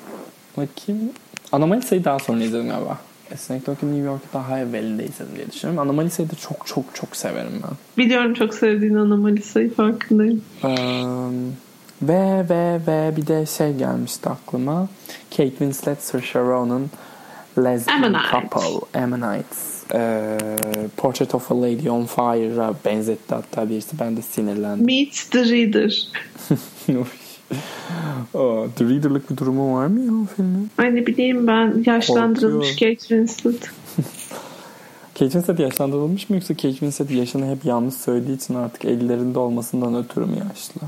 bakayım. 0.56 1.10
Anomalisa'yı 1.52 2.04
daha 2.04 2.18
sonra 2.18 2.42
izledim 2.42 2.68
galiba. 2.68 2.98
Synecdoche 3.36 3.86
New 3.86 4.04
York'u 4.06 4.26
daha 4.32 4.60
evvelinde 4.60 5.04
izledim 5.04 5.36
diye 5.36 5.52
düşünüyorum. 5.52 5.88
Anomalisa'yı 5.88 6.30
da 6.30 6.34
çok 6.34 6.66
çok 6.66 6.84
çok 6.94 7.16
severim 7.16 7.52
ben. 7.62 8.04
Biliyorum 8.04 8.34
çok 8.34 8.54
sevdiğin 8.54 8.94
Anomalisa'yı 8.94 9.74
farkındayım. 9.74 10.42
Um, 10.62 11.56
ve 12.02 12.44
ve 12.50 12.80
ve 12.86 13.16
bir 13.16 13.26
de 13.26 13.46
şey 13.46 13.72
gelmişti 13.72 14.28
aklıma. 14.28 14.88
Kate 15.30 15.50
Winslet, 15.50 16.02
Saoirse 16.02 16.38
Ronan, 16.38 16.90
Lesbian 17.58 18.02
Ammonite. 18.02 18.30
Couple, 18.30 19.00
Ammonites. 19.00 19.84
Ee, 19.94 20.38
Portrait 20.96 21.34
of 21.34 21.52
a 21.52 21.62
Lady 21.62 21.90
on 21.90 22.06
Fire'a 22.06 22.74
benzetti 22.84 23.34
hatta 23.34 23.70
birisi. 23.70 23.98
Ben 24.00 24.16
de 24.16 24.22
sinirlendim. 24.22 24.86
Meet 24.86 25.30
the 25.30 25.44
Reader. 25.44 26.08
oh, 28.34 28.68
the 28.76 28.84
Reader'lık 28.84 29.30
bir 29.30 29.36
durumu 29.36 29.76
var 29.76 29.86
mı 29.86 30.00
ya 30.00 30.12
o 30.12 30.26
filmin? 30.36 30.70
Ay 30.78 30.94
ne 30.94 31.06
bileyim 31.06 31.46
ben 31.46 31.84
yaşlandırılmış 31.86 32.70
Kate 32.70 32.96
Winslet. 32.96 33.70
Kate 35.14 35.30
Winslet 35.30 35.58
yaşlandırılmış 35.58 36.30
mı 36.30 36.36
yoksa 36.36 36.54
Kate 36.54 36.70
Winslet 36.70 37.10
yaşını 37.10 37.50
hep 37.50 37.64
yanlış 37.64 37.94
söylediği 37.94 38.36
için 38.36 38.54
artık 38.54 38.84
ellerinde 38.84 39.38
olmasından 39.38 39.94
ötürü 39.94 40.26
mü 40.26 40.36
yaşlı? 40.48 40.80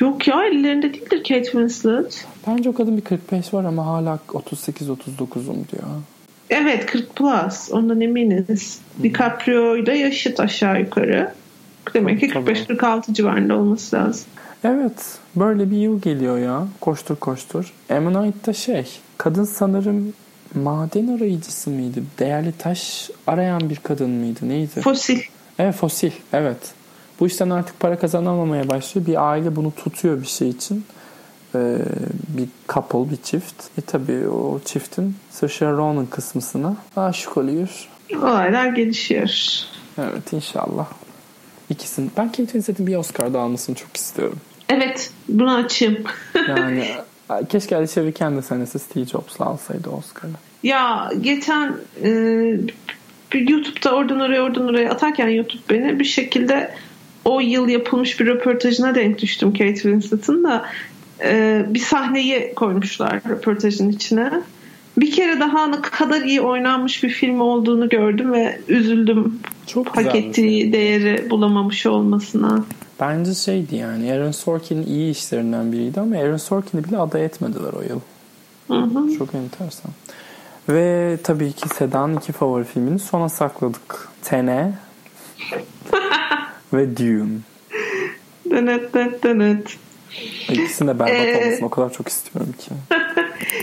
Yok 0.00 0.28
ya 0.28 0.46
ellerinde 0.46 0.94
değildir 0.94 1.18
Kate 1.18 1.44
Winslet. 1.44 2.26
Bence 2.46 2.68
o 2.70 2.74
kadın 2.74 2.96
bir 2.96 3.02
45 3.02 3.54
var 3.54 3.64
ama 3.64 3.86
hala 3.86 4.18
38-39'um 4.28 5.68
diyor. 5.72 5.84
Evet 6.50 6.86
40 6.86 7.16
plus 7.16 7.70
ondan 7.72 8.00
eminiz. 8.00 8.80
Hmm. 8.96 9.04
DiCaprio 9.04 9.76
ile 9.76 9.98
yaşıt 9.98 10.40
aşağı 10.40 10.80
yukarı. 10.80 11.32
Demek 11.94 12.20
ki 12.20 12.26
45-46 12.26 13.12
civarında 13.14 13.56
olması 13.56 13.96
lazım. 13.96 14.24
Evet 14.64 15.18
böyle 15.36 15.70
bir 15.70 15.76
yıl 15.76 16.00
geliyor 16.00 16.38
ya 16.38 16.68
koştur 16.80 17.16
koştur. 17.16 17.72
Ammonite'da 17.90 18.52
şey 18.52 18.86
kadın 19.18 19.44
sanırım 19.44 20.12
maden 20.54 21.16
arayıcısı 21.16 21.70
mıydı? 21.70 22.02
Değerli 22.18 22.52
taş 22.58 23.10
arayan 23.26 23.70
bir 23.70 23.76
kadın 23.76 24.10
mıydı? 24.10 24.40
Neydi? 24.42 24.80
Fosil. 24.80 25.20
Evet 25.58 25.74
fosil 25.74 26.10
evet. 26.32 26.58
Bu 27.20 27.26
işten 27.26 27.50
artık 27.50 27.80
para 27.80 27.98
kazanamamaya 27.98 28.68
başlıyor. 28.68 29.06
Bir 29.06 29.30
aile 29.30 29.56
bunu 29.56 29.72
tutuyor 29.74 30.22
bir 30.22 30.26
şey 30.26 30.48
için. 30.48 30.84
Ee, 31.54 31.78
bir 32.28 32.48
couple, 32.68 33.10
bir 33.10 33.22
çift. 33.22 33.64
E 33.78 33.80
tabi 33.80 34.28
o 34.28 34.60
çiftin 34.64 35.16
Saoirse 35.30 35.66
Ronan 35.66 36.06
kısmısına 36.06 36.76
aşık 36.96 37.36
oluyor. 37.36 37.88
Olaylar 38.16 38.66
gelişiyor. 38.66 39.30
Evet 39.98 40.32
inşallah. 40.32 40.86
İkisini. 41.70 42.10
Ben 42.16 42.26
Kate 42.26 42.44
Winslet'in 42.44 42.86
bir 42.86 42.96
Oscar 42.96 43.34
da 43.34 43.40
almasını 43.40 43.76
çok 43.76 43.96
istiyorum. 43.96 44.38
Evet. 44.68 45.10
Bunu 45.28 45.54
açayım. 45.54 46.04
yani 46.48 46.84
keşke 47.48 47.76
Alicia 47.76 48.04
Vikander 48.04 48.42
senesi 48.42 48.78
Steve 48.78 49.04
Jobs'la 49.04 49.44
alsaydı 49.44 49.90
Oscar'ı. 49.90 50.32
Ya 50.62 51.10
geçen 51.20 51.76
e, 52.02 52.08
YouTube'da 53.34 53.94
oradan 53.94 54.20
oraya 54.20 54.42
oradan 54.42 54.68
oraya 54.68 54.90
atarken 54.90 55.28
YouTube 55.28 55.62
beni 55.70 55.98
bir 55.98 56.04
şekilde 56.04 56.74
o 57.28 57.40
yıl 57.40 57.68
yapılmış 57.68 58.20
bir 58.20 58.26
röportajına 58.26 58.94
denk 58.94 59.18
düştüm 59.18 59.52
Kate 59.52 59.74
Winslet'ın 59.74 60.44
da 60.44 60.64
e, 61.20 61.64
bir 61.68 61.78
sahneyi 61.78 62.54
koymuşlar 62.54 63.20
röportajın 63.28 63.90
içine. 63.90 64.32
Bir 64.96 65.10
kere 65.10 65.40
daha 65.40 65.66
ne 65.66 65.80
kadar 65.80 66.20
iyi 66.20 66.40
oynanmış 66.40 67.02
bir 67.02 67.08
film 67.08 67.40
olduğunu 67.40 67.88
gördüm 67.88 68.32
ve 68.32 68.60
üzüldüm. 68.68 69.40
Çok 69.66 69.96
hak 69.96 70.14
ettiği 70.14 70.60
şey. 70.60 70.72
değeri 70.72 71.30
bulamamış 71.30 71.86
olmasına. 71.86 72.64
Bence 73.00 73.34
şeydi 73.34 73.76
yani 73.76 74.12
Aaron 74.12 74.30
Sorkin'in 74.30 74.86
iyi 74.86 75.10
işlerinden 75.10 75.72
biriydi 75.72 76.00
ama 76.00 76.16
Aaron 76.16 76.36
Sorkin'i 76.36 76.84
bile 76.84 76.98
aday 76.98 77.24
etmediler 77.24 77.72
o 77.72 77.82
yıl. 77.82 78.00
Hı 78.68 78.98
hı. 78.98 79.18
Çok 79.18 79.34
enteresan. 79.34 79.90
Ve 80.68 81.18
tabii 81.24 81.52
ki 81.52 81.68
Seda'nın 81.68 82.16
iki 82.16 82.32
favori 82.32 82.64
filmini 82.64 82.98
sona 82.98 83.28
sakladık. 83.28 84.08
Tene 84.22 84.72
ve 86.72 86.96
Dune. 86.96 87.38
Denet 88.50 88.94
denet 88.94 89.22
denet. 89.24 89.76
İkisini 90.48 90.88
de 90.88 90.98
berbat 90.98 91.10
ee, 91.10 91.42
olmasını 91.44 91.66
o 91.66 91.70
kadar 91.70 91.92
çok 91.92 92.08
istiyorum 92.08 92.54
ki. 92.58 92.70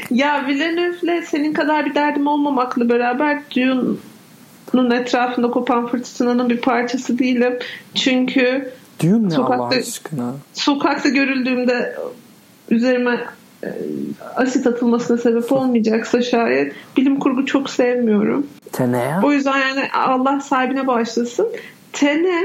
ya 0.16 0.47
Villeneuve'le 0.47 1.22
senin 1.26 1.53
kadar 1.53 1.86
bir 1.86 1.95
derdim 1.95 2.28
olmamakla 2.28 2.89
beraber 2.89 3.41
Dune'un 3.56 4.91
etrafında 4.91 5.51
kopan 5.51 5.88
fırtınanın 5.88 6.49
bir 6.49 6.62
parçası 6.62 7.20
değilim. 7.20 7.60
Çünkü 7.95 8.72
Dune 9.03 9.26
ne 9.26 9.30
sokakta, 9.30 9.64
Allah 9.64 9.76
aşkına? 9.76 10.34
Sokakta 10.53 11.10
görüldüğümde 11.10 11.95
üzerime 12.70 13.20
e, 13.64 13.70
asit 14.36 14.68
atılmasına 14.68 15.18
sebep 15.18 15.51
olmayacaksa 15.51 16.22
şayet 16.22 16.74
bilim 16.97 17.20
kurgu 17.20 17.45
çok 17.45 17.70
sevmiyorum. 17.70 18.47
Tene 18.72 18.97
ya? 18.97 19.22
O 19.24 19.32
yüzden 19.32 19.58
yani 19.58 19.89
Allah 19.93 20.39
sahibine 20.39 20.88
bağışlasın. 20.88 21.47
Tene 21.93 22.43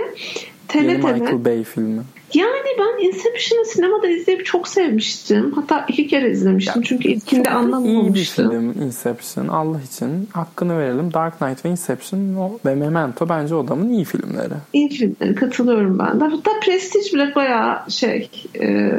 Yeni 0.75 0.95
Michael 0.95 1.45
Bay 1.45 1.65
filmi. 1.65 2.03
Yani 2.35 2.67
ben 2.79 3.07
Inception'ı 3.07 3.65
sinemada 3.65 4.09
izleyip 4.09 4.47
çok 4.47 4.69
sevmiştim. 4.69 5.53
Hatta 5.53 5.85
iki 5.89 6.07
kere 6.07 6.31
izlemiştim. 6.31 6.83
Ya, 6.83 6.89
Çünkü 6.89 7.09
ilkinde 7.09 7.51
anlamamıştım. 7.51 8.05
İyi 8.05 8.15
bir 8.15 8.25
film 8.25 8.87
Inception. 8.87 9.49
Allah 9.49 9.81
için 9.81 10.29
hakkını 10.33 10.79
verelim. 10.79 11.13
Dark 11.15 11.39
Knight 11.39 11.65
ve 11.65 11.69
Inception 11.71 12.51
ve 12.67 12.75
Memento 12.75 13.29
bence 13.29 13.55
o 13.55 13.65
adamın 13.65 13.89
iyi 13.89 14.05
filmleri. 14.05 14.55
İyi 14.73 14.89
filmleri. 14.89 15.35
Katılıyorum 15.35 15.99
ben 15.99 16.21
de. 16.21 16.25
Hatta 16.25 16.51
Prestige 16.65 17.13
bile 17.15 17.35
bayağı 17.35 17.91
şey 17.91 18.31
e, 18.61 18.91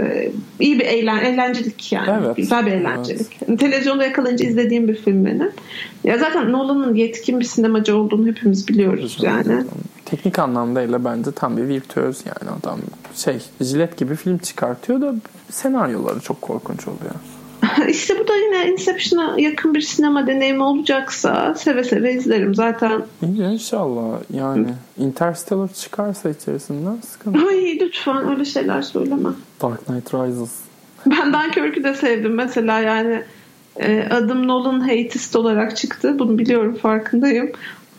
iyi 0.59 0.79
bir 0.79 0.85
eğlen, 0.85 1.25
eğlencelik 1.25 1.91
yani. 1.91 2.25
Evet. 2.25 2.37
Güzel 2.37 2.65
bir 2.65 2.71
eğlencelik. 2.71 3.27
Evet. 3.47 3.59
Televizyonda 3.59 4.03
yakalayınca 4.03 4.47
izlediğim 4.47 4.87
bir 4.87 4.95
film 4.95 5.25
benim. 5.25 5.51
Ya 6.03 6.17
zaten 6.17 6.51
Nolan'ın 6.51 6.95
yetkin 6.95 7.39
bir 7.39 7.45
sinemacı 7.45 7.97
olduğunu 7.97 8.27
hepimiz 8.27 8.67
biliyoruz 8.67 9.17
yani 9.21 9.63
teknik 10.11 10.39
anlamda 10.39 11.05
bence 11.05 11.31
tam 11.31 11.57
bir 11.57 11.67
virtüöz 11.67 12.23
yani 12.25 12.51
adam 12.59 12.79
şey 13.15 13.39
jilet 13.61 13.97
gibi 13.97 14.15
film 14.15 14.37
çıkartıyor 14.37 15.01
da 15.01 15.15
senaryoları 15.49 16.19
çok 16.19 16.41
korkunç 16.41 16.87
oluyor. 16.87 17.15
İşte 17.89 18.19
bu 18.19 18.27
da 18.27 18.35
yine 18.35 18.71
Inception'a 18.71 19.39
yakın 19.39 19.73
bir 19.73 19.81
sinema 19.81 20.27
deneyimi 20.27 20.63
olacaksa 20.63 21.55
seve 21.55 21.83
seve 21.83 22.13
izlerim 22.13 22.55
zaten. 22.55 23.01
İyi 23.21 23.43
inşallah 23.43 24.19
yani 24.33 24.67
Interstellar 24.97 25.73
çıkarsa 25.73 26.29
içerisinden 26.29 26.97
sıkıntı. 27.07 27.47
Ay 27.47 27.79
lütfen 27.81 28.29
öyle 28.29 28.45
şeyler 28.45 28.81
söyleme. 28.81 29.29
Dark 29.61 29.85
Knight 29.85 30.13
Rises. 30.13 30.51
Ben 31.05 31.33
Dunkirk'ü 31.33 31.83
de 31.83 31.93
sevdim 31.93 32.33
mesela 32.33 32.79
yani 32.79 33.23
e, 33.79 34.07
adım 34.09 34.47
Nolan 34.47 34.79
Hateist 34.79 35.35
olarak 35.35 35.77
çıktı. 35.77 36.19
Bunu 36.19 36.37
biliyorum 36.37 36.75
farkındayım. 36.75 37.51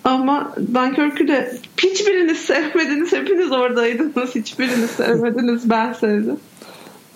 Ama 0.05 0.55
Dunkirk'ü 0.75 1.29
de 1.29 1.59
hiçbiriniz 1.79 2.39
sevmediniz. 2.39 3.13
Hepiniz 3.13 3.53
oradaydınız. 3.53 4.35
Hiçbiriniz 4.35 4.91
sevmediniz. 4.91 5.71
Ben 5.71 5.93
sevdim. 5.93 6.37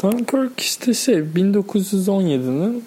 Dunkirk 0.03 0.61
işte 0.61 0.95
şey 0.95 1.15
1917'nin 1.15 2.85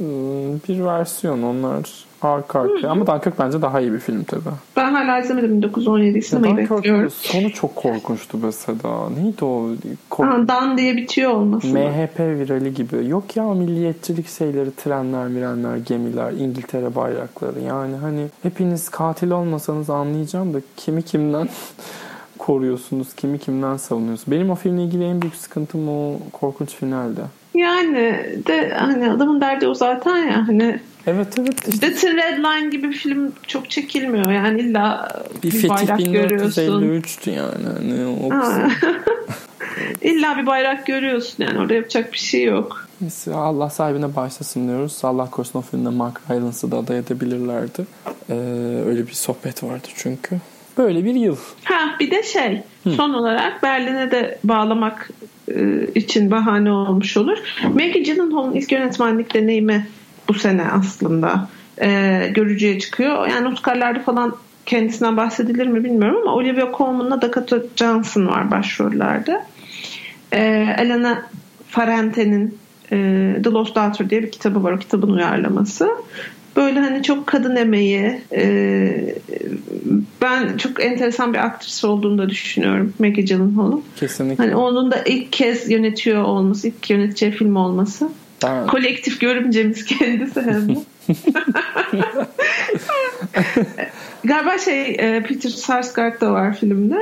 ıı, 0.00 0.58
bir 0.68 0.84
versiyon. 0.84 1.42
Onlar 1.42 2.04
Arka 2.22 2.60
arkaya. 2.60 2.90
Ama 2.90 3.06
Dunkirk 3.06 3.38
bence 3.38 3.62
daha 3.62 3.80
iyi 3.80 3.92
bir 3.92 3.98
film 3.98 4.24
tabi. 4.24 4.40
Ben 4.76 4.92
hala 4.92 5.18
izlemedim 5.20 5.50
1917 5.50 6.22
sinemayı 6.22 6.56
bekliyorum. 6.56 7.10
Sonu 7.10 7.52
çok 7.52 7.76
korkunçtu 7.76 8.38
mesela. 8.42 9.08
Neydi 9.10 9.44
o? 9.44 9.68
Kork... 10.10 10.30
Ha, 10.30 10.48
Dan 10.48 10.78
diye 10.78 10.96
bitiyor 10.96 11.30
olması. 11.30 11.66
MHP 11.66 12.20
virali 12.20 12.74
gibi. 12.74 13.08
Yok 13.08 13.36
ya 13.36 13.44
milliyetçilik 13.44 14.28
şeyleri, 14.28 14.76
trenler, 14.76 15.28
mirenler, 15.28 15.76
gemiler, 15.76 16.32
İngiltere 16.32 16.94
bayrakları. 16.94 17.60
Yani 17.60 17.96
hani 17.96 18.26
hepiniz 18.42 18.88
katil 18.88 19.30
olmasanız 19.30 19.90
anlayacağım 19.90 20.54
da 20.54 20.58
kimi 20.76 21.02
kimden 21.02 21.48
koruyorsunuz, 22.38 23.14
kimi 23.14 23.38
kimden 23.38 23.76
savunuyorsunuz. 23.76 24.30
Benim 24.30 24.50
o 24.50 24.54
filmle 24.54 24.84
ilgili 24.84 25.04
en 25.04 25.22
büyük 25.22 25.34
sıkıntım 25.34 25.88
o 25.88 26.18
korkunç 26.32 26.70
finalde. 26.74 27.20
Yani 27.54 28.26
de 28.46 28.74
hani 28.78 29.10
adamın 29.10 29.40
derdi 29.40 29.66
o 29.66 29.74
zaten 29.74 30.16
ya 30.16 30.48
hani 30.48 30.80
Evet 31.06 31.38
evet. 31.38 31.68
Işte. 31.68 31.94
The 31.94 32.12
Red 32.12 32.38
Line 32.38 32.70
gibi 32.70 32.88
bir 32.88 32.96
film 32.96 33.32
çok 33.46 33.70
çekilmiyor. 33.70 34.30
Yani 34.30 34.60
illa 34.60 35.08
bir, 35.42 35.52
bir 35.52 35.68
bayrak 35.68 35.98
görüyorsun. 35.98 36.62
1453'tü 36.62 37.30
yani. 37.30 37.66
Hani 37.78 38.06
o 38.06 38.30
İlla 40.02 40.38
bir 40.38 40.46
bayrak 40.46 40.86
görüyorsun 40.86 41.44
yani 41.44 41.58
orada 41.58 41.74
yapacak 41.74 42.12
bir 42.12 42.18
şey 42.18 42.44
yok. 42.44 42.88
Neyse 43.00 43.34
Allah 43.34 43.70
sahibine 43.70 44.16
başlasın 44.16 44.68
diyoruz. 44.68 45.00
Allah 45.02 45.30
korusun 45.30 45.58
o 45.58 45.62
filmde 45.62 45.88
Mark 45.88 46.20
Rylance'ı 46.30 46.70
da 46.70 46.76
aday 46.76 46.98
edebilirlerdi. 46.98 47.86
Ee, 48.30 48.34
öyle 48.86 49.06
bir 49.06 49.12
sohbet 49.12 49.62
vardı 49.62 49.88
çünkü. 49.94 50.36
Böyle 50.78 51.04
bir 51.04 51.14
yıl. 51.14 51.36
Ha 51.64 51.96
bir 52.00 52.10
de 52.10 52.22
şey 52.22 52.62
Hı. 52.84 52.90
son 52.90 53.12
olarak 53.12 53.62
Berlin'e 53.62 54.10
de 54.10 54.38
bağlamak 54.44 55.10
e, 55.48 55.86
için 55.94 56.30
bahane 56.30 56.70
olmuş 56.70 57.16
olur. 57.16 57.38
Maggie 57.62 58.02
Gyllenhaal'ın 58.02 58.54
ilk 58.54 58.72
yönetmenlik 58.72 59.34
deneyimi 59.34 59.86
bu 60.28 60.34
sene 60.34 60.64
aslında 60.64 61.48
e, 61.82 61.88
görücüye 62.34 62.78
çıkıyor. 62.78 63.26
Yani 63.28 63.48
Oscar'larda 63.48 64.00
falan 64.00 64.36
kendisinden 64.66 65.16
bahsedilir 65.16 65.66
mi 65.66 65.84
bilmiyorum 65.84 66.18
ama 66.22 66.34
Olivia 66.34 66.72
Colman'la 66.78 67.22
Dakota 67.22 67.58
Johnson 67.76 68.26
var 68.26 68.50
başrollerde. 68.50 69.44
E, 70.32 70.40
Elena 70.78 71.22
Ferrante'nin 71.68 72.58
e, 72.92 72.96
The 73.44 73.50
Lost 73.50 73.76
Daughter 73.76 74.10
diye 74.10 74.22
bir 74.22 74.30
kitabı 74.30 74.64
var. 74.64 74.72
O 74.72 74.78
kitabın 74.78 75.10
uyarlaması. 75.10 75.90
Böyle 76.56 76.80
hani 76.80 77.02
çok 77.02 77.26
kadın 77.26 77.56
emeği 77.56 78.20
e, 78.32 79.14
ben 80.22 80.56
çok 80.56 80.84
enteresan 80.84 81.32
bir 81.32 81.38
aktris 81.38 81.84
olduğunu 81.84 82.18
da 82.18 82.28
düşünüyorum 82.28 82.92
Maggie 82.98 83.22
Gyllenhaal'ın. 83.24 83.82
Kesinlikle. 83.96 84.44
Hani 84.44 84.56
onun 84.56 84.90
da 84.90 85.02
ilk 85.06 85.32
kez 85.32 85.70
yönetiyor 85.70 86.22
olması, 86.22 86.68
ilk 86.68 86.90
yöneteceği 86.90 87.32
film 87.32 87.56
olması. 87.56 88.08
Tamam. 88.42 88.66
Kolektif 88.66 89.20
görümcemiz 89.20 89.84
kendisi 89.84 90.40
hem 90.40 90.68
de. 90.68 90.78
Galiba 94.24 94.58
şey 94.58 94.90
e, 94.90 95.22
Peter 95.28 95.50
Sarsgaard 95.50 96.20
da 96.20 96.32
var 96.32 96.56
filmde. 96.56 96.98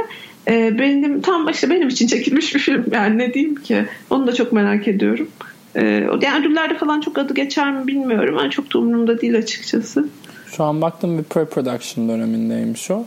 E, 0.48 0.78
benim 0.78 1.20
tam 1.20 1.46
başta 1.46 1.70
benim 1.70 1.88
için 1.88 2.06
çekilmiş 2.06 2.54
bir 2.54 2.60
film. 2.60 2.84
Yani 2.92 3.18
ne 3.18 3.34
diyeyim 3.34 3.54
ki? 3.54 3.86
Onu 4.10 4.26
da 4.26 4.34
çok 4.34 4.52
merak 4.52 4.88
ediyorum. 4.88 5.28
E, 5.74 5.84
yani 6.20 6.40
ödüllerde 6.40 6.78
falan 6.78 7.00
çok 7.00 7.18
adı 7.18 7.34
geçer 7.34 7.72
mi 7.72 7.86
bilmiyorum. 7.86 8.36
Yani 8.38 8.50
çok 8.50 8.74
da 8.74 8.78
umurumda 8.78 9.20
değil 9.20 9.38
açıkçası. 9.38 10.08
Şu 10.56 10.64
an 10.64 10.82
baktım 10.82 11.18
bir 11.18 11.24
pre-production 11.24 12.08
dönemindeymiş 12.08 12.90
o. 12.90 13.04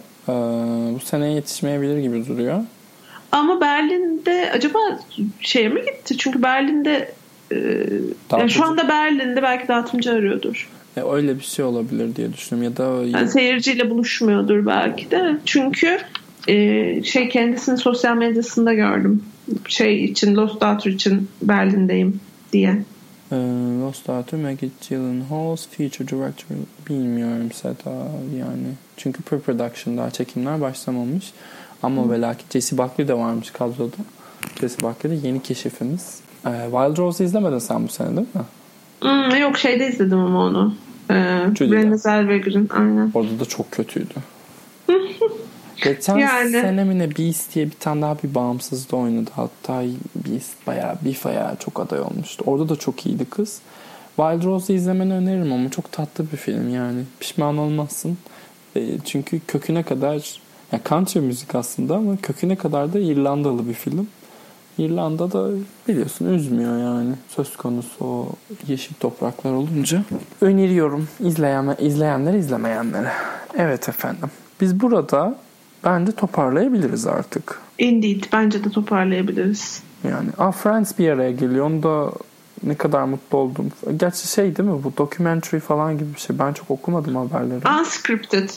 bu 0.95 0.99
sene 0.99 1.34
yetişmeyebilir 1.34 1.97
gibi 1.97 2.27
duruyor. 2.27 2.63
Ama 3.31 3.61
Berlin'de 3.61 4.51
acaba 4.53 4.79
şeye 5.39 5.69
mi 5.69 5.81
gitti? 5.81 6.17
Çünkü 6.17 6.43
Berlin'de 6.43 7.11
ee, 7.51 7.85
yani 8.31 8.49
şu 8.49 8.65
anda 8.65 8.87
Berlin'de 8.87 9.43
belki 9.43 9.67
dağıtımcı 9.67 10.11
arıyordur. 10.11 10.69
E, 10.97 11.01
öyle 11.01 11.35
bir 11.39 11.43
şey 11.43 11.65
olabilir 11.65 12.15
diye 12.15 12.33
düşünüyorum 12.33 12.71
ya 12.71 12.77
da 12.77 13.17
yani 13.17 13.29
seyirciyle 13.29 13.89
buluşmuyordur 13.89 14.65
belki 14.65 15.11
de. 15.11 15.37
Çünkü 15.45 15.97
e, 16.47 17.03
şey 17.03 17.29
kendisini 17.29 17.77
sosyal 17.77 18.17
medyasında 18.17 18.73
gördüm. 18.73 19.23
Şey 19.67 20.05
için 20.05 20.35
Lost 20.35 20.61
Daughter 20.61 20.91
için 20.91 21.29
Berlin'deyim 21.41 22.19
diye. 22.53 22.83
E, 23.31 23.35
Lost 23.81 24.07
Daughter 24.07 24.39
Maggie 24.39 24.69
Gyllenhaal's 24.89 25.67
feature 25.67 26.07
director 26.07 26.55
bilmiyorum 26.89 27.51
Seda 27.51 28.07
yani. 28.39 28.67
Çünkü 28.97 29.23
pre-production 29.23 29.97
daha 29.97 30.11
çekimler 30.11 30.61
başlamamış. 30.61 31.31
Ama 31.83 32.11
ve 32.11 32.21
lakin 32.21 32.45
Jesse 32.53 32.77
Buckley 32.77 33.07
de 33.07 33.13
varmış 33.13 33.51
kadroda. 33.51 33.95
Jesse 34.61 34.81
Buckley 34.81 35.11
de 35.11 35.27
yeni 35.27 35.41
keşifimiz. 35.41 36.22
Ee, 36.45 36.49
Wild 36.49 36.97
Rose'u 36.97 37.27
izlemedin 37.27 37.59
sen 37.59 37.83
bu 37.83 37.87
sene 37.87 38.07
değil 38.07 38.27
mi? 38.33 38.41
Hmm, 39.01 39.41
yok 39.41 39.57
şeyde 39.57 39.87
izledim 39.87 40.19
ama 40.19 40.43
onu. 40.43 40.75
Ee, 41.09 41.13
Renée 41.13 41.97
Zellweger'in 41.97 42.69
aynen. 42.69 43.11
Orada 43.13 43.39
da 43.39 43.45
çok 43.45 43.71
kötüydü. 43.71 44.13
Geçen 45.83 46.17
yani. 46.17 46.51
sene 46.51 46.83
mi 46.83 46.99
ne 46.99 47.17
Beast 47.17 47.55
diye 47.55 47.65
bir 47.65 47.75
tane 47.79 48.01
daha 48.01 48.17
bir 48.23 48.35
bağımsız 48.35 48.91
da 48.91 48.95
oynadı. 48.95 49.29
Hatta 49.35 49.83
Beast 50.15 50.67
bayağı 50.67 50.95
bir 51.05 51.19
bayağı 51.25 51.55
çok 51.55 51.79
aday 51.79 51.99
olmuştu. 51.99 52.43
Orada 52.47 52.69
da 52.69 52.75
çok 52.75 53.05
iyiydi 53.05 53.25
kız. 53.25 53.59
Wild 54.15 54.43
Rose'u 54.43 54.75
izlemeni 54.75 55.13
öneririm 55.13 55.53
ama 55.53 55.69
çok 55.69 55.91
tatlı 55.91 56.31
bir 56.31 56.37
film 56.37 56.73
yani. 56.73 57.03
Pişman 57.19 57.57
olmazsın. 57.57 58.17
E, 58.75 58.99
çünkü 59.05 59.39
köküne 59.47 59.83
kadar 59.83 60.39
ya 60.71 60.79
country 60.89 61.19
müzik 61.19 61.55
aslında 61.55 61.95
ama 61.95 62.17
köküne 62.17 62.55
kadar 62.55 62.93
da 62.93 62.99
İrlandalı 62.99 63.67
bir 63.67 63.73
film. 63.73 64.07
İrlanda 64.78 65.32
da 65.32 65.49
biliyorsun 65.88 66.34
üzmüyor 66.34 66.78
yani 66.78 67.13
söz 67.30 67.57
konusu 67.57 68.05
o 68.05 68.30
yeşil 68.67 68.93
topraklar 68.93 69.51
olunca. 69.51 70.03
Öneriyorum 70.41 71.07
izleyen, 71.19 71.76
izleyenlere 71.80 72.38
izlemeyenlere. 72.38 73.11
Evet 73.57 73.89
efendim. 73.89 74.30
Biz 74.61 74.80
burada 74.80 75.36
bence 75.84 76.11
toparlayabiliriz 76.11 77.07
artık. 77.07 77.59
Indeed. 77.78 78.24
Bence 78.34 78.63
de 78.63 78.69
toparlayabiliriz. 78.69 79.84
Yani 80.03 80.30
ah 80.38 80.51
Friends 80.51 80.99
bir 80.99 81.09
araya 81.09 81.32
geliyor. 81.32 81.65
Onda 81.65 82.11
ne 82.63 82.76
kadar 82.76 83.03
mutlu 83.03 83.38
oldum. 83.38 83.71
Gerçi 83.97 84.28
şey 84.28 84.55
değil 84.57 84.69
mi 84.69 84.84
bu 84.84 84.93
documentary 84.97 85.59
falan 85.59 85.97
gibi 85.97 86.13
bir 86.15 86.19
şey. 86.19 86.39
Ben 86.39 86.53
çok 86.53 86.71
okumadım 86.71 87.15
haberleri. 87.15 87.80
Unscripted. 87.80 88.49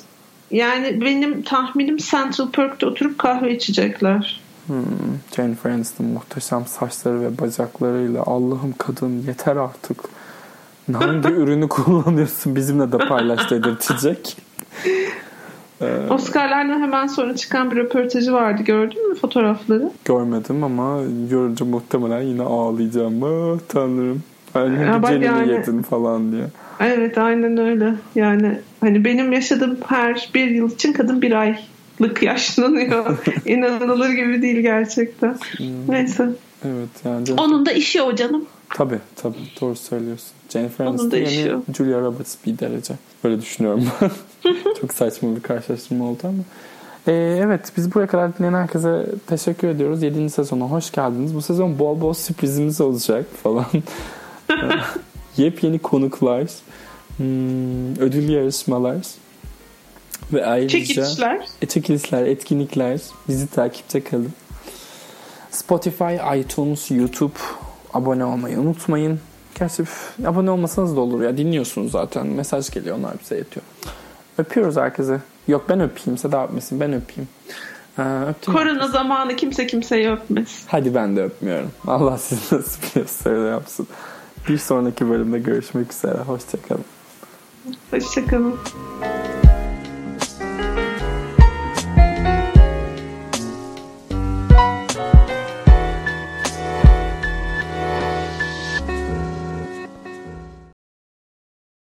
Yani 0.50 1.00
benim 1.00 1.42
tahminim 1.42 1.96
Central 1.96 2.50
Perk'te 2.50 2.86
oturup 2.86 3.18
kahve 3.18 3.56
içecekler. 3.56 4.40
Hmm, 4.66 4.84
Jennifer 5.36 5.70
Aniston 5.70 6.06
muhteşem 6.06 6.66
saçları 6.66 7.20
ve 7.20 7.38
bacaklarıyla 7.38 8.22
Allah'ım 8.22 8.74
kadın 8.78 9.22
yeter 9.26 9.56
artık. 9.56 10.00
Hangi 10.92 11.28
ürünü 11.32 11.68
kullanıyorsun 11.68 12.56
bizimle 12.56 12.92
de 12.92 12.98
paylaş 12.98 13.50
dedirtecek. 13.50 14.36
Ee, 15.80 15.98
Oscar'lardan 16.10 16.80
hemen 16.80 17.06
sonra 17.06 17.36
çıkan 17.36 17.70
bir 17.70 17.76
röportajı 17.76 18.32
vardı. 18.32 18.62
Gördün 18.62 19.08
mü 19.08 19.14
fotoğrafları? 19.14 19.90
Görmedim 20.04 20.64
ama 20.64 21.00
görünce 21.30 21.64
muhtemelen 21.64 22.22
yine 22.22 22.42
ağlayacağım. 22.42 23.22
Ah 23.22 23.58
tanrım. 23.68 24.22
Hani 24.52 25.06
cenini 25.06 25.24
yani, 25.24 25.52
yedin 25.52 25.82
falan 25.82 26.32
diye. 26.32 26.44
Evet 26.80 27.18
aynen 27.18 27.56
öyle. 27.58 27.94
Yani 28.14 28.58
hani 28.80 29.04
benim 29.04 29.32
yaşadığım 29.32 29.78
her 29.86 30.30
bir 30.34 30.50
yıl 30.50 30.70
için 30.70 30.92
kadın 30.92 31.22
bir 31.22 31.32
ay 31.32 31.58
lık 32.02 32.22
yaşlanıyor. 32.22 33.18
İnanılır 33.46 34.10
gibi 34.10 34.42
değil 34.42 34.60
gerçekten. 34.60 35.38
Hmm. 35.56 35.66
Neyse. 35.88 36.28
Evet 36.64 36.88
yani. 37.04 37.40
Onun 37.40 37.66
da 37.66 37.72
işi 37.72 38.02
o 38.02 38.14
canım. 38.14 38.46
Tabii 38.74 38.98
tabii 39.16 39.36
doğru 39.60 39.76
söylüyorsun. 39.76 40.28
Jennifer 40.48 40.86
Aniston 40.86 41.58
o. 41.58 41.74
Julia 41.74 42.00
Roberts 42.00 42.36
bir 42.46 42.58
derece. 42.58 42.94
Böyle 43.24 43.40
düşünüyorum 43.40 43.88
Çok 44.80 44.94
saçma 44.94 45.36
bir 45.36 45.40
karşılaştırma 45.40 46.04
oldu 46.04 46.18
ama. 46.24 46.42
Ee, 47.08 47.12
evet 47.44 47.72
biz 47.76 47.94
buraya 47.94 48.06
kadar 48.06 48.38
dinleyen 48.38 48.54
herkese 48.54 49.06
teşekkür 49.26 49.68
ediyoruz. 49.68 50.02
7. 50.02 50.30
sezona 50.30 50.64
hoş 50.64 50.92
geldiniz. 50.92 51.34
Bu 51.34 51.42
sezon 51.42 51.78
bol 51.78 52.00
bol 52.00 52.12
sürprizimiz 52.12 52.80
olacak 52.80 53.26
falan. 53.42 53.66
Yepyeni 55.36 55.78
konuklar, 55.78 56.46
hmm, 57.16 57.94
ödül 57.98 58.28
yarışmalar 58.28 58.96
ve 60.32 60.46
ayrıca 60.46 60.78
Çekilişler. 60.78 61.48
e, 61.62 61.66
çekilişler, 61.66 62.26
etkinlikler. 62.26 63.00
Bizi 63.28 63.46
takipte 63.46 64.04
kalın. 64.04 64.32
Spotify, 65.50 66.14
iTunes, 66.40 66.90
YouTube 66.90 67.34
abone 67.94 68.24
olmayı 68.24 68.60
unutmayın. 68.60 69.20
Gerçi 69.58 69.84
abone 70.26 70.50
olmasanız 70.50 70.96
da 70.96 71.00
olur 71.00 71.22
ya. 71.22 71.36
Dinliyorsunuz 71.36 71.92
zaten. 71.92 72.26
Mesaj 72.26 72.70
geliyor 72.70 72.98
onlar 72.98 73.12
bize 73.22 73.36
yetiyor. 73.36 73.66
Öpüyoruz 74.38 74.76
herkese. 74.76 75.20
Yok 75.48 75.64
ben 75.68 75.80
öpeyim. 75.80 76.18
Seda 76.18 76.44
öpmesin. 76.44 76.80
Ben 76.80 76.92
öpeyim. 76.92 77.28
Ee. 77.98 78.02
Korona 78.46 78.88
zamanı 78.88 79.36
kimse 79.36 79.66
kimseyi 79.66 80.10
öpmez. 80.10 80.64
Hadi 80.66 80.94
ben 80.94 81.16
de 81.16 81.22
öpmüyorum. 81.22 81.70
Allah 81.86 82.18
sizi 82.18 82.54
nasip 82.56 83.26
öyle 83.26 83.48
yapsın. 83.48 83.86
Bir 84.48 84.58
sonraki 84.58 85.08
bölümde 85.10 85.38
görüşmek 85.38 85.92
üzere. 85.92 86.18
Hoşçakalın. 86.18 86.84
Hoşçakalın. 87.90 88.54